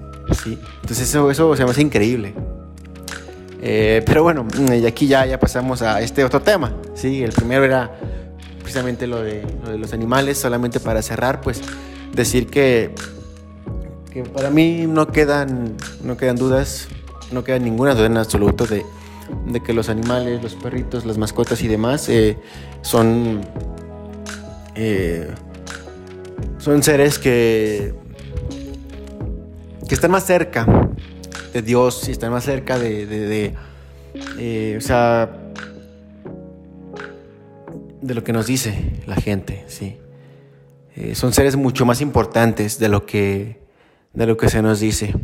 ¿sí? 0.44 0.58
Entonces 0.82 1.08
eso, 1.08 1.30
eso 1.30 1.56
se 1.56 1.64
me 1.64 1.70
hace 1.70 1.82
increíble. 1.82 2.34
Eh, 3.60 4.02
pero 4.06 4.22
bueno, 4.22 4.46
y 4.72 4.86
aquí 4.86 5.06
ya, 5.06 5.26
ya 5.26 5.38
pasamos 5.38 5.82
a 5.82 6.00
este 6.00 6.24
otro 6.24 6.40
tema. 6.40 6.74
¿sí? 6.94 7.22
El 7.22 7.32
primero 7.32 7.64
era 7.64 7.90
precisamente 8.60 9.06
lo 9.06 9.22
de, 9.22 9.44
lo 9.64 9.70
de 9.70 9.78
los 9.78 9.92
animales, 9.92 10.38
solamente 10.38 10.80
para 10.80 11.02
cerrar, 11.02 11.40
pues 11.40 11.62
decir 12.12 12.46
que, 12.48 12.94
que 14.12 14.22
para 14.22 14.50
mí 14.50 14.86
no 14.86 15.08
quedan, 15.08 15.76
no 16.02 16.16
quedan 16.16 16.36
dudas 16.36 16.88
no 17.32 17.44
queda 17.44 17.58
ninguna 17.58 17.94
duda 17.94 18.06
en 18.06 18.16
absoluto 18.16 18.66
de, 18.66 18.84
que 19.64 19.72
los 19.72 19.88
animales, 19.88 20.42
los 20.42 20.54
perritos, 20.54 21.04
las 21.04 21.18
mascotas 21.18 21.62
y 21.62 21.68
demás 21.68 22.08
eh, 22.08 22.38
son, 22.82 23.42
eh, 24.74 25.30
son 26.58 26.82
seres 26.82 27.18
que, 27.18 27.94
que 29.86 29.94
están 29.94 30.10
más 30.10 30.24
cerca 30.24 30.87
de 31.52 31.62
Dios 31.62 32.08
y 32.08 32.12
están 32.12 32.30
más 32.30 32.44
cerca 32.44 32.78
de, 32.78 33.54
eh, 34.38 34.74
o 34.76 34.80
sea, 34.80 35.30
de 38.00 38.14
lo 38.14 38.24
que 38.24 38.32
nos 38.32 38.46
dice 38.46 39.02
la 39.06 39.16
gente, 39.16 39.64
sí. 39.68 39.96
son 41.14 41.32
seres 41.32 41.56
mucho 41.56 41.84
más 41.84 42.00
importantes 42.00 42.78
de 42.78 42.88
lo 42.88 43.06
que, 43.06 43.60
de 44.12 44.26
lo 44.26 44.36
que 44.36 44.48
se 44.48 44.62
nos 44.62 44.80
dice. 44.80 45.14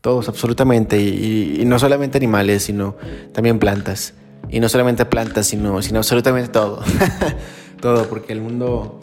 Todos, 0.00 0.28
absolutamente. 0.28 1.00
Y, 1.00 1.62
no 1.66 1.78
solamente 1.78 2.18
animales, 2.18 2.62
sino 2.62 2.96
también 3.32 3.58
plantas. 3.58 4.14
Y 4.48 4.60
no 4.60 4.68
solamente 4.68 5.04
plantas, 5.04 5.46
sino, 5.46 5.82
sino 5.82 5.98
absolutamente 5.98 6.50
todo. 6.50 6.82
todo, 7.80 8.08
porque 8.08 8.32
el 8.32 8.40
mundo, 8.40 9.00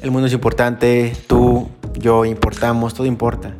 el 0.00 0.10
mundo 0.10 0.26
es 0.26 0.32
importante, 0.32 1.14
tú, 1.26 1.68
yo 1.98 2.24
importamos, 2.24 2.94
todo 2.94 3.06
importa. 3.06 3.54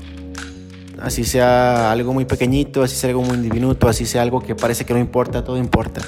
Así 1.03 1.25
sea 1.25 1.91
algo 1.91 2.13
muy 2.13 2.27
pequeñito, 2.27 2.85
así 2.85 2.95
sea 2.95 3.11
algo 3.11 3.23
muy 3.23 3.37
diminuto, 3.39 3.89
así 3.89 4.07
sea 4.07 4.23
algo 4.23 4.41
que 4.41 4.55
parece 4.55 4.85
que 4.85 4.95
no 4.95 5.01
importa, 5.01 5.43
todo 5.43 5.59
importa. 5.59 6.01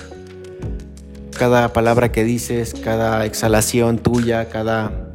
Cada 1.37 1.73
palabra 1.73 2.13
que 2.13 2.23
dices, 2.23 2.75
cada 2.75 3.27
exhalación 3.27 3.99
tuya, 3.99 4.49
cada 4.49 5.09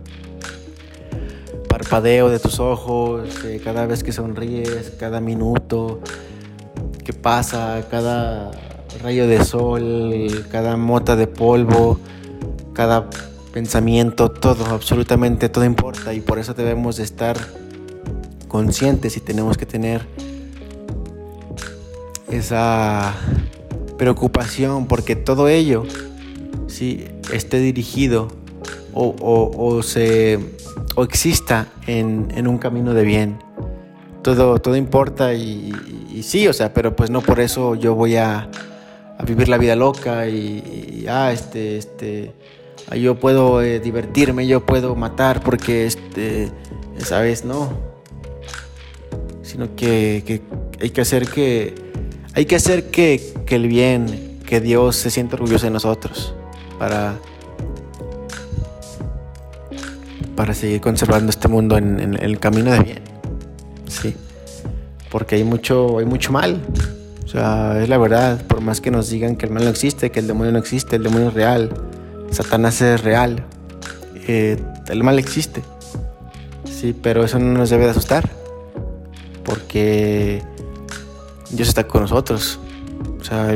parpadeo 1.69 2.29
de 2.29 2.39
tus 2.39 2.59
ojos, 2.59 3.29
eh, 3.45 3.61
cada 3.63 3.85
vez 3.85 4.03
que 4.03 4.11
sonríes, 4.11 4.91
cada 4.99 5.21
minuto 5.21 6.01
que 7.05 7.13
pasa, 7.13 7.81
cada 7.89 8.51
rayo 9.01 9.27
de 9.27 9.45
sol, 9.45 10.45
cada 10.51 10.75
mota 10.75 11.15
de 11.15 11.27
polvo, 11.27 12.01
cada 12.73 13.09
pensamiento, 13.53 14.29
todo, 14.29 14.65
absolutamente 14.65 15.47
todo 15.47 15.63
importa 15.63 16.13
y 16.13 16.19
por 16.19 16.37
eso 16.37 16.53
debemos 16.53 16.97
de 16.97 17.03
estar 17.03 17.37
conscientes 18.49 19.15
y 19.15 19.21
tenemos 19.21 19.57
que 19.57 19.65
tener 19.65 20.05
esa 22.29 23.15
preocupación 23.97 24.87
porque 24.87 25.15
todo 25.15 25.47
ello 25.47 25.85
si 26.67 27.05
esté 27.31 27.59
dirigido 27.59 28.27
o, 28.93 29.15
o 29.55 29.81
se 29.81 30.39
o 30.95 31.03
exista 31.03 31.67
en, 31.87 32.47
un 32.47 32.57
camino 32.57 32.93
de 32.93 33.03
bien. 33.03 33.39
Todo, 34.21 34.59
todo 34.59 34.75
importa 34.75 35.33
y, 35.33 35.71
sí, 36.23 36.47
o 36.47 36.53
sea, 36.53 36.73
pero 36.73 36.95
pues 36.95 37.09
no 37.09 37.21
por 37.21 37.39
eso 37.39 37.75
yo 37.75 37.95
voy 37.95 38.17
a, 38.17 38.49
vivir 39.25 39.49
la 39.49 39.57
vida 39.57 39.75
loca 39.75 40.27
y, 40.27 41.05
ah, 41.09 41.31
este, 41.31 41.77
este, 41.77 42.33
ah, 42.89 42.95
yo 42.95 43.19
puedo 43.19 43.61
eh, 43.61 43.79
divertirme, 43.79 44.47
yo 44.47 44.65
puedo 44.65 44.95
matar 44.95 45.41
porque, 45.41 45.85
este, 45.85 46.51
sabes, 46.97 47.43
no. 47.45 47.88
Sino 49.49 49.75
que, 49.75 50.41
hay 50.79 50.89
que 50.91 51.01
hacer 51.01 51.27
que 51.27 51.73
hay 52.35 52.45
que 52.45 52.55
hacer 52.55 52.91
que, 52.91 53.33
el 53.47 53.67
bien, 53.67 54.37
que 54.45 54.61
Dios 54.61 54.95
se 54.95 55.09
sienta 55.09 55.37
orgulloso 55.37 55.65
de 55.65 55.71
nosotros 55.71 56.35
para 56.77 57.15
para 60.35 60.53
seguir 60.53 60.81
conservando 60.81 61.31
este 61.31 61.47
mundo 61.47 61.77
en, 61.77 62.15
el 62.21 62.39
camino 62.39 62.71
de 62.71 62.79
bien. 62.79 63.01
Sí. 63.87 64.15
Porque 65.09 65.35
hay 65.35 65.43
mucho 65.43 65.97
hay 65.97 66.05
mucho 66.05 66.31
mal. 66.31 66.61
O 67.25 67.27
sea, 67.27 67.81
es 67.81 67.89
la 67.89 67.97
verdad, 67.97 68.45
por 68.45 68.61
más 68.61 68.81
que 68.81 68.91
nos 68.91 69.09
digan 69.09 69.35
que 69.35 69.47
el 69.47 69.51
mal 69.51 69.63
no 69.63 69.69
existe, 69.71 70.11
que 70.11 70.19
el 70.19 70.27
demonio 70.27 70.51
no 70.51 70.59
existe, 70.59 70.95
el 70.95 71.03
demonio 71.03 71.29
es 71.29 71.33
real, 71.33 71.71
Satanás 72.31 72.81
es 72.81 73.01
real, 73.03 73.43
eh, 74.27 74.57
el 74.87 75.03
mal 75.03 75.17
existe. 75.17 75.63
Sí, 76.65 76.95
pero 76.99 77.23
eso 77.23 77.39
no 77.39 77.57
nos 77.57 77.69
debe 77.69 77.85
de 77.85 77.91
asustar, 77.91 78.29
porque 79.49 80.43
Dios 81.49 81.67
está 81.67 81.87
con 81.87 82.01
nosotros. 82.03 82.59
O 83.19 83.23
sea, 83.23 83.49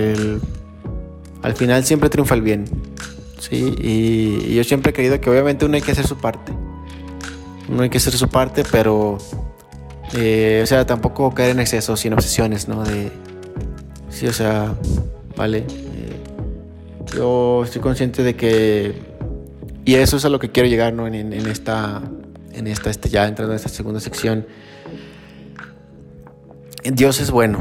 al 1.41 1.53
final 1.56 1.86
siempre 1.86 2.10
triunfa 2.10 2.36
el 2.36 2.41
bien. 2.41 2.65
Sí, 3.39 3.75
y, 3.77 4.56
yo 4.56 4.63
siempre 4.63 4.91
he 4.91 4.93
creído 4.93 5.19
que 5.21 5.29
obviamente 5.29 5.65
uno 5.65 5.75
hay 5.75 5.82
que 5.82 5.91
hacer 5.91 6.08
su 6.08 6.17
parte. 6.17 6.51
Uno 7.69 7.84
hay 7.84 7.89
que 7.89 7.97
hacer 7.97 8.13
su 8.13 8.27
parte, 8.27 8.63
pero, 8.71 9.17
eh, 10.13 10.62
o 10.63 10.65
sea, 10.65 10.86
tampoco 10.86 11.34
caer 11.34 11.51
en 11.51 11.60
excesos 11.60 11.99
sin 11.99 12.13
obsesiones, 12.13 12.67
¿no? 12.67 12.84
Sí, 14.10 14.27
o 14.27 14.34
sea, 14.34 14.73
vale. 15.36 15.60
Eh, 15.60 16.23
yo 17.15 17.63
estoy 17.63 17.82
consciente 17.82 18.23
de 18.23 18.36
que 18.36 19.13
y 19.86 19.95
eso 19.95 20.17
es 20.17 20.25
a 20.25 20.29
lo 20.29 20.39
que 20.39 20.49
quiero 20.49 20.69
llegar 20.69 20.93
¿no? 20.93 21.08
en, 21.08 21.34
esta, 21.34 22.01
en 22.53 22.67
esta 22.67 22.89
este, 22.89 23.10
ya 23.10 23.27
entrando 23.27 23.53
en 23.53 23.58
esta 23.58 23.69
segunda 23.69 23.99
sección. 23.99 24.47
Dios 26.91 27.19
es 27.19 27.31
bueno. 27.31 27.59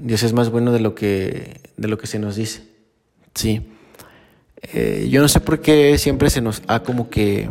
Dios 0.00 0.22
es 0.22 0.32
más 0.32 0.50
bueno 0.50 0.72
de 0.72 0.80
lo 0.80 0.94
que, 0.94 1.60
de 1.76 1.88
lo 1.88 1.98
que 1.98 2.06
se 2.06 2.18
nos 2.18 2.36
dice. 2.36 2.62
Sí. 3.34 3.68
Eh, 4.72 5.08
yo 5.10 5.20
no 5.20 5.28
sé 5.28 5.40
por 5.40 5.60
qué 5.60 5.98
siempre 5.98 6.30
se 6.30 6.40
nos 6.40 6.62
ha 6.66 6.82
como 6.82 7.10
que 7.10 7.48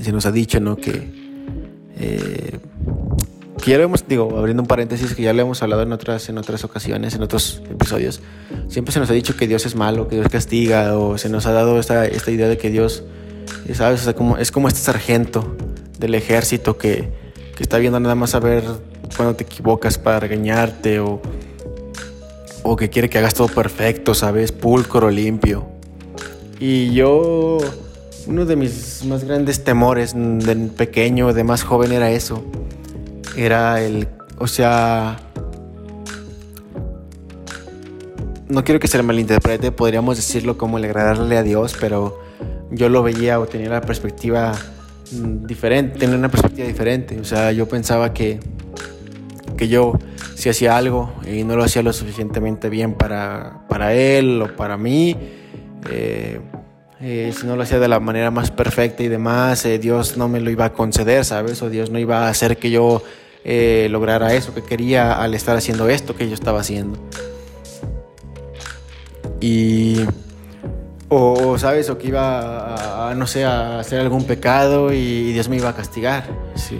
se 0.00 0.12
nos 0.12 0.26
ha 0.26 0.32
dicho, 0.32 0.60
¿no? 0.60 0.76
Que 0.76 1.10
eh, 1.98 2.58
ya 3.68 3.76
lo 3.76 3.84
hemos, 3.84 4.06
digo, 4.08 4.38
abriendo 4.38 4.62
un 4.62 4.66
paréntesis, 4.66 5.14
que 5.14 5.22
ya 5.22 5.32
lo 5.32 5.42
hemos 5.42 5.62
hablado 5.62 5.82
en 5.82 5.92
otras, 5.92 6.28
en 6.28 6.38
otras 6.38 6.64
ocasiones, 6.64 7.14
en 7.14 7.22
otros 7.22 7.62
episodios, 7.70 8.20
siempre 8.68 8.92
se 8.92 9.00
nos 9.00 9.10
ha 9.10 9.12
dicho 9.12 9.36
que 9.36 9.46
Dios 9.46 9.66
es 9.66 9.74
malo, 9.74 10.08
que 10.08 10.16
Dios 10.16 10.28
castiga, 10.30 10.96
o 10.96 11.18
se 11.18 11.28
nos 11.28 11.46
ha 11.46 11.52
dado 11.52 11.78
esta, 11.78 12.06
esta 12.06 12.30
idea 12.30 12.48
de 12.48 12.56
que 12.56 12.70
Dios, 12.70 13.04
¿sabes? 13.74 14.08
como, 14.16 14.38
es 14.38 14.50
como 14.50 14.68
este 14.68 14.80
sargento 14.80 15.56
del 15.98 16.14
ejército 16.14 16.78
que, 16.78 17.12
que 17.56 17.62
está 17.62 17.78
viendo 17.78 18.00
nada 18.00 18.14
más 18.14 18.34
a 18.34 18.40
ver 18.40 18.64
cuando 19.16 19.34
te 19.34 19.44
equivocas 19.44 19.98
para 19.98 20.20
regañarte, 20.20 21.00
o, 21.00 21.20
o 22.62 22.76
que 22.76 22.90
quiere 22.90 23.08
que 23.08 23.18
hagas 23.18 23.34
todo 23.34 23.48
perfecto, 23.48 24.14
¿sabes? 24.14 24.52
Pulcro, 24.52 25.10
limpio. 25.10 25.68
Y 26.60 26.92
yo, 26.92 27.58
uno 28.26 28.44
de 28.44 28.56
mis 28.56 29.04
más 29.04 29.24
grandes 29.24 29.64
temores 29.64 30.14
de 30.14 30.56
pequeño, 30.76 31.32
de 31.32 31.44
más 31.44 31.62
joven, 31.62 31.92
era 31.92 32.10
eso 32.10 32.44
era 33.38 33.80
el, 33.80 34.08
o 34.38 34.46
sea, 34.48 35.16
no 38.48 38.64
quiero 38.64 38.80
que 38.80 38.88
se 38.88 38.96
le 38.96 39.04
malinterprete, 39.04 39.70
podríamos 39.70 40.16
decirlo 40.16 40.58
como 40.58 40.78
el 40.78 40.84
agradarle 40.84 41.36
a 41.36 41.42
Dios, 41.42 41.76
pero 41.78 42.18
yo 42.70 42.88
lo 42.88 43.02
veía 43.02 43.38
o 43.38 43.46
tenía 43.46 43.68
la 43.70 43.80
perspectiva 43.80 44.52
mm, 45.12 45.46
diferente, 45.46 46.00
tenía 46.00 46.16
una 46.16 46.30
perspectiva 46.30 46.66
diferente, 46.66 47.20
o 47.20 47.24
sea, 47.24 47.52
yo 47.52 47.68
pensaba 47.68 48.12
que, 48.12 48.40
que 49.58 49.68
yo 49.68 49.98
si 50.34 50.48
hacía 50.48 50.78
algo 50.78 51.12
y 51.26 51.44
no 51.44 51.56
lo 51.56 51.64
hacía 51.64 51.82
lo 51.82 51.92
suficientemente 51.92 52.70
bien 52.70 52.94
para, 52.94 53.66
para 53.68 53.92
él 53.92 54.40
o 54.40 54.56
para 54.56 54.78
mí, 54.78 55.16
eh, 55.90 56.40
eh, 57.00 57.32
si 57.38 57.46
no 57.46 57.56
lo 57.56 57.64
hacía 57.64 57.78
de 57.78 57.88
la 57.88 58.00
manera 58.00 58.30
más 58.30 58.50
perfecta 58.50 59.02
y 59.02 59.08
demás, 59.08 59.64
eh, 59.66 59.78
Dios 59.78 60.16
no 60.16 60.28
me 60.28 60.40
lo 60.40 60.50
iba 60.50 60.64
a 60.64 60.72
conceder, 60.72 61.24
¿sabes? 61.24 61.60
O 61.60 61.68
Dios 61.68 61.90
no 61.90 61.98
iba 61.98 62.26
a 62.26 62.28
hacer 62.30 62.56
que 62.56 62.70
yo 62.70 63.02
lograra 63.44 64.34
eso 64.34 64.54
que 64.54 64.62
quería 64.62 65.22
al 65.22 65.34
estar 65.34 65.56
haciendo 65.56 65.88
esto 65.88 66.14
que 66.14 66.28
yo 66.28 66.34
estaba 66.34 66.60
haciendo. 66.60 66.98
Y. 69.40 70.04
O, 71.08 71.56
¿sabes? 71.58 71.88
O 71.88 71.96
que 71.96 72.08
iba 72.08 73.10
a, 73.10 73.14
no 73.14 73.26
sé, 73.26 73.44
a 73.44 73.80
hacer 73.80 74.00
algún 74.00 74.24
pecado 74.24 74.92
y, 74.92 75.32
Dios 75.32 75.48
me 75.48 75.56
iba 75.56 75.70
a 75.70 75.74
castigar. 75.74 76.24
Sí. 76.54 76.78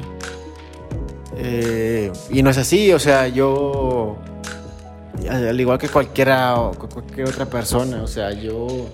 Y 2.30 2.42
no 2.42 2.50
es 2.50 2.58
así, 2.58 2.92
o 2.92 2.98
sea, 2.98 3.28
yo. 3.28 4.16
Al 5.28 5.60
igual 5.60 5.78
que 5.78 5.88
cualquier 5.88 6.30
otra 6.30 7.46
persona, 7.46 8.02
o 8.02 8.06
sea, 8.06 8.32
yo 8.32 8.86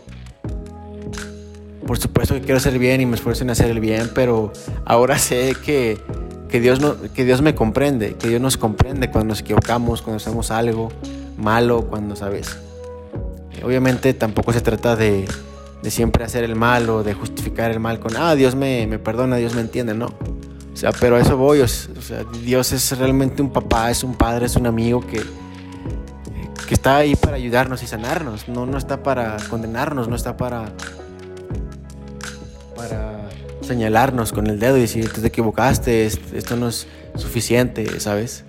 por 1.86 1.98
supuesto 1.98 2.34
que 2.34 2.40
quiero 2.40 2.56
hacer 2.56 2.78
bien 2.78 3.00
y 3.00 3.06
me 3.06 3.14
esfuerzo 3.14 3.44
en 3.44 3.50
hacer 3.50 3.70
el 3.70 3.80
bien, 3.80 4.10
pero 4.14 4.52
ahora 4.84 5.18
sé 5.18 5.54
que, 5.64 5.98
Dios, 6.50 6.80
no, 6.80 6.96
que 7.12 7.24
Dios 7.24 7.42
me 7.42 7.54
comprende, 7.54 8.14
que 8.14 8.28
Dios 8.28 8.40
nos 8.40 8.56
comprende 8.56 9.10
cuando 9.10 9.30
nos 9.30 9.40
equivocamos, 9.40 10.02
cuando 10.02 10.16
hacemos 10.16 10.50
algo 10.50 10.90
malo, 11.36 11.86
cuando, 11.88 12.16
¿sabes? 12.16 12.56
Obviamente 13.62 14.14
tampoco 14.14 14.52
se 14.52 14.60
trata 14.60 14.96
de, 14.96 15.26
siempre 15.88 16.24
hacer 16.24 16.44
el 16.44 16.56
mal 16.56 16.88
o 16.88 17.02
de 17.02 17.12
justificar 17.12 17.70
el 17.70 17.80
mal 17.80 18.00
con, 18.00 18.16
ah, 18.16 18.34
Dios 18.34 18.54
me, 18.54 18.86
me 18.86 18.98
perdona, 18.98 19.36
Dios 19.36 19.54
me 19.54 19.60
entiende, 19.60 19.94
¿no? 19.94 20.08
O 20.74 20.76
sea, 20.76 20.90
pero 20.92 21.16
a 21.16 21.20
eso 21.20 21.36
voy, 21.36 21.60
o 21.60 21.68
sea, 21.68 22.24
Dios 22.42 22.72
es 22.72 22.98
realmente 22.98 23.40
un 23.40 23.50
papá, 23.50 23.90
es 23.90 24.02
un 24.02 24.14
padre, 24.14 24.46
es 24.46 24.56
un 24.56 24.66
amigo 24.66 25.00
que, 25.00 25.22
que 26.66 26.74
está 26.74 26.96
ahí 26.96 27.14
para 27.14 27.36
ayudarnos 27.36 27.82
y 27.84 27.86
sanarnos, 27.86 28.48
no, 28.48 28.66
no 28.66 28.76
está 28.76 29.02
para 29.02 29.36
condenarnos, 29.48 30.08
no 30.08 30.16
está 30.16 30.36
para 30.36 30.72
para 32.74 33.28
señalarnos 33.62 34.32
con 34.32 34.46
el 34.48 34.58
dedo 34.58 34.76
y 34.76 34.82
decir, 34.82 35.08
te 35.10 35.26
equivocaste, 35.26 36.06
esto 36.06 36.56
no 36.56 36.68
es 36.68 36.86
suficiente, 37.16 38.00
¿sabes? 38.00 38.44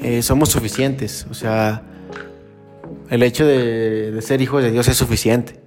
Eh, 0.00 0.22
somos 0.22 0.50
suficientes, 0.50 1.26
o 1.28 1.34
sea, 1.34 1.82
el 3.10 3.22
hecho 3.22 3.44
de, 3.44 4.16
ser 4.22 4.40
hijos 4.40 4.62
de 4.62 4.70
Dios 4.70 4.88
es 4.88 4.96
suficiente, 4.96 5.60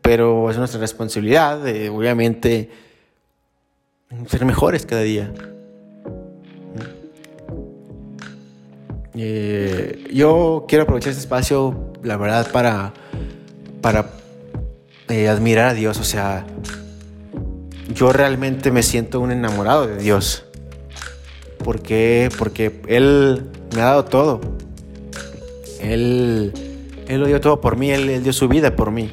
pero 0.00 0.50
es 0.50 0.56
nuestra 0.56 0.80
responsabilidad, 0.80 1.62
de, 1.62 1.90
obviamente, 1.90 2.70
ser 4.26 4.44
mejores 4.44 4.86
cada 4.86 5.02
día. 5.02 5.32
Eh, 9.14 10.04
yo 10.12 10.66
quiero 10.68 10.84
aprovechar 10.84 11.10
este 11.10 11.22
espacio, 11.22 11.92
la 12.02 12.16
verdad, 12.16 12.50
para, 12.52 12.92
para 13.80 14.10
admirar 15.08 15.70
a 15.70 15.74
Dios, 15.74 15.98
o 15.98 16.04
sea, 16.04 16.46
yo 17.92 18.12
realmente 18.12 18.70
me 18.70 18.82
siento 18.82 19.20
un 19.20 19.32
enamorado 19.32 19.86
de 19.86 19.96
Dios. 19.96 20.44
¿Por 21.64 21.82
qué? 21.82 22.28
Porque 22.38 22.80
Él 22.86 23.44
me 23.74 23.80
ha 23.80 23.86
dado 23.86 24.04
todo. 24.04 24.40
Él, 25.80 26.52
él 27.08 27.20
lo 27.20 27.26
dio 27.26 27.40
todo 27.40 27.60
por 27.60 27.76
mí, 27.76 27.90
él, 27.90 28.22
dio 28.22 28.32
su 28.32 28.48
vida 28.48 28.76
por 28.76 28.90
mí. 28.90 29.10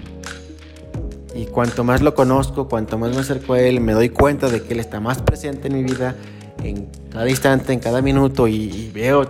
Y 1.36 1.48
cuanto 1.48 1.84
más 1.84 2.02
lo 2.02 2.16
conozco, 2.16 2.70
cuanto 2.70 2.98
más 2.98 3.14
me 3.14 3.20
acerco 3.20 3.54
a 3.54 3.60
Él, 3.60 3.82
me 3.82 3.94
doy 3.94 4.10
cuenta 4.10 4.48
de 4.48 4.64
que 4.64 4.74
Él 4.74 4.80
está 4.80 5.02
más 5.02 5.22
presente 5.22 5.68
en 5.68 5.76
mi 5.76 5.84
vida, 5.84 6.16
en 6.64 6.88
cada 7.12 7.30
instante, 7.30 7.74
en 7.74 7.80
cada 7.80 8.02
minuto, 8.02 8.48
y, 8.48 8.90
veo 8.94 9.28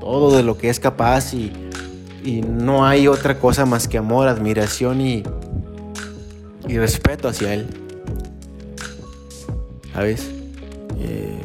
todo 0.00 0.36
de 0.36 0.42
lo 0.42 0.58
que 0.58 0.68
es 0.68 0.80
capaz 0.80 1.32
y, 1.32 1.52
no 2.48 2.86
hay 2.86 3.06
otra 3.06 3.38
cosa 3.38 3.66
más 3.66 3.86
que 3.86 3.98
amor, 3.98 4.28
admiración 4.28 5.00
y, 5.02 5.22
y 6.66 6.78
respeto 6.78 7.28
hacia 7.28 7.52
Él. 7.52 7.66
¿Sabes? 9.92 10.30
Eh, 10.98 11.38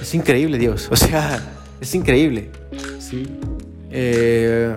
es 0.00 0.14
increíble 0.14 0.58
Dios, 0.58 0.88
o 0.90 0.96
sea, 0.96 1.40
es 1.80 1.94
increíble. 1.94 2.50
¿sí? 2.98 3.28
Eh, 3.90 4.74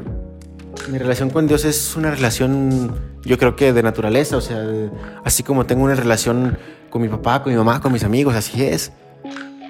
mi 0.89 0.97
relación 0.97 1.30
con 1.30 1.47
Dios 1.47 1.65
es 1.65 1.95
una 1.95 2.12
relación, 2.12 2.93
yo 3.26 3.38
creo 3.38 3.56
que 3.56 3.74
de 3.74 3.84
naturaleza, 3.84 4.38
o 4.38 4.42
sea, 4.42 4.64
así 5.24 5.44
como 5.44 5.66
tengo 5.66 5.84
una 5.84 5.96
relación 5.96 6.58
con 6.90 7.02
mi 7.02 7.10
papá, 7.10 7.42
con 7.44 7.52
mi 7.52 7.58
mamá, 7.58 7.82
con 7.82 7.92
mis 7.92 8.04
amigos, 8.04 8.36
así 8.36 8.64
es. 8.64 8.92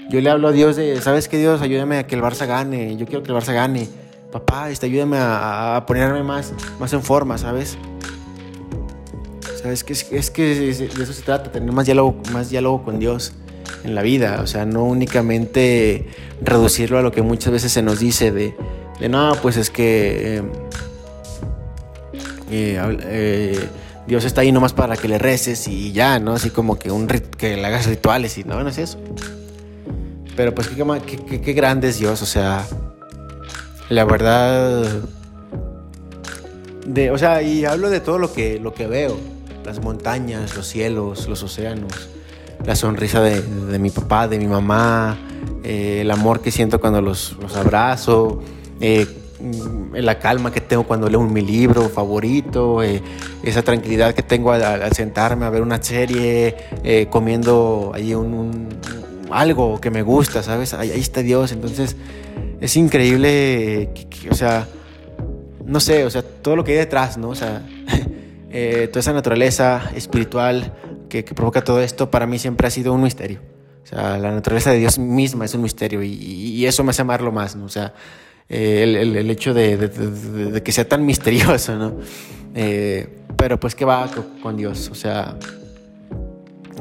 Yo 0.09 0.21
le 0.21 0.29
hablo 0.29 0.49
a 0.49 0.51
Dios 0.51 0.75
de, 0.75 1.01
¿sabes 1.01 1.27
qué 1.27 1.37
Dios? 1.37 1.61
Ayúdame 1.61 1.97
a 1.97 2.07
que 2.07 2.15
el 2.15 2.21
Barça 2.21 2.45
gane, 2.45 2.95
yo 2.97 3.05
quiero 3.05 3.23
que 3.23 3.31
el 3.31 3.37
Barça 3.37 3.53
gane. 3.53 3.87
Papá, 4.31 4.69
este, 4.69 4.85
ayúdame 4.87 5.17
a, 5.19 5.83
ponerme 5.87 6.21
más, 6.21 6.53
más 6.79 6.91
en 6.93 7.01
forma, 7.01 7.37
¿sabes? 7.37 7.77
Es 9.63 9.83
que, 9.83 9.93
es 9.93 10.29
que 10.29 10.43
de 10.43 11.03
eso 11.03 11.13
se 11.13 11.23
trata, 11.23 11.51
tener 11.51 11.71
más 11.71 11.85
diálogo, 11.85 12.21
más 12.31 12.51
diálogo 12.51 12.83
con 12.83 12.99
Dios 12.99 13.33
en 13.83 13.95
la 13.95 14.03
vida. 14.03 14.41
O 14.43 14.47
sea, 14.47 14.65
no 14.65 14.83
únicamente 14.83 16.07
reducirlo 16.41 16.99
a 16.99 17.01
lo 17.01 17.11
que 17.11 17.21
muchas 17.21 17.51
veces 17.51 17.71
se 17.71 17.81
nos 17.81 17.99
dice 17.99 18.31
de, 18.31 18.55
no, 19.09 19.33
pues 19.41 19.57
es 19.57 19.71
que 19.71 20.37
eh, 20.37 20.43
eh, 22.49 23.69
Dios 24.07 24.23
está 24.23 24.41
ahí 24.41 24.51
nomás 24.51 24.73
para 24.73 24.97
que 24.97 25.07
le 25.07 25.17
reces 25.17 25.67
y 25.67 25.91
ya, 25.91 26.19
¿no? 26.19 26.33
Así 26.33 26.49
como 26.51 26.77
que, 26.77 26.91
un, 26.91 27.07
que 27.07 27.55
le 27.55 27.65
hagas 27.65 27.87
rituales 27.87 28.37
y 28.37 28.43
no, 28.43 28.61
no 28.61 28.69
es 28.69 28.77
eso. 28.77 28.99
pero 30.35 30.53
pues 30.53 30.67
qué, 30.67 31.41
qué, 31.41 31.53
grande 31.53 31.89
es 31.89 31.99
Dios, 31.99 32.21
o 32.21 32.25
sea, 32.25 32.65
la 33.89 34.05
verdad... 34.05 35.01
De, 36.85 37.09
o 37.09 37.17
sea, 37.17 37.41
y 37.41 37.65
hablo 37.65 37.89
de 37.89 37.99
todo 37.99 38.19
lo 38.19 38.31
que, 38.31 38.59
lo 38.59 38.75
que 38.75 38.85
veo, 38.85 39.17
las 39.65 39.81
montañas, 39.81 40.55
los 40.55 40.67
cielos, 40.67 41.27
los 41.27 41.41
océanos, 41.41 42.09
la 42.63 42.75
sonrisa 42.75 43.21
de, 43.21 43.79
mi 43.79 43.89
papá, 43.89 44.27
de 44.27 44.37
mi 44.37 44.45
mamá, 44.45 45.17
eh, 45.63 46.01
el 46.01 46.11
amor 46.11 46.41
que 46.41 46.51
siento 46.51 46.79
cuando 46.79 47.01
los, 47.01 47.35
abrazo, 47.55 48.43
eh, 48.79 49.07
la 49.93 50.19
calma 50.19 50.51
que 50.51 50.61
tengo 50.61 50.83
cuando 50.83 51.09
leo 51.09 51.21
mi 51.21 51.41
libro 51.41 51.89
favorito, 51.89 52.81
eh, 52.81 53.01
esa 53.43 53.61
tranquilidad 53.61 54.13
que 54.13 54.23
tengo 54.23 54.51
al, 54.51 54.91
sentarme 54.93 55.45
a 55.45 55.49
ver 55.49 55.61
una 55.61 55.81
serie, 55.81 56.55
comiendo 57.09 57.91
ahí 57.93 58.13
un, 58.13 58.69
algo 59.31 59.79
que 59.81 59.91
me 59.91 60.01
gusta, 60.01 60.43
¿sabes? 60.43 60.73
Ahí, 60.73 60.91
está 60.91 61.21
Dios, 61.21 61.51
entonces 61.51 61.95
es 62.61 62.75
increíble, 62.77 63.89
o 64.29 64.35
sea, 64.35 64.67
no 65.65 65.79
sé, 65.79 66.05
o 66.05 66.09
sea, 66.09 66.21
todo 66.21 66.55
lo 66.55 66.63
que 66.63 66.71
hay 66.71 66.77
detrás, 66.77 67.17
¿no? 67.17 67.29
O 67.29 67.35
sea, 67.35 67.61
toda 68.91 68.99
esa 68.99 69.13
naturaleza 69.13 69.91
espiritual, 69.95 70.73
que, 71.23 71.23
provoca 71.23 71.63
todo 71.63 71.81
esto, 71.81 72.11
para 72.11 72.27
mí 72.27 72.39
siempre 72.39 72.67
ha 72.67 72.71
sido 72.71 72.93
un 72.93 73.03
misterio. 73.03 73.39
O 73.83 73.87
sea, 73.87 74.17
la 74.17 74.31
naturaleza 74.31 74.71
de 74.71 74.79
Dios 74.79 74.97
misma 74.97 75.45
es 75.45 75.53
un 75.53 75.61
misterio 75.61 76.01
y, 76.03 76.65
eso 76.65 76.83
me 76.83 76.89
hace 76.89 77.03
amarlo 77.03 77.31
más, 77.31 77.55
¿no? 77.55 77.65
O 77.65 77.69
sea, 77.69 77.93
eh, 78.49 78.83
el, 78.83 79.29
hecho 79.29 79.53
de, 79.53 80.61
que 80.63 80.71
sea 80.71 80.87
tan 80.87 81.05
misterioso, 81.05 81.75
¿no? 81.75 81.97
Eh, 82.53 83.07
pero 83.37 83.59
pues 83.59 83.75
que 83.75 83.85
va 83.85 84.09
con, 84.41 84.57
Dios, 84.57 84.89
o 84.89 84.95
sea, 84.95 85.37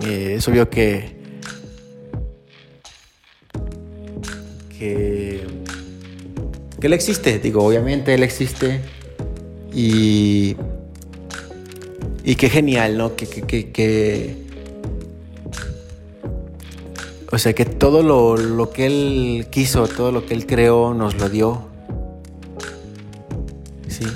eh, 0.06 0.34
es 0.38 0.48
obvio 0.48 0.70
que, 0.70 1.16
que, 4.78 5.44
que 6.80 6.86
Él 6.86 6.92
existe, 6.92 7.38
digo, 7.38 7.64
obviamente 7.64 8.14
Él 8.14 8.22
existe 8.22 8.80
y 9.72 10.56
y 12.24 12.36
qué 12.36 12.48
genial, 12.48 12.96
¿no? 12.96 13.14
Que, 13.16 13.26
que, 13.26 13.70
que, 13.70 14.43
O 17.34 17.38
sea, 17.38 17.52
que 17.52 17.64
todo 17.64 18.04
lo, 18.04 18.70
que 18.70 18.86
Él 18.86 19.48
quiso, 19.50 19.88
todo 19.88 20.12
lo 20.12 20.24
que 20.24 20.34
Él 20.34 20.46
creó, 20.46 20.94
nos 20.94 21.16
lo 21.16 21.28
dio. 21.28 21.62
Sí. 23.88 24.06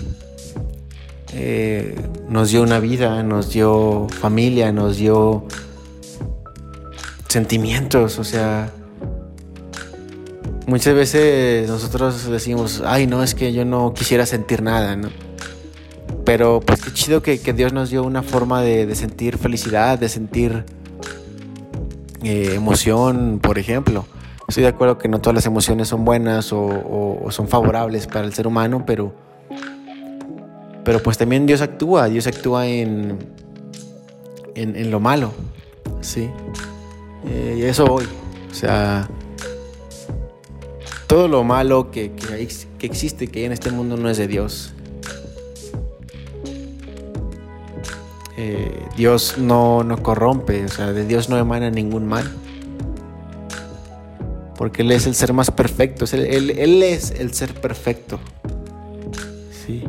Eh, 1.33 1.97
nos 2.29 2.51
dio 2.51 2.63
una 2.63 2.79
vida, 2.79 3.21
nos 3.25 3.51
dio 3.51 4.07
familia, 4.21 4.71
nos 4.71 4.99
dio 4.99 5.45
sentimientos, 7.29 8.21
o 8.21 8.25
sea, 8.25 8.71
muchas 10.69 10.95
veces 10.95 11.69
nosotros 11.69 12.31
decimos, 12.31 12.83
ay, 12.87 13.09
no, 13.09 13.25
es 13.25 13.35
que 13.35 13.53
yo 13.53 13.65
no 13.65 13.95
quisiera 13.95 14.27
sentir 14.27 14.63
nada, 14.63 14.95
¿no? 14.95 15.09
Pero 16.25 16.61
pues 16.61 16.83
qué 16.83 16.93
chido 16.93 17.21
que, 17.23 17.39
Dios 17.39 17.73
nos 17.73 17.91
dio 17.91 18.05
una 18.05 18.23
forma 18.23 18.63
de, 18.63 18.95
sentir 18.95 19.39
felicidad, 19.39 19.99
de 19.99 20.09
sentir 20.09 20.65
eh, 22.23 22.55
emoción, 22.55 23.39
por 23.41 23.59
ejemplo. 23.59 24.05
Estoy 24.49 24.63
de 24.63 24.71
acuerdo 24.71 24.99
que 24.99 25.09
no 25.09 25.21
todas 25.21 25.35
las 25.35 25.47
emociones 25.47 25.89
son 25.89 26.05
buenas 26.05 26.53
o, 26.53 27.27
son 27.31 27.49
favorables 27.49 28.07
para 28.07 28.25
el 28.25 28.33
ser 28.33 28.47
humano, 28.47 28.85
pero, 28.87 29.13
pero 30.85 31.03
pues 31.03 31.19
también 31.19 31.45
Dios 31.45 31.61
actúa, 31.61 32.09
Dios 32.09 32.27
actúa 32.27 32.67
en, 32.67 33.19
en, 34.55 34.91
lo 34.91 35.01
malo, 35.01 35.33
¿sí? 36.01 36.31
Eh, 37.27 37.57
y 37.59 37.63
eso 37.65 37.85
hoy, 37.85 38.07
o 38.51 38.55
sea, 38.55 39.07
todo 41.07 41.29
lo 41.29 41.45
malo 41.45 41.91
que, 41.91 42.13
que 42.13 42.87
existe, 42.87 43.29
que 43.29 43.41
hay 43.41 43.45
en 43.45 43.53
este 43.53 43.71
mundo 43.71 43.99
no 43.99 44.09
es 44.09 44.17
de 44.17 44.29
Dios, 44.29 44.73
Eh, 48.41 48.87
Dios 48.97 49.37
no, 49.37 49.83
no 49.83 50.01
corrompe, 50.01 50.65
o 50.65 50.69
sea, 50.69 50.93
de 50.93 51.05
Dios 51.05 51.29
no 51.29 51.37
emana 51.37 51.71
ningún 51.71 52.07
mal. 52.07 52.31
Porque 54.57 54.83
Él 54.83 54.93
es 54.93 55.09
el 55.09 55.17
ser 55.17 55.33
más 55.33 55.51
perfecto, 55.51 56.05
él, 56.13 56.83
es 56.85 57.11
el 57.11 57.35
ser 57.35 57.53
perfecto. 57.55 58.21
Sí. 59.51 59.83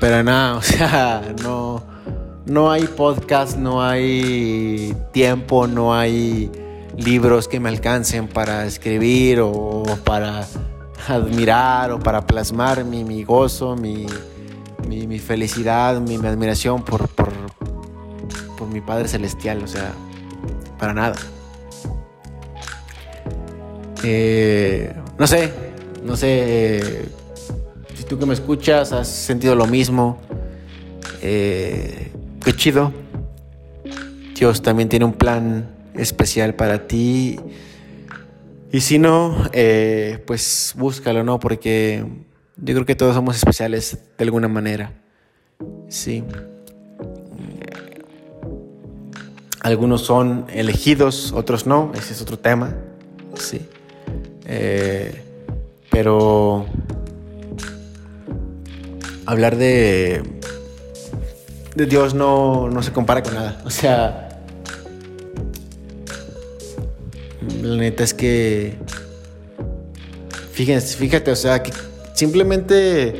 Pero 0.00 0.22
nada, 0.22 0.56
o 0.56 0.62
sea, 0.62 1.34
no, 1.42 1.82
no 2.46 2.70
hay 2.70 2.84
podcast, 2.84 3.58
no 3.58 3.82
hay 3.82 4.96
tiempo, 5.12 5.66
no 5.66 5.94
hay 5.94 6.50
libros 6.96 7.48
que 7.48 7.60
me 7.60 7.68
alcancen 7.68 8.28
para 8.28 8.64
escribir 8.64 9.40
o 9.42 9.82
para 10.04 10.46
admirar 11.06 11.92
o 11.92 11.98
para 11.98 12.26
plasmar 12.26 12.82
mi, 12.82 13.04
mi 13.04 13.24
gozo, 13.24 13.76
mi, 13.76 14.06
mi, 14.88 15.18
felicidad, 15.18 16.00
mi, 16.00 16.16
admiración 16.16 16.84
por, 16.84 17.08
por, 17.08 17.32
por 18.56 18.68
mi 18.68 18.80
Padre 18.80 19.08
Celestial, 19.08 19.62
o 19.62 19.66
sea, 19.66 19.92
para 20.78 20.92
nada. 20.92 21.16
Eh, 24.04 24.94
no 25.18 25.26
sé, 25.26 25.52
no 26.04 26.16
sé 26.16 27.06
si 27.94 28.04
tú 28.04 28.18
que 28.18 28.26
me 28.26 28.34
escuchas 28.34 28.92
has 28.92 29.08
sentido 29.08 29.54
lo 29.54 29.66
mismo. 29.66 30.18
Eh, 31.22 32.12
qué 32.44 32.52
chido. 32.52 32.92
Dios 34.34 34.62
también 34.62 34.88
tiene 34.88 35.06
un 35.06 35.14
plan 35.14 35.74
especial 35.94 36.54
para 36.54 36.86
ti. 36.86 37.40
Y 38.70 38.80
si 38.80 38.98
no, 38.98 39.48
eh, 39.52 40.22
pues 40.26 40.74
búscalo, 40.76 41.24
¿no? 41.24 41.40
Porque 41.40 42.04
yo 42.56 42.74
creo 42.74 42.86
que 42.86 42.94
todos 42.94 43.14
somos 43.14 43.36
especiales 43.36 43.98
de 44.16 44.24
alguna 44.24 44.48
manera. 44.48 44.92
Sí. 45.88 46.24
Algunos 49.60 50.02
son 50.02 50.46
elegidos, 50.48 51.32
otros 51.32 51.66
no. 51.66 51.92
Ese 51.94 52.14
es 52.14 52.22
otro 52.22 52.38
tema. 52.38 52.74
Sí. 53.34 53.68
Eh, 54.46 55.22
pero 55.90 56.66
hablar 59.26 59.56
de, 59.56 60.22
de 61.74 61.86
Dios 61.86 62.14
no, 62.14 62.70
no 62.70 62.82
se 62.82 62.92
compara 62.92 63.22
con 63.22 63.34
nada. 63.34 63.60
O 63.64 63.70
sea, 63.70 64.40
la 67.62 67.76
neta 67.76 68.04
es 68.04 68.14
que 68.14 68.78
fíjense, 70.52 70.96
fíjate, 70.96 71.30
o 71.30 71.36
sea, 71.36 71.62
que 71.62 71.70
simplemente 72.16 73.18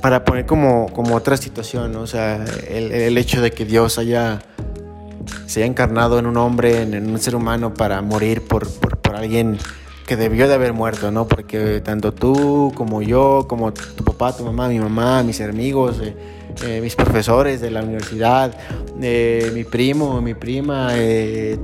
para 0.00 0.24
poner 0.24 0.46
como, 0.46 0.86
como 0.92 1.16
otra 1.16 1.36
situación, 1.36 1.96
o 1.96 2.06
sea, 2.06 2.44
el, 2.68 3.18
hecho 3.18 3.42
de 3.42 3.50
que 3.50 3.64
Dios 3.64 3.98
haya 3.98 4.40
se 5.46 5.60
haya 5.60 5.66
encarnado 5.66 6.20
en 6.20 6.26
un 6.26 6.36
hombre, 6.36 6.82
en, 6.82 7.10
un 7.10 7.18
ser 7.18 7.34
humano 7.34 7.74
para 7.74 8.00
morir 8.00 8.42
por, 8.42 8.68
por, 8.68 9.16
alguien 9.16 9.58
que 10.06 10.14
debió 10.16 10.46
de 10.46 10.54
haber 10.54 10.72
muerto, 10.72 11.10
¿no? 11.10 11.26
Porque 11.26 11.80
tanto 11.80 12.12
tú 12.12 12.72
como 12.76 13.02
yo, 13.02 13.46
como 13.48 13.72
tu 13.72 14.04
papá, 14.04 14.36
tu 14.36 14.44
mamá, 14.44 14.68
mi 14.68 14.78
mamá, 14.78 15.22
mis 15.24 15.40
amigos, 15.40 15.96
eh, 16.00 16.14
eh, 16.64 16.80
mis 16.80 16.94
profesores 16.94 17.60
de 17.60 17.70
la 17.72 17.82
universidad, 17.82 18.54
eh, 19.02 19.50
mi 19.52 19.64
primo, 19.64 20.20
mi 20.20 20.34
prima, 20.34 20.92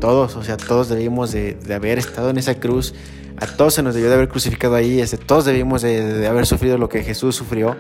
todos, 0.01 0.35
o 0.35 0.43
sea, 0.43 0.57
todos 0.57 0.89
debimos 0.89 1.31
de, 1.31 1.55
de 1.55 1.75
haber 1.75 1.99
estado 1.99 2.31
en 2.31 2.39
esa 2.39 2.55
cruz 2.57 2.95
a 3.43 3.47
todos 3.49 3.75
se 3.75 3.83
nos 3.83 3.95
debió 3.95 4.09
de 4.09 4.15
haber 4.15 4.29
crucificado 4.29 4.77
ahí, 4.77 5.01
este, 5.01 5.19
todos 5.19 5.45
debimos 5.45 5.83
de, 5.83 6.29
haber 6.29 6.47
sufrido 6.47 6.79
lo 6.79 6.89
que 6.89 7.03
Jesús 7.03 7.35
sufrió. 7.35 7.77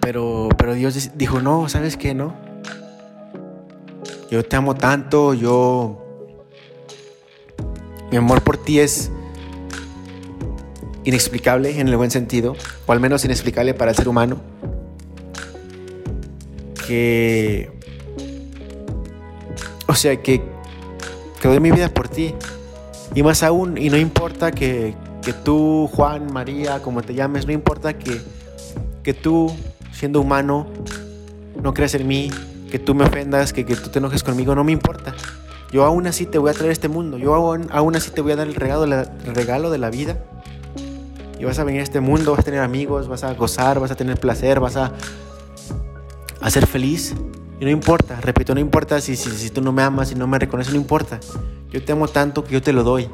Pero, 0.00 0.48
pero 0.58 0.74
Dios 0.74 1.10
dijo, 1.14 1.40
no, 1.40 1.68
¿sabes 1.68 1.96
qué? 1.96 2.14
No. 2.14 2.34
Yo 4.28 4.44
te 4.44 4.56
amo 4.56 4.74
tanto, 4.74 5.34
yo... 5.34 6.04
Mi 8.10 8.16
amor 8.16 8.42
por 8.42 8.56
ti 8.56 8.80
es 8.80 9.12
inexplicable 11.04 11.78
en 11.78 11.86
el 11.86 11.96
buen 11.96 12.10
sentido, 12.10 12.56
o 12.86 12.92
al 12.92 12.98
menos 12.98 13.24
inexplicable 13.24 13.72
para 13.72 13.92
el 13.92 13.96
ser 13.96 14.08
humano, 14.08 14.40
que... 16.88 17.70
O 19.86 19.94
sea, 19.94 20.20
que, 20.20 20.42
que 21.40 21.48
doy 21.48 21.60
mi 21.60 21.70
vida 21.70 21.88
por 21.88 22.08
ti. 22.08 22.34
Y 23.14 23.22
más 23.22 23.42
aún, 23.42 23.78
y 23.78 23.90
no 23.90 23.96
importa 23.96 24.52
que, 24.52 24.94
tú, 25.44 25.88
Juan, 25.92 26.32
María, 26.32 26.80
como 26.80 27.02
te 27.02 27.14
llames, 27.14 27.46
no 27.46 27.52
importa 27.52 27.98
que, 27.98 28.20
que 29.02 29.14
tú, 29.14 29.54
siendo 29.92 30.20
humano, 30.20 30.66
no 31.62 31.74
creas 31.74 31.94
en 31.94 32.06
mí, 32.06 32.30
que 32.70 32.78
tú 32.78 32.94
me 32.94 33.04
ofendas, 33.04 33.52
que, 33.52 33.64
tú 33.64 33.88
te 33.88 33.98
enojes 33.98 34.22
conmigo, 34.22 34.54
no 34.54 34.64
me 34.64 34.72
importa. 34.72 35.14
Yo 35.72 35.84
aún 35.84 36.06
así 36.06 36.26
te 36.26 36.38
voy 36.38 36.50
a 36.50 36.54
traer 36.54 36.72
este 36.72 36.88
mundo, 36.88 37.18
yo 37.18 37.34
aún, 37.34 37.68
aún 37.72 37.96
así 37.96 38.10
te 38.10 38.20
voy 38.20 38.32
a 38.32 38.36
dar 38.36 38.46
el 38.46 38.54
regalo, 38.54 38.84
el 38.84 39.34
regalo 39.34 39.70
de 39.70 39.78
la 39.78 39.90
vida. 39.90 40.18
Y 41.38 41.44
vas 41.44 41.58
a 41.58 41.64
venir 41.64 41.80
a 41.80 41.84
este 41.84 42.00
mundo, 42.00 42.32
vas 42.32 42.40
a 42.40 42.42
tener 42.42 42.60
amigos, 42.60 43.06
vas 43.06 43.22
a 43.22 43.32
gozar, 43.34 43.78
vas 43.78 43.90
a 43.90 43.94
tener 43.94 44.18
placer, 44.18 44.60
vas 44.60 44.76
a, 44.76 44.92
a 46.40 46.50
ser 46.50 46.66
feliz. 46.66 47.14
Y 47.60 47.64
no 47.64 47.70
importa, 47.70 48.20
repito, 48.20 48.54
no 48.54 48.60
importa 48.60 49.00
si, 49.00 49.16
si, 49.16 49.30
si 49.30 49.50
tú 49.50 49.60
no 49.60 49.72
me 49.72 49.82
amas, 49.82 50.08
si 50.08 50.14
no 50.14 50.26
me 50.26 50.38
reconoces, 50.38 50.72
no 50.72 50.78
importa. 50.78 51.18
Yo 51.70 51.84
te 51.84 51.92
amo 51.92 52.06
tanto 52.08 52.44
que 52.44 52.52
yo 52.52 52.62
te 52.62 52.72
lo 52.72 52.84
doy. 52.84 53.08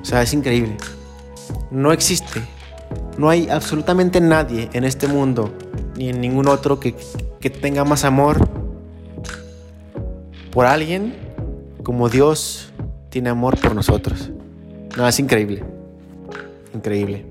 O 0.00 0.04
sea, 0.04 0.22
es 0.22 0.32
increíble. 0.32 0.76
No 1.70 1.92
existe. 1.92 2.42
No 3.18 3.28
hay 3.28 3.48
absolutamente 3.50 4.20
nadie 4.20 4.70
en 4.72 4.84
este 4.84 5.06
mundo, 5.06 5.52
ni 5.96 6.08
en 6.08 6.20
ningún 6.20 6.48
otro, 6.48 6.80
que, 6.80 6.94
que 7.40 7.50
tenga 7.50 7.84
más 7.84 8.04
amor 8.04 8.48
por 10.50 10.66
alguien 10.66 11.14
como 11.82 12.08
Dios 12.08 12.72
tiene 13.10 13.28
amor 13.28 13.58
por 13.60 13.74
nosotros. 13.74 14.30
No, 14.96 15.06
es 15.06 15.18
increíble. 15.18 15.62
Increíble. 16.74 17.26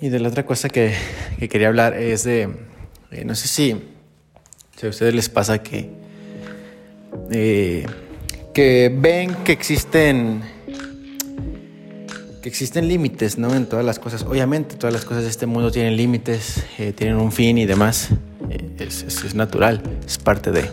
Y 0.00 0.10
de 0.10 0.20
la 0.20 0.28
otra 0.28 0.44
cosa 0.44 0.68
que, 0.68 0.94
que 1.38 1.48
quería 1.48 1.68
hablar 1.68 1.94
es 1.94 2.24
de, 2.24 2.50
eh, 3.10 3.24
no 3.24 3.34
sé 3.34 3.48
si, 3.48 3.82
si, 4.76 4.86
a 4.86 4.90
ustedes 4.90 5.14
les 5.14 5.30
pasa 5.30 5.62
que, 5.62 5.90
eh, 7.30 7.86
que 8.52 8.94
ven 8.94 9.34
que 9.36 9.52
existen, 9.52 10.42
que 12.42 12.48
existen 12.48 12.88
límites, 12.88 13.38
¿no? 13.38 13.54
En 13.54 13.64
todas 13.64 13.86
las 13.86 13.98
cosas. 13.98 14.22
Obviamente 14.24 14.76
todas 14.76 14.92
las 14.92 15.06
cosas 15.06 15.22
de 15.22 15.30
este 15.30 15.46
mundo 15.46 15.70
tienen 15.70 15.96
límites, 15.96 16.62
eh, 16.78 16.92
tienen 16.92 17.16
un 17.16 17.32
fin 17.32 17.56
y 17.56 17.64
demás. 17.64 18.10
Es, 18.78 19.02
es, 19.02 19.34
natural, 19.34 19.82
es 20.06 20.18
parte 20.18 20.52
de. 20.52 20.70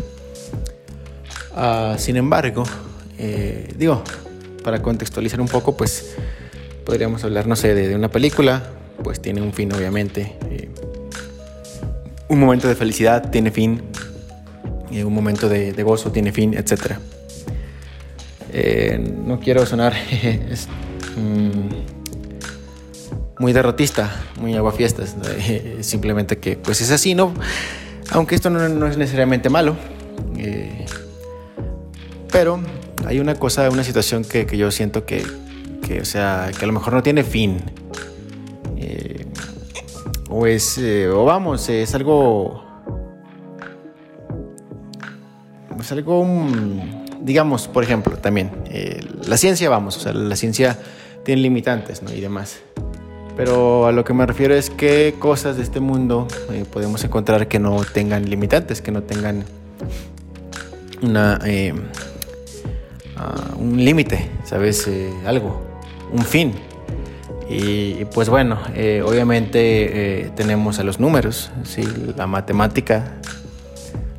Uh, 1.55 1.97
sin 1.97 2.17
embargo, 2.17 2.65
digo, 3.77 4.03
para 4.63 4.81
contextualizar 4.81 5.39
un 5.39 5.47
poco, 5.47 5.77
pues 5.77 6.13
podríamos 6.85 7.23
hablar, 7.23 7.47
no 7.47 7.55
sé, 7.55 7.73
de 7.73 7.95
una 7.95 8.11
película 8.11 8.63
pues 9.01 9.21
tiene 9.21 9.41
un 9.41 9.53
fin 9.53 9.73
obviamente. 9.73 10.35
Eh, 10.49 10.69
un 12.29 12.39
momento 12.39 12.67
de 12.67 12.75
felicidad 12.75 13.29
tiene 13.29 13.51
fin, 13.51 13.83
eh, 14.91 15.03
un 15.03 15.13
momento 15.13 15.49
de, 15.49 15.71
gozo 15.83 16.11
tiene 16.11 16.31
fin, 16.31 16.53
etc. 16.53 16.93
Eh, 18.51 19.13
no 19.25 19.39
quiero 19.39 19.65
sonar 19.65 19.93
mmm, 21.17 21.69
muy 23.39 23.53
derrotista, 23.53 24.23
muy 24.39 24.55
aguafiestas, 24.55 25.15
simplemente 25.81 26.37
que 26.37 26.55
pues 26.57 26.81
es 26.81 26.91
así, 26.91 27.15
¿no? 27.15 27.33
Aunque 28.11 28.35
esto 28.35 28.49
no, 28.49 28.87
es 28.87 28.97
necesariamente 28.97 29.49
malo, 29.49 29.75
pero 32.31 32.59
hay 33.05 33.19
una 33.19 33.35
cosa, 33.35 33.69
una 33.69 33.83
situación 33.83 34.23
que, 34.23 34.45
que 34.45 34.57
yo 34.57 34.71
siento 34.71 35.05
que, 35.05 35.23
que, 35.87 36.01
o 36.01 36.05
sea, 36.05 36.51
que 36.57 36.65
a 36.65 36.67
lo 36.67 36.73
mejor 36.73 36.93
no 36.93 37.01
tiene 37.01 37.23
fin 37.23 37.61
o 40.35 40.47
es, 40.47 40.79
eh, 40.79 41.07
o 41.09 41.25
vamos, 41.25 41.69
es 41.69 41.93
algo, 41.93 42.63
es 45.79 45.91
algo, 45.91 46.25
digamos, 47.21 47.67
por 47.67 47.83
ejemplo, 47.83 48.17
también, 48.17 48.49
eh, 48.65 48.99
la 49.27 49.37
ciencia, 49.37 49.69
vamos, 49.69 49.95
o 49.97 49.99
sea, 49.99 50.13
la 50.13 50.35
ciencia 50.35 50.79
tiene 51.23 51.43
limitantes, 51.43 52.01
¿no? 52.01 52.11
Y 52.11 52.19
demás. 52.19 52.61
Pero 53.37 53.85
a 53.85 53.91
lo 53.91 54.03
que 54.03 54.13
me 54.13 54.25
refiero 54.25 54.55
es 54.55 54.71
que 54.71 55.13
cosas 55.19 55.57
de 55.57 55.63
este 55.63 55.79
mundo 55.79 56.27
eh, 56.51 56.65
podemos 56.71 57.03
encontrar 57.03 57.47
que 57.47 57.59
no 57.59 57.83
tengan 57.83 58.27
limitantes, 58.27 58.81
que 58.81 58.91
no 58.91 59.03
tengan 59.03 59.45
una, 61.03 61.39
uh, 61.43 63.61
un 63.61 63.85
límite, 63.85 64.31
¿sabes? 64.45 64.89
algo, 65.25 65.61
un 66.11 66.23
fin. 66.23 66.53
Y, 67.49 68.05
pues 68.05 68.29
bueno, 68.29 68.59
eh, 68.73 69.03
obviamente 69.05 70.21
eh, 70.21 70.31
tenemos 70.35 70.79
a 70.79 70.83
los 70.83 70.99
números, 70.99 71.51
¿sí? 71.63 71.83
la 72.15 72.25
matemática, 72.25 73.15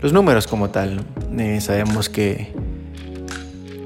los 0.01 0.13
números 0.13 0.47
como 0.47 0.71
tal. 0.71 1.05
Eh, 1.39 1.61
sabemos 1.61 2.09
que, 2.09 2.53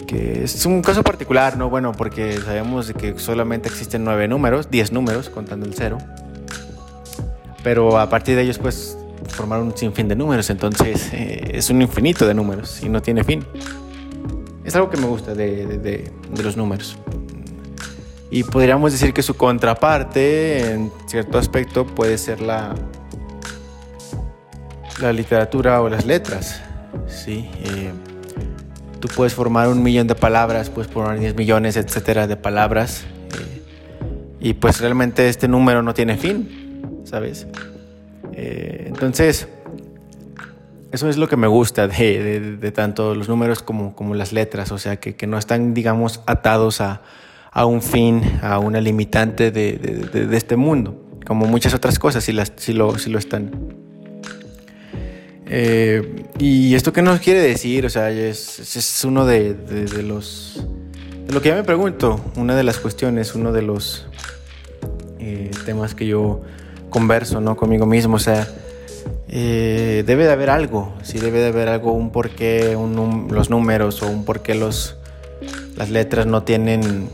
que 0.06 0.44
es 0.44 0.66
un 0.66 0.82
caso 0.82 1.02
particular, 1.02 1.56
¿no? 1.56 1.70
Bueno, 1.70 1.92
porque 1.92 2.38
sabemos 2.38 2.92
que 2.92 3.18
solamente 3.18 3.68
existen 3.68 4.04
nueve 4.04 4.26
números, 4.26 4.70
diez 4.70 4.92
números, 4.92 5.30
contando 5.30 5.66
el 5.66 5.74
cero. 5.74 5.98
Pero 7.62 7.98
a 7.98 8.08
partir 8.08 8.34
de 8.36 8.42
ellos, 8.42 8.58
pues, 8.58 8.98
formar 9.28 9.60
un 9.60 9.76
sinfín 9.76 10.08
de 10.08 10.16
números. 10.16 10.50
Entonces, 10.50 11.10
es 11.12 11.70
un 11.70 11.80
infinito 11.80 12.26
de 12.26 12.34
números 12.34 12.82
y 12.82 12.88
no 12.88 13.02
tiene 13.02 13.24
fin. 13.24 13.44
Es 14.64 14.74
algo 14.74 14.90
que 14.90 14.96
me 14.96 15.06
gusta 15.06 15.34
de, 15.34 15.78
de 15.78 16.42
los 16.42 16.56
números. 16.56 16.98
Y 18.30 18.44
podríamos 18.44 18.92
decir 18.92 19.14
que 19.14 19.22
su 19.22 19.36
contraparte, 19.36 20.72
en 20.72 20.92
cierto 21.06 21.38
aspecto, 21.38 21.86
puede 21.86 22.18
ser 22.18 22.42
la, 22.42 22.74
la 25.00 25.12
literatura 25.12 25.80
o 25.80 25.88
las 25.88 26.04
letras. 26.04 26.60
¿sí? 27.06 27.48
Eh, 27.64 27.90
tú 29.00 29.08
puedes 29.08 29.32
formar 29.32 29.68
un 29.68 29.82
millón 29.82 30.06
de 30.06 30.14
palabras, 30.14 30.68
puedes 30.68 30.90
formar 30.90 31.18
10 31.18 31.36
millones, 31.36 31.76
etcétera, 31.76 32.26
de 32.26 32.36
palabras. 32.36 33.04
Eh, 33.38 33.62
y 34.40 34.52
pues 34.54 34.80
realmente 34.80 35.28
este 35.28 35.48
número 35.48 35.82
no 35.82 35.94
tiene 35.94 36.18
fin, 36.18 37.00
¿sabes? 37.04 37.46
Eh, 38.34 38.84
entonces, 38.88 39.48
eso 40.92 41.08
es 41.08 41.16
lo 41.16 41.28
que 41.28 41.36
me 41.36 41.46
gusta 41.46 41.88
de, 41.88 42.22
de, 42.22 42.56
de, 42.56 42.72
tanto 42.72 43.14
los 43.14 43.28
números 43.28 43.62
como, 43.62 43.94
como 43.94 44.14
las 44.14 44.32
letras, 44.32 44.70
o 44.70 44.78
sea, 44.78 44.96
que, 44.96 45.16
que 45.16 45.26
no 45.26 45.38
están, 45.38 45.74
digamos, 45.74 46.22
atados 46.26 46.80
a 46.80 47.02
a 47.58 47.66
un 47.66 47.82
fin, 47.82 48.22
a 48.40 48.60
una 48.60 48.80
limitante 48.80 49.50
de, 49.50 49.72
de, 49.72 50.36
este 50.36 50.54
mundo, 50.54 50.94
como 51.26 51.44
muchas 51.46 51.74
otras 51.74 51.98
cosas, 51.98 52.22
si, 52.22 52.32
las, 52.32 52.52
lo, 52.68 52.94
lo 53.08 53.18
están. 53.18 53.50
Eh, 55.44 56.24
y 56.38 56.76
esto 56.76 56.92
qué 56.92 57.02
nos 57.02 57.18
quiere 57.18 57.40
decir, 57.40 57.84
o 57.84 57.90
sea, 57.90 58.12
es, 58.12 58.76
es 58.76 59.04
uno 59.04 59.26
de, 59.26 59.56
los... 60.04 60.64
Lo 61.32 61.42
que 61.42 61.48
ya 61.48 61.56
me 61.56 61.64
pregunto, 61.64 62.20
una 62.36 62.54
de 62.54 62.62
las 62.62 62.78
cuestiones, 62.78 63.34
uno 63.34 63.50
de 63.50 63.62
los 63.62 64.06
eh, 65.18 65.50
temas 65.66 65.96
que 65.96 66.06
yo 66.06 66.42
converso 66.90 67.40
¿no? 67.40 67.56
conmigo 67.56 67.86
mismo, 67.86 68.16
o 68.16 68.20
sea, 68.20 68.46
eh, 69.28 70.04
debe 70.06 70.26
de 70.26 70.30
haber 70.30 70.50
algo, 70.50 70.94
sí 71.02 71.18
debe 71.18 71.40
de 71.40 71.48
haber 71.48 71.68
algo, 71.68 71.90
un 71.90 72.12
porqué 72.12 72.76
un, 72.76 73.26
los 73.32 73.50
números 73.50 74.00
o 74.04 74.06
un 74.08 74.24
porqué 74.24 74.54
los, 74.54 74.96
las 75.76 75.90
letras 75.90 76.24
no 76.24 76.44
tienen 76.44 77.08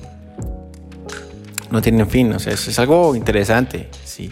no 1.75 1.83
tienen 1.83 2.09
fin. 2.09 2.33
O 2.33 2.39
sea, 2.39 2.55
es, 2.55 2.67
es 2.69 2.79
algo 2.79 3.15
interesante, 3.15 3.89
sí. 4.05 4.31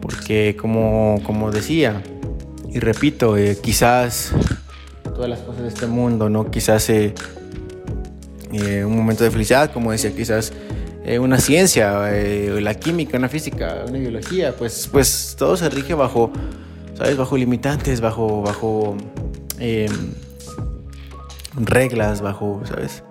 Porque 0.00 0.56
como, 0.60 1.20
como 1.24 1.50
decía, 1.50 2.02
y 2.70 2.78
repito, 2.78 3.36
eh, 3.36 3.58
quizás 3.60 4.32
todas 5.14 5.28
las 5.28 5.40
cosas 5.40 5.62
de 5.62 5.68
este 5.68 5.86
mundo, 5.86 6.28
¿no? 6.28 6.50
Quizás 6.50 6.88
eh, 6.90 7.14
eh, 8.52 8.84
un 8.84 8.96
momento 8.96 9.24
de 9.24 9.30
felicidad, 9.30 9.72
como 9.72 9.92
decía, 9.92 10.14
quizás 10.14 10.52
una 11.20 11.40
ciencia, 11.40 12.12
la 12.60 12.74
química, 12.74 13.18
una 13.18 13.28
física, 13.28 13.84
una 13.88 13.98
biología, 13.98 14.54
pues, 14.54 14.88
pues 14.92 15.34
todo 15.36 15.56
se 15.56 15.68
rige 15.68 15.94
bajo, 15.94 16.30
¿sabes? 16.96 17.16
Bajo 17.16 17.36
limitantes, 17.36 18.00
bajo, 18.00 18.40
bajo 18.40 18.96
reglas, 21.56 22.20
bajo, 22.20 22.62
¿sabes? 22.64 23.02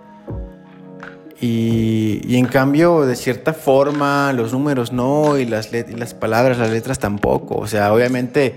Y, 1.42 2.38
en 2.38 2.46
cambio, 2.46 3.02
de 3.02 3.16
cierta 3.16 3.54
forma, 3.54 4.32
los 4.32 4.54
números 4.54 4.92
no, 4.92 5.40
y 5.40 5.46
las, 5.46 5.74
y 5.74 5.96
las 5.96 6.14
palabras, 6.14 6.60
las 6.60 6.70
letras 6.70 7.00
tampoco. 7.00 7.58
O 7.58 7.68
sea, 7.68 7.92
obviamente, 7.92 8.54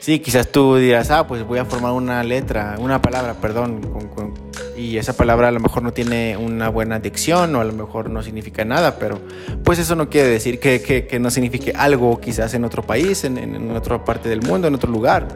sí, 0.00 0.20
quizás 0.20 0.48
tú 0.48 0.76
dirás, 0.76 1.10
ah, 1.10 1.26
pues 1.26 1.46
voy 1.46 1.58
a 1.58 1.66
formar 1.66 1.92
una 1.92 2.24
letra, 2.24 2.76
una 2.78 3.02
palabra, 3.02 3.34
perdón, 3.34 3.82
con, 3.82 4.08
con, 4.08 4.34
y 4.74 4.96
esa 4.96 5.12
palabra 5.12 5.48
a 5.48 5.50
lo 5.50 5.60
mejor 5.60 5.82
no 5.82 5.92
tiene 5.92 6.36
una 6.38 6.70
buena 6.70 6.98
dicción 6.98 7.54
o 7.56 7.60
a 7.60 7.64
lo 7.64 7.74
mejor 7.74 8.08
no 8.08 8.22
significa 8.22 8.64
nada, 8.64 8.98
pero 8.98 9.20
pues 9.62 9.78
eso 9.78 9.94
no 9.94 10.08
quiere 10.08 10.28
decir 10.28 10.58
que, 10.58 10.80
que, 10.80 11.06
que 11.06 11.20
no 11.20 11.30
signifique 11.30 11.74
algo 11.76 12.18
quizás 12.20 12.54
en 12.54 12.64
otro 12.64 12.82
país, 12.82 13.24
en, 13.24 13.36
en, 13.36 13.70
otra 13.70 14.02
parte 14.02 14.30
del 14.30 14.40
mundo, 14.40 14.66
en 14.66 14.74
otro 14.74 14.90
lugar, 14.90 15.28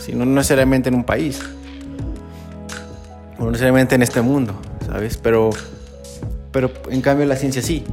sino 0.00 0.26
no 0.26 0.32
necesariamente 0.32 0.90
en 0.90 0.94
un 0.94 1.04
país, 1.04 1.40
no 3.38 3.46
necesariamente 3.46 3.94
en 3.94 4.02
este 4.02 4.20
mundo, 4.20 4.54
¿sabes? 4.86 5.16
Pero 5.16 5.50
pero 6.58 6.72
en 6.90 7.02
cambio 7.02 7.24
la 7.24 7.36
ciencia 7.36 7.62
sí. 7.62 7.84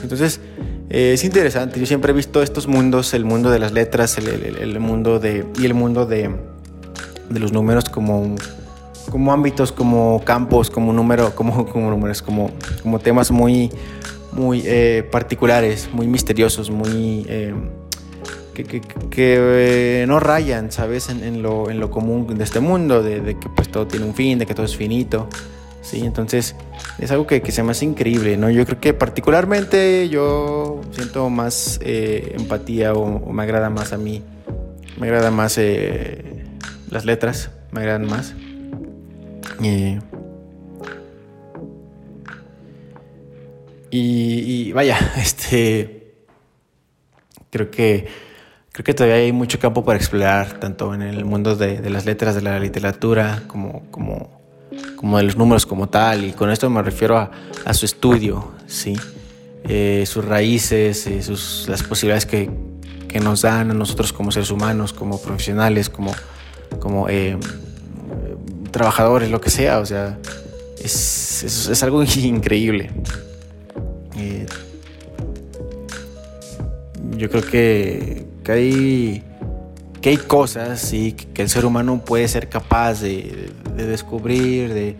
Entonces, 0.00 0.38
eh, 0.88 1.14
es 1.14 1.24
interesante. 1.24 1.80
Yo 1.80 1.86
siempre 1.86 2.12
he 2.12 2.14
visto 2.14 2.42
estos 2.44 2.68
mundos, 2.68 3.12
el 3.12 3.24
mundo 3.24 3.50
de 3.50 3.58
las 3.58 3.72
letras, 3.72 4.16
el, 4.18 4.28
el, 4.28 4.56
el 4.56 4.78
mundo 4.78 5.18
de, 5.18 5.44
y 5.58 5.64
el 5.64 5.74
mundo 5.74 6.06
de, 6.06 6.30
de, 7.28 7.40
los 7.40 7.52
números 7.52 7.88
como, 7.88 8.36
como 9.10 9.32
ámbitos, 9.32 9.72
como 9.72 10.22
campos, 10.24 10.70
como, 10.70 10.92
número, 10.92 11.34
como, 11.34 11.66
como 11.72 11.90
números, 11.90 12.22
como, 12.22 12.52
como 12.84 13.00
temas 13.00 13.32
muy, 13.32 13.72
muy 14.30 14.62
eh, 14.64 15.08
particulares, 15.10 15.88
muy 15.92 16.06
misteriosos, 16.06 16.70
muy... 16.70 17.26
Eh, 17.28 17.52
que, 18.54 18.62
que, 18.62 18.82
eh, 19.40 20.04
no 20.06 20.20
rayan, 20.20 20.70
¿sabes? 20.70 21.08
En, 21.08 21.24
en, 21.24 21.42
lo, 21.42 21.68
en, 21.68 21.80
lo, 21.80 21.90
común 21.90 22.32
de 22.38 22.44
este 22.44 22.60
mundo, 22.60 23.02
de, 23.02 23.18
de, 23.18 23.36
que 23.40 23.48
pues 23.48 23.68
todo 23.68 23.88
tiene 23.88 24.06
un 24.06 24.14
fin, 24.14 24.38
de 24.38 24.46
que 24.46 24.54
todo 24.54 24.66
es 24.66 24.76
finito. 24.76 25.28
Sí, 25.84 26.00
entonces 26.00 26.56
es 26.98 27.10
algo 27.10 27.26
que, 27.26 27.42
que, 27.42 27.52
se 27.52 27.62
me 27.62 27.72
hace 27.72 27.84
increíble, 27.84 28.38
¿no? 28.38 28.48
Yo 28.48 28.64
creo 28.64 28.80
que 28.80 28.94
particularmente 28.94 30.08
yo 30.08 30.80
siento 30.92 31.28
más 31.28 31.78
eh, 31.82 32.34
empatía 32.38 32.94
o, 32.94 33.30
me 33.30 33.42
agrada 33.42 33.68
más 33.68 33.92
a 33.92 33.98
mí 33.98 34.22
Me 34.98 35.08
agradan 35.08 35.34
más 35.34 35.58
eh, 35.58 36.42
las 36.90 37.04
letras, 37.04 37.50
me 37.70 37.80
agradan 37.80 38.06
más. 38.06 38.34
Y, 39.60 39.98
y, 43.90 44.72
vaya, 44.72 44.98
este, 45.18 46.14
creo 47.50 47.70
que, 47.70 48.06
creo 48.72 48.84
que 48.84 48.94
todavía 48.94 49.16
hay 49.16 49.32
mucho 49.32 49.58
campo 49.58 49.84
para 49.84 49.98
explorar, 49.98 50.58
tanto 50.60 50.94
en 50.94 51.02
el 51.02 51.26
mundo 51.26 51.56
de, 51.56 51.82
de 51.82 51.90
las 51.90 52.06
letras, 52.06 52.34
de 52.34 52.40
la 52.40 52.58
literatura, 52.58 53.42
como, 53.46 53.90
como, 53.90 54.43
como 54.96 55.18
de 55.18 55.24
los 55.24 55.36
números 55.36 55.66
como 55.66 55.88
tal. 55.88 56.24
Y 56.24 56.32
con 56.32 56.50
esto 56.50 56.68
me 56.70 56.82
refiero 56.82 57.18
a, 57.18 57.74
su 57.74 57.84
estudio, 57.84 58.52
¿sí? 58.66 58.96
Eh, 59.64 60.04
sus 60.06 60.24
raíces, 60.24 61.06
eh, 61.06 61.22
sus, 61.22 61.66
las 61.68 61.82
posibilidades 61.82 62.26
que, 62.26 62.50
que, 63.08 63.20
nos 63.20 63.42
dan 63.42 63.70
a 63.70 63.74
nosotros 63.74 64.12
como 64.12 64.30
seres 64.30 64.50
humanos, 64.50 64.92
como 64.92 65.20
profesionales, 65.20 65.90
como, 65.90 66.12
como 66.80 67.08
eh, 67.08 67.38
trabajadores, 68.70 69.30
lo 69.30 69.40
que 69.40 69.50
sea. 69.50 69.78
O 69.78 69.86
sea, 69.86 70.18
es, 70.82 71.42
es, 71.44 71.68
es 71.68 71.82
algo 71.82 72.02
increíble. 72.16 72.90
yo 77.16 77.30
creo 77.30 77.42
que, 77.42 78.26
que, 78.42 78.52
hay, 78.52 79.22
que 80.00 80.08
hay 80.10 80.16
cosas 80.16 80.80
¿sí? 80.80 81.12
que 81.12 81.42
el 81.42 81.48
ser 81.48 81.64
humano 81.64 82.02
puede 82.04 82.26
ser 82.28 82.48
capaz 82.48 83.00
de, 83.00 83.50
de 83.74 83.86
descubrir, 83.86 84.72
de, 84.72 84.96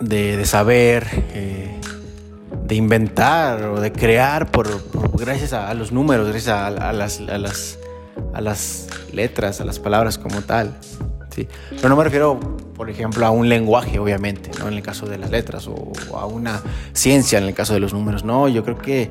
de, 0.00 0.44
saber, 0.44 1.06
eh, 1.32 1.80
de 2.64 2.74
inventar 2.74 3.62
o 3.64 3.80
de 3.80 3.92
crear 3.92 4.50
por, 4.50 4.68
gracias 5.18 5.52
a, 5.52 5.72
los 5.74 5.92
números, 5.92 6.28
gracias 6.28 6.48
a, 6.48 6.92
las, 6.92 7.20
a, 7.20 8.40
las, 8.40 8.88
letras, 9.12 9.60
a 9.60 9.64
las 9.64 9.78
palabras 9.78 10.18
como 10.18 10.42
tal. 10.42 10.76
¿sí? 11.34 11.48
Pero 11.70 11.88
no 11.88 11.96
me 11.96 12.04
refiero, 12.04 12.38
por 12.74 12.90
ejemplo, 12.90 13.24
a 13.26 13.30
un 13.30 13.48
lenguaje, 13.48 13.98
obviamente, 13.98 14.50
¿no? 14.58 14.68
en 14.68 14.74
el 14.74 14.82
caso 14.82 15.06
de 15.06 15.18
las 15.18 15.30
letras, 15.30 15.68
o, 15.68 15.92
a 16.16 16.26
una 16.26 16.60
ciencia 16.92 17.38
en 17.38 17.44
el 17.44 17.54
caso 17.54 17.72
de 17.72 17.80
los 17.80 17.92
números. 17.94 18.24
No, 18.24 18.48
yo 18.48 18.62
creo 18.62 18.78
que, 18.78 19.10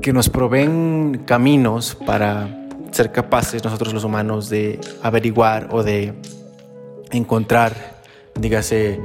que 0.00 0.12
nos 0.12 0.30
proveen 0.30 1.22
caminos 1.26 1.96
para 2.06 2.65
ser 2.96 3.12
capaces 3.12 3.62
nosotros 3.62 3.92
los 3.92 4.04
humanos 4.04 4.48
de 4.48 4.80
averiguar 5.02 5.68
o 5.70 5.82
de 5.82 6.14
encontrar 7.10 7.96
dígase 8.34 9.00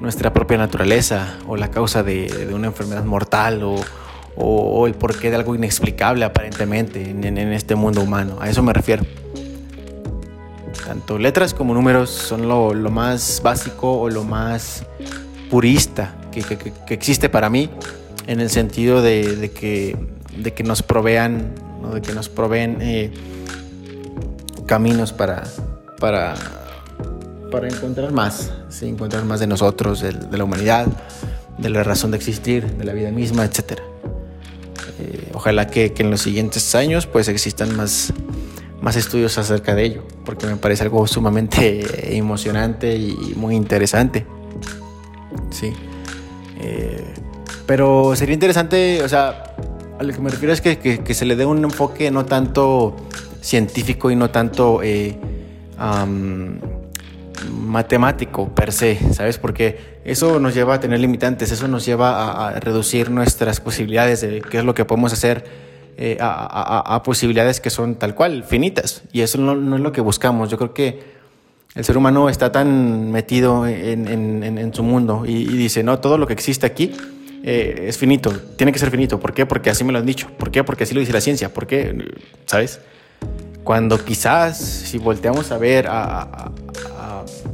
nuestra 0.00 0.32
propia 0.32 0.58
naturaleza 0.58 1.38
o 1.46 1.56
la 1.56 1.70
causa 1.70 2.02
de, 2.02 2.50
una 2.52 2.68
enfermedad 2.68 3.04
mortal 3.04 3.62
o, 3.62 3.76
o, 4.36 4.86
el 4.86 4.94
porqué 4.94 5.30
de 5.30 5.36
algo 5.36 5.54
inexplicable 5.54 6.24
aparentemente 6.24 7.10
en, 7.10 7.38
este 7.52 7.74
mundo 7.74 8.02
humano. 8.02 8.36
A 8.40 8.48
eso 8.48 8.62
me 8.62 8.72
refiero. 8.72 9.04
Tanto 10.86 11.18
letras 11.18 11.54
como 11.54 11.74
números 11.74 12.10
son 12.10 12.46
lo, 12.46 12.72
más 12.90 13.40
básico 13.42 14.00
o 14.00 14.10
lo 14.10 14.24
más 14.24 14.84
purista 15.50 16.14
que, 16.30 16.44
existe 16.88 17.28
para 17.28 17.48
mí 17.48 17.70
en 18.26 18.40
el 18.40 18.50
sentido 18.50 19.02
de, 19.02 19.50
que, 19.58 19.96
de 20.36 20.52
que 20.52 20.62
nos 20.62 20.82
provean, 20.82 21.52
de 21.94 22.02
que 22.02 22.12
nos 22.12 22.28
proveen 22.28 22.78
eh, 22.80 23.12
caminos 24.66 25.12
para, 25.12 25.44
para 25.98 26.34
para 27.50 27.68
encontrar 27.68 28.12
más, 28.12 28.52
¿sí? 28.68 28.86
encontrar 28.86 29.24
más 29.24 29.40
de 29.40 29.46
nosotros, 29.46 30.00
de, 30.00 30.12
la 30.36 30.44
humanidad, 30.44 30.86
de 31.58 31.70
la 31.70 31.82
razón 31.82 32.10
de 32.10 32.16
existir, 32.16 32.66
de 32.66 32.84
la 32.84 32.92
vida 32.92 33.10
misma, 33.10 33.44
etc. 33.44 33.80
Eh, 34.98 35.30
ojalá 35.32 35.66
que, 35.66 35.92
en 35.96 36.10
los 36.10 36.20
siguientes 36.20 36.74
años 36.74 37.06
pues 37.06 37.28
existan 37.28 37.76
más, 37.76 38.12
más 38.80 38.96
estudios 38.96 39.38
acerca 39.38 39.74
de 39.74 39.84
ello, 39.84 40.02
porque 40.24 40.46
me 40.46 40.56
parece 40.56 40.82
algo 40.82 41.06
sumamente 41.06 42.16
emocionante 42.16 42.96
y 42.96 43.34
muy 43.36 43.54
interesante. 43.54 44.26
Sí. 45.50 45.72
Eh, 46.60 47.04
pero 47.66 48.14
sería 48.16 48.34
interesante, 48.34 49.02
o 49.02 49.08
sea, 49.08 49.54
a 49.98 50.02
lo 50.02 50.12
que 50.12 50.20
me 50.20 50.30
refiero 50.30 50.52
es 50.52 50.60
que, 50.60 51.14
se 51.14 51.24
le 51.24 51.36
dé 51.36 51.46
un 51.46 51.64
enfoque 51.64 52.10
no 52.10 52.24
tanto 52.24 52.96
científico 53.40 54.10
y 54.10 54.16
no 54.16 54.30
tanto 54.30 54.82
eh, 54.82 55.16
matemático 57.50 58.48
per 58.48 58.72
se, 58.72 58.98
¿sabes? 59.14 59.38
Porque 59.38 60.00
eso 60.04 60.40
nos 60.40 60.54
lleva 60.54 60.74
a 60.74 60.80
tener 60.80 61.00
limitantes, 61.00 61.50
eso 61.50 61.68
nos 61.68 61.84
lleva 61.86 62.48
a, 62.48 62.60
reducir 62.60 63.10
nuestras 63.10 63.60
posibilidades 63.60 64.20
de 64.20 64.42
qué 64.42 64.58
es 64.58 64.64
lo 64.64 64.74
que 64.74 64.84
podemos 64.84 65.12
hacer 65.12 65.44
eh, 65.96 66.18
a, 66.20 67.02
posibilidades 67.04 67.60
que 67.60 67.70
son 67.70 67.94
tal 67.94 68.14
cual, 68.14 68.44
finitas. 68.44 69.02
Y 69.12 69.22
eso 69.22 69.38
no, 69.38 69.76
es 69.76 69.80
lo 69.80 69.92
que 69.92 70.00
buscamos. 70.00 70.50
Yo 70.50 70.58
creo 70.58 70.74
que 70.74 71.16
el 71.74 71.84
ser 71.84 71.96
humano 71.96 72.28
está 72.28 72.52
tan 72.52 73.10
metido 73.10 73.66
en, 73.66 74.72
su 74.74 74.82
mundo 74.82 75.24
y, 75.26 75.44
dice, 75.44 75.82
no, 75.82 75.98
todo 76.00 76.18
lo 76.18 76.26
que 76.26 76.32
existe 76.32 76.66
aquí 76.66 76.92
eh, 77.46 77.86
es 77.88 77.96
finito, 77.96 78.30
tiene 78.56 78.72
que 78.72 78.78
ser 78.78 78.90
finito. 78.90 79.18
¿Por 79.18 79.32
qué? 79.32 79.46
Porque 79.46 79.70
así 79.70 79.84
me 79.84 79.92
lo 79.92 79.98
han 79.98 80.06
dicho. 80.06 80.28
¿Por 80.36 80.50
qué? 80.50 80.62
Porque 80.64 80.84
así 80.84 80.92
lo 80.92 81.00
dice 81.00 81.12
la 81.12 81.22
ciencia. 81.22 81.54
¿Por 81.54 81.66
qué? 81.66 81.96
¿Sabes? 82.44 82.80
Cuando 83.64 84.04
quizás, 84.04 84.58
si 84.58 84.98
volteamos 84.98 85.50
a 85.50 85.58
ver 85.58 85.86
a, 85.88 86.52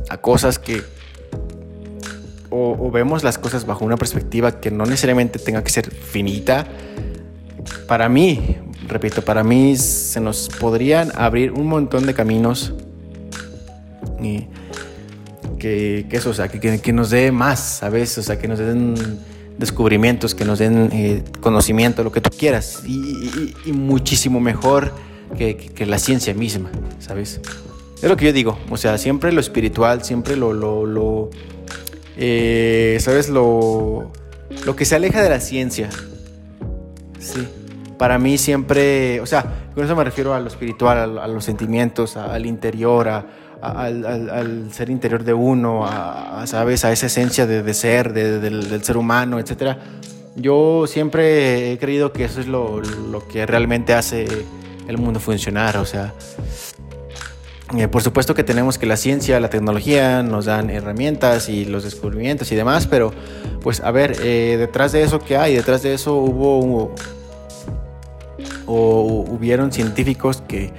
a 0.09 0.17
cosas 0.19 0.59
que 0.59 0.83
o, 2.53 2.91
vemos 2.91 3.25
las 3.25 3.39
cosas 3.39 3.67
bajo 3.67 3.85
una 3.85 3.97
perspectiva 3.97 4.61
que 4.61 4.71
no 4.71 4.85
necesariamente 4.85 5.39
tenga 5.39 5.65
que 5.65 5.71
ser 5.71 5.91
finita, 5.91 6.67
para 7.89 8.09
mí, 8.09 8.57
repito, 8.87 9.23
para 9.23 9.43
mí 9.43 9.77
se 9.77 10.21
nos 10.21 10.49
podrían 10.61 11.11
abrir 11.15 11.53
un 11.53 11.67
montón 11.67 12.07
de 12.07 12.15
caminos 12.15 12.75
y 14.21 14.49
que, 15.59 16.07
eso, 16.11 16.31
o 16.31 16.35
sea, 16.35 16.49
que, 16.49 16.81
que, 16.81 16.93
nos 16.93 17.11
dé 17.11 17.33
más, 17.33 17.61
¿sabes? 17.61 18.19
O 18.19 18.23
sea, 18.23 18.39
que 18.39 18.49
nos 18.49 18.59
den 18.59 18.95
descubrimientos, 19.59 20.35
que 20.35 20.45
nos 20.45 20.59
den 20.59 20.91
eh, 20.93 21.25
conocimiento, 21.41 22.03
lo 22.03 22.13
que 22.13 22.21
tú 22.21 22.31
quieras, 22.31 22.83
y, 22.87 23.53
muchísimo 23.73 24.41
mejor 24.41 24.93
que, 25.37 25.57
que, 25.57 25.87
la 25.87 25.99
ciencia 25.99 26.35
misma, 26.35 26.71
¿sabes? 26.99 27.41
Es 28.03 28.09
lo 28.09 28.17
que 28.17 28.27
yo 28.27 28.33
digo, 28.33 28.59
o 28.71 28.77
sea, 28.77 28.99
siempre 28.99 29.33
lo 29.33 29.41
espiritual, 29.41 30.05
siempre 30.05 30.37
lo, 30.37 30.53
lo, 30.53 30.87
lo 30.87 31.31
eh, 32.17 32.99
¿sabes? 33.01 33.29
Lo, 33.29 34.13
lo 34.65 34.77
que 34.77 34.85
se 34.85 34.97
aleja 34.97 35.23
de 35.23 35.31
la 35.31 35.41
ciencia. 35.41 35.89
Sí. 37.19 37.47
Para 37.99 38.19
mí 38.19 38.37
siempre, 38.39 39.21
o 39.21 39.27
sea, 39.27 39.69
con 39.75 39.85
eso 39.85 39.95
me 39.95 40.05
refiero 40.05 40.35
a 40.35 40.41
lo 40.41 40.49
espiritual, 40.49 41.19
a, 41.19 41.29
los 41.29 41.45
sentimientos, 41.45 42.17
al 42.17 42.47
interior, 42.47 43.09
a, 43.09 43.27
al, 43.63 44.69
ser 44.73 44.91
interior 44.91 45.25
de 45.25 45.35
uno, 45.35 45.87
a, 45.87 46.45
¿sabes? 46.47 46.85
A 46.85 46.93
esa 46.93 47.07
esencia 47.07 47.47
de, 47.47 47.75
ser, 47.75 48.13
del, 48.13 48.69
del, 48.69 48.85
ser 48.85 48.97
humano, 48.97 49.39
etc. 49.39 49.77
Yo 50.37 50.87
siempre 50.87 51.73
he 51.73 51.79
creído 51.79 52.13
que 52.13 52.25
eso 52.25 52.41
es 52.41 52.49
lo, 52.49 52.81
lo 52.81 53.27
que 53.29 53.47
realmente 53.47 53.95
hace 53.95 54.27
el 54.89 54.99
mundo 54.99 55.21
funcionar, 55.21 55.77
o 55.77 55.85
sea, 55.85 56.13
eh, 57.77 57.89
por 57.89 58.03
supuesto 58.03 58.35
que 58.35 58.45
tenemos 58.45 58.77
que 58.77 58.85
la 58.85 58.97
ciencia, 58.97 59.41
la 59.41 59.49
tecnología 59.49 60.23
nos 60.23 60.45
dan 60.45 60.69
herramientas 60.69 61.49
y 61.49 61.65
los 61.65 61.85
descubrimientos 61.85 62.53
y 62.53 62.55
demás, 62.55 62.87
pero 62.87 63.13
pues 63.63 63.81
a 63.81 63.91
ver, 63.91 64.17
eh, 64.23 64.57
detrás 64.59 64.93
de 64.93 65.03
eso 65.03 65.21
¿qué 65.21 65.39
hay? 65.39 65.55
Detrás 65.55 65.83
de 65.83 65.95
eso 65.95 66.17
hubo, 66.17 66.95
o 68.67 69.25
hubieron 69.31 69.73
científicos 69.73 70.43
que, 70.47 70.71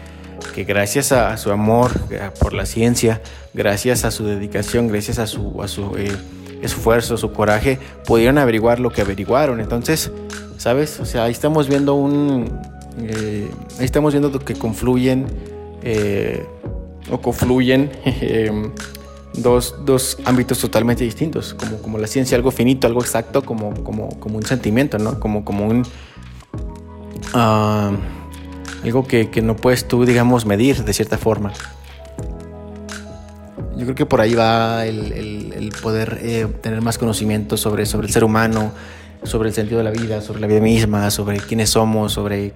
que 0.54 0.64
gracias 0.64 1.12
a, 1.12 1.36
su 1.38 1.52
amor 1.52 1.92
eh, 2.10 2.30
por 2.40 2.54
la 2.54 2.66
ciencia, 2.66 3.22
gracias 3.54 4.06
a 4.06 4.12
su 4.12 4.26
dedicación, 4.26 4.88
gracias 4.88 5.20
a 5.20 5.28
su, 5.28 5.62
a 5.62 5.68
su 5.68 5.92
esfuerzo, 6.62 7.18
su 7.18 7.34
coraje, 7.34 7.80
pudieron 8.06 8.38
averiguar 8.38 8.80
lo 8.80 8.90
que 8.92 9.02
averiguaron. 9.02 9.60
Entonces, 9.60 10.12
¿sabes? 10.58 11.00
O 11.02 11.06
sea, 11.06 11.26
ahí 11.26 11.32
estamos 11.32 11.68
viendo 11.68 11.96
un... 11.96 12.60
ahí 12.98 13.86
estamos 13.86 14.14
viendo 14.14 14.40
que 14.40 14.54
confluyen 14.54 15.28
o 17.12 17.22
confluyen 17.22 17.92
em, 18.06 18.72
dos, 19.34 19.76
dos, 19.86 20.18
ámbitos 20.26 20.60
totalmente 20.60 21.04
distintos, 21.04 21.54
como, 21.54 21.78
como 21.78 21.98
la 21.98 22.08
ciencia, 22.08 22.38
algo 22.38 22.52
finito, 22.52 22.88
algo 22.88 23.02
exacto, 23.02 23.44
como, 23.44 23.74
como, 23.84 24.20
como 24.20 24.38
un 24.38 24.46
sentimiento, 24.46 24.98
¿no? 25.00 25.20
Como, 25.20 25.44
como 25.44 25.66
un... 25.66 25.84
algo 28.84 29.08
que, 29.08 29.30
que, 29.30 29.42
no 29.42 29.56
puedes 29.56 29.88
tú, 29.88 30.06
digamos, 30.06 30.46
medir 30.46 30.84
de 30.84 30.94
cierta 30.94 31.18
forma. 31.18 31.54
Yo 33.76 33.84
creo 33.86 33.96
que 33.96 34.06
por 34.06 34.22
ahí 34.22 34.36
va 34.36 34.86
el, 34.86 35.12
el, 35.12 35.70
poder 35.82 36.20
eh, 36.22 36.48
tener 36.62 36.82
más 36.82 36.98
conocimiento 36.98 37.58
sobre, 37.58 37.86
sobre 37.86 38.08
el 38.08 38.14
ser 38.14 38.24
humano, 38.24 38.72
sobre 39.24 39.50
el 39.50 39.56
sentido 39.56 39.80
de 39.80 39.84
la 39.84 39.92
vida, 39.92 40.22
sobre 40.22 40.42
la 40.42 40.48
vida 40.48 40.60
misma, 40.60 41.10
sobre 41.12 41.38
quiénes 41.38 41.72
somos, 41.72 42.14
sobre 42.14 42.54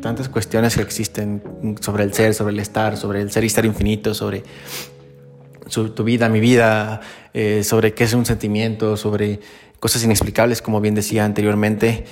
tantas 0.00 0.28
cuestiones 0.28 0.76
que 0.76 0.82
existen 0.82 1.42
sobre 1.80 2.04
el 2.04 2.14
ser, 2.14 2.34
sobre 2.34 2.52
el 2.52 2.60
estar, 2.60 2.96
sobre 2.96 3.20
el 3.20 3.30
ser 3.30 3.44
y 3.44 3.48
estar 3.48 3.64
infinito, 3.64 4.14
sobre 4.14 4.42
tu 5.94 6.04
vida, 6.04 6.28
mi 6.28 6.40
vida, 6.40 7.00
eh, 7.34 7.62
sobre 7.64 7.94
qué 7.94 8.04
es 8.04 8.14
un 8.14 8.26
sentimiento, 8.26 8.96
sobre 8.96 9.40
cosas 9.78 10.02
inexplicables, 10.04 10.62
como 10.62 10.80
bien 10.80 10.94
decía 10.94 11.24
anteriormente. 11.24 12.04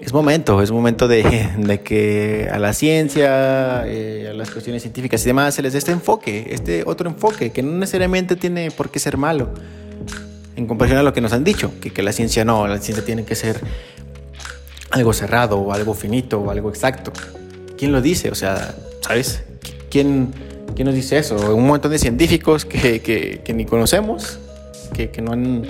Es 0.00 0.12
momento, 0.14 0.62
es 0.62 0.70
momento 0.70 1.08
de, 1.08 1.80
que 1.84 2.48
a 2.50 2.58
la 2.58 2.72
ciencia, 2.72 3.86
eh, 3.86 4.28
a 4.30 4.34
las 4.34 4.50
cuestiones 4.50 4.82
científicas 4.82 5.22
y 5.22 5.26
demás 5.26 5.54
se 5.54 5.62
les 5.62 5.72
dé 5.72 5.78
este 5.78 5.92
enfoque, 5.92 6.48
este 6.50 6.84
otro 6.86 7.08
enfoque, 7.10 7.52
que 7.52 7.62
no 7.62 7.72
necesariamente 7.72 8.36
tiene 8.36 8.70
por 8.70 8.90
qué 8.90 8.98
ser 8.98 9.18
malo, 9.18 9.50
en 10.56 10.66
comparación 10.66 10.98
a 10.98 11.02
lo 11.02 11.12
que 11.12 11.20
nos 11.20 11.32
han 11.32 11.44
dicho, 11.44 11.72
que, 11.80 11.90
que 11.90 12.02
la 12.02 12.12
ciencia 12.12 12.44
no, 12.44 12.66
la 12.66 12.78
ciencia 12.78 13.04
tiene 13.04 13.24
que 13.24 13.34
ser 13.34 13.60
algo 14.90 15.12
cerrado 15.12 15.58
o 15.58 15.72
algo 15.72 15.92
finito 15.92 16.40
o 16.40 16.50
algo 16.50 16.70
exacto. 16.70 17.12
¿Quién 17.76 17.92
lo 17.92 18.00
dice? 18.00 18.30
O 18.30 18.34
sea, 18.34 18.74
¿sabes? 19.02 19.42
¿Quién, 19.90 20.32
quién 20.74 20.86
nos 20.86 20.94
dice 20.94 21.18
eso? 21.18 21.54
Un 21.54 21.66
montón 21.66 21.90
de 21.90 21.98
científicos 21.98 22.64
que, 22.64 23.00
que, 23.00 23.54
ni 23.54 23.66
conocemos, 23.66 24.38
que, 24.94 25.10
que, 25.10 25.20
no 25.20 25.32
han, 25.32 25.66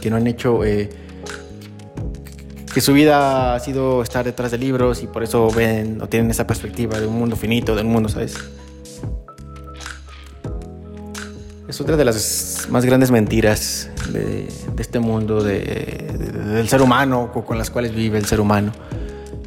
que 0.00 0.10
no 0.10 0.16
han 0.16 0.26
hecho... 0.26 0.64
Eh, 0.64 1.01
que 2.72 2.80
su 2.80 2.92
vida 2.92 3.54
ha 3.54 3.60
sido 3.60 4.02
estar 4.02 4.24
detrás 4.24 4.50
de 4.50 4.58
libros 4.58 5.02
y 5.02 5.06
por 5.06 5.22
eso 5.22 5.50
ven 5.50 6.00
o 6.00 6.08
tienen 6.08 6.30
esa 6.30 6.46
perspectiva 6.46 6.98
de 6.98 7.06
un 7.06 7.18
mundo 7.18 7.36
finito, 7.36 7.76
del 7.76 7.86
mundo, 7.86 8.08
¿sabes? 8.08 8.36
Es 11.68 11.80
otra 11.80 11.96
de 11.96 12.04
las 12.04 12.66
más 12.70 12.84
grandes 12.84 13.10
mentiras 13.10 13.90
de, 14.10 14.48
este 14.78 14.98
mundo, 14.98 15.42
del 15.42 16.68
ser 16.68 16.82
humano, 16.82 17.30
con 17.32 17.56
las 17.56 17.70
cuales 17.70 17.94
vive 17.94 18.18
el 18.18 18.26
ser 18.26 18.40
humano. 18.40 18.72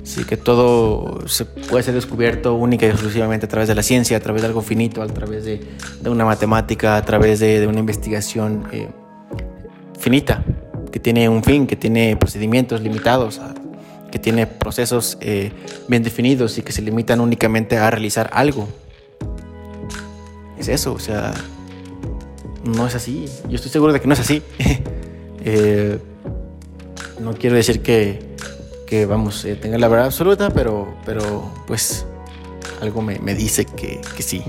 Sí, 0.04 0.24
que 0.24 0.38
todo 0.38 1.20
puede 1.70 1.84
ser 1.84 1.96
descubierto 1.96 2.54
única 2.56 2.86
y 2.86 2.90
exclusivamente 2.90 3.48
a 3.48 3.50
través 3.50 3.68
de 3.68 3.76
la 3.76 3.82
ciencia, 3.82 4.18
a 4.18 4.20
través 4.20 4.44
de 4.44 4.48
algo 4.48 4.62
finito, 4.62 5.02
a 5.02 5.08
través 5.08 5.46
de, 5.46 5.68
una 6.06 6.26
matemática, 6.26 6.96
a 6.96 7.04
través 7.04 7.40
de, 7.40 7.66
una 7.68 7.80
investigación 7.80 8.68
eh, 8.72 8.88
finita 10.00 10.44
que 10.96 11.02
tiene 11.02 11.28
un 11.28 11.44
fin, 11.44 11.68
que 11.68 11.76
tiene 11.76 12.16
procedimientos 12.16 12.80
limitados, 12.80 13.42
que 14.10 14.18
tiene 14.18 14.48
procesos 14.48 15.18
eh, 15.20 15.52
bien 15.90 16.04
definidos 16.04 16.58
y 16.58 16.62
que 16.62 16.72
se 16.72 16.82
limitan 16.82 17.20
únicamente 17.20 17.78
a 17.78 17.92
realizar 17.92 18.30
algo. 18.32 18.70
Es 20.58 20.70
eso, 20.70 20.94
o 20.94 21.00
sea, 21.00 21.34
no 22.64 22.88
es 22.88 22.96
así. 22.96 23.26
Yo 23.50 23.58
estoy 23.58 23.72
seguro 23.72 23.92
de 23.92 24.00
que 24.00 24.08
no 24.08 24.14
es 24.14 24.22
así. 24.22 24.42
Eh, 25.48 26.00
no 27.20 27.34
quiero 27.34 27.56
decir 27.56 27.84
que, 27.84 29.06
vamos, 29.06 29.46
eh, 29.46 29.56
tener 29.56 29.80
la 29.80 29.88
verdad 29.88 30.08
absoluta, 30.08 30.50
pero, 30.50 30.96
pero 31.06 31.52
pues 31.68 32.04
algo 32.82 33.04
me, 33.04 33.36
dice 33.36 33.66
que, 33.66 34.02
sí. 34.18 34.42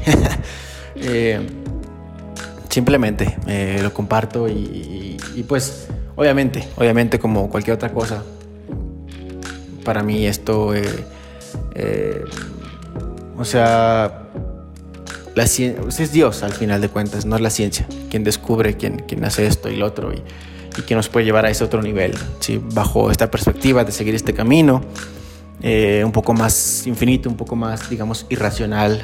simplemente 2.70 3.36
lo 3.82 3.92
comparto 3.92 4.48
y, 4.48 5.18
y 5.34 5.42
pues 5.42 5.88
Obviamente, 6.16 6.66
obviamente 6.76 7.18
como 7.18 7.50
cualquier 7.50 7.76
otra 7.76 7.92
cosa, 7.92 8.24
para 9.84 10.02
mí 10.02 10.26
esto, 10.26 10.74
eh, 10.74 11.04
eh, 11.74 12.24
o 13.36 13.44
sea, 13.44 14.22
es 15.36 16.12
Dios 16.12 16.42
al 16.42 16.52
final 16.52 16.80
de 16.80 16.88
cuentas, 16.88 17.26
no 17.26 17.36
es 17.36 17.42
la 17.42 17.50
ciencia, 17.50 17.86
quien 18.10 18.24
descubre, 18.24 18.78
quien, 18.78 19.24
hace 19.24 19.46
esto 19.46 19.68
y 19.68 19.76
lo 19.76 19.84
otro 19.84 20.12
y, 20.12 20.22
y 20.78 20.82
quien 20.82 20.96
nos 20.96 21.10
puede 21.10 21.26
llevar 21.26 21.44
a 21.44 21.50
ese 21.50 21.64
otro 21.64 21.82
nivel, 21.82 22.14
¿sí? 22.40 22.62
bajo 22.72 23.10
esta 23.10 23.30
perspectiva 23.30 23.84
de 23.84 23.92
seguir 23.92 24.14
este 24.14 24.32
camino, 24.32 24.80
eh, 25.62 26.02
un 26.02 26.12
poco 26.12 26.32
más 26.32 26.86
infinito, 26.86 27.28
un 27.28 27.36
poco 27.36 27.56
más, 27.56 27.90
digamos, 27.90 28.24
irracional, 28.30 29.02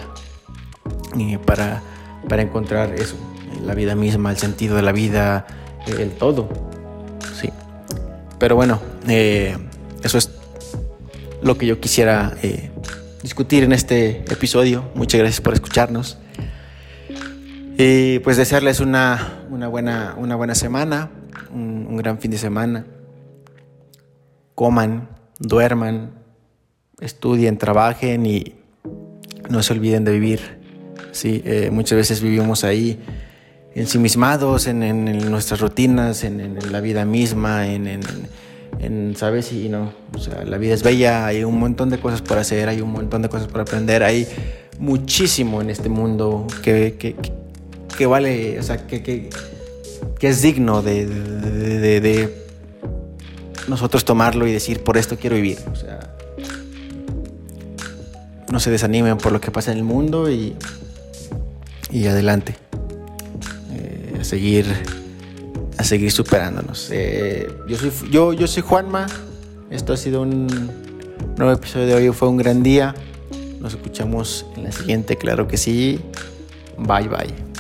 para, 1.44 1.82
para 2.26 2.40
encontrar 2.40 2.94
eso, 2.94 3.16
la 3.66 3.74
vida 3.74 3.94
misma, 3.94 4.30
el 4.30 4.38
sentido 4.38 4.76
de 4.76 4.82
la 4.82 4.92
vida, 4.92 5.46
el 5.86 6.10
todo. 6.12 6.71
Pero 8.43 8.57
bueno, 8.57 8.80
eh, 9.07 9.57
eso 10.03 10.18
es 10.18 10.28
lo 11.43 11.57
que 11.57 11.64
yo 11.64 11.78
quisiera 11.78 12.36
eh, 12.43 12.72
discutir 13.22 13.62
en 13.62 13.70
este 13.70 14.24
episodio. 14.32 14.90
Muchas 14.97 15.20
gracias 15.20 15.40
por 15.40 15.55
escucharnos. 15.55 16.18
Y 17.78 18.18
pues 18.18 18.36
desearles 18.36 18.80
una, 18.80 19.45
buena, 19.49 20.16
una 20.18 20.34
buena 20.34 20.57
semana, 20.57 21.12
un, 21.53 21.97
gran 21.97 22.18
fin 22.18 22.32
de 22.32 22.38
semana. 22.38 22.84
Coman, 24.57 25.09
duerman, 25.38 26.11
estudien, 26.99 27.59
trabajen 27.59 28.26
y 28.26 28.57
no 29.51 29.62
se 29.62 29.72
olviden 29.72 30.03
de 30.03 30.11
vivir. 30.14 30.40
Sí, 31.12 31.43
eh, 31.45 31.70
muchas 31.70 31.97
veces 31.97 32.20
vivimos 32.20 32.64
ahí 32.64 32.99
ensimismados 33.74 34.66
en, 34.66 34.82
en, 34.82 35.30
nuestras 35.30 35.60
rutinas, 35.60 36.24
en, 36.24 36.40
en, 36.40 36.72
la 36.72 36.80
vida 36.80 37.04
misma, 37.04 37.66
en, 37.68 39.14
¿sabes? 39.16 39.52
Y 39.52 39.68
no, 39.68 39.92
o 40.14 40.18
sea, 40.18 40.44
la 40.44 40.58
vida 40.58 40.74
es 40.74 40.82
bella, 40.82 41.26
hay 41.26 41.44
un 41.44 41.58
montón 41.58 41.90
de 41.90 41.98
cosas 41.98 42.22
por 42.22 42.38
hacer, 42.38 42.68
hay 42.68 42.80
un 42.80 42.92
montón 42.92 43.22
de 43.22 43.28
cosas 43.28 43.48
por 43.48 43.60
aprender, 43.60 44.02
hay 44.02 44.26
muchísimo 44.78 45.60
en 45.62 45.70
este 45.70 45.88
mundo 45.88 46.46
que, 46.62 46.96
que, 46.98 47.16
que 47.96 48.06
vale, 48.06 48.58
o 48.58 48.62
sea, 48.62 48.86
que, 48.86 49.02
que, 49.02 49.30
que 50.18 50.28
es 50.28 50.42
digno 50.42 50.82
de, 50.82 51.06
de, 51.06 52.00
de, 52.00 52.42
nosotros 53.68 54.04
tomarlo 54.04 54.46
y 54.46 54.52
decir, 54.52 54.82
por 54.82 54.96
esto 54.96 55.16
quiero 55.16 55.36
vivir, 55.36 55.58
o 55.70 55.76
sea, 55.76 56.14
no 58.50 58.60
se 58.60 58.70
desanimen 58.70 59.16
por 59.16 59.32
lo 59.32 59.40
que 59.40 59.50
pasa 59.50 59.72
en 59.72 59.78
el 59.78 59.84
mundo 59.84 60.30
y, 60.30 60.56
y 61.90 62.06
adelante 62.06 62.56
a 64.22 64.24
seguir, 64.24 64.66
a 65.78 65.84
seguir 65.84 66.12
superándonos. 66.12 66.88
Eh, 66.92 67.50
yo, 67.68 67.76
soy, 67.76 67.90
yo, 68.10 68.32
yo 68.32 68.46
soy 68.46 68.62
Juanma. 68.62 69.06
Esto 69.68 69.92
ha 69.92 69.96
sido 69.96 70.22
un 70.22 70.46
nuevo 71.36 71.52
episodio 71.52 71.86
de 71.86 71.94
hoy. 71.94 72.08
Fue 72.12 72.28
un 72.28 72.36
gran 72.36 72.62
día. 72.62 72.94
Nos 73.60 73.74
escuchamos 73.74 74.46
en 74.56 74.64
la 74.64 74.72
siguiente, 74.72 75.16
claro 75.16 75.48
que 75.48 75.56
sí. 75.56 76.00
Bye 76.78 77.08
bye. 77.08 77.51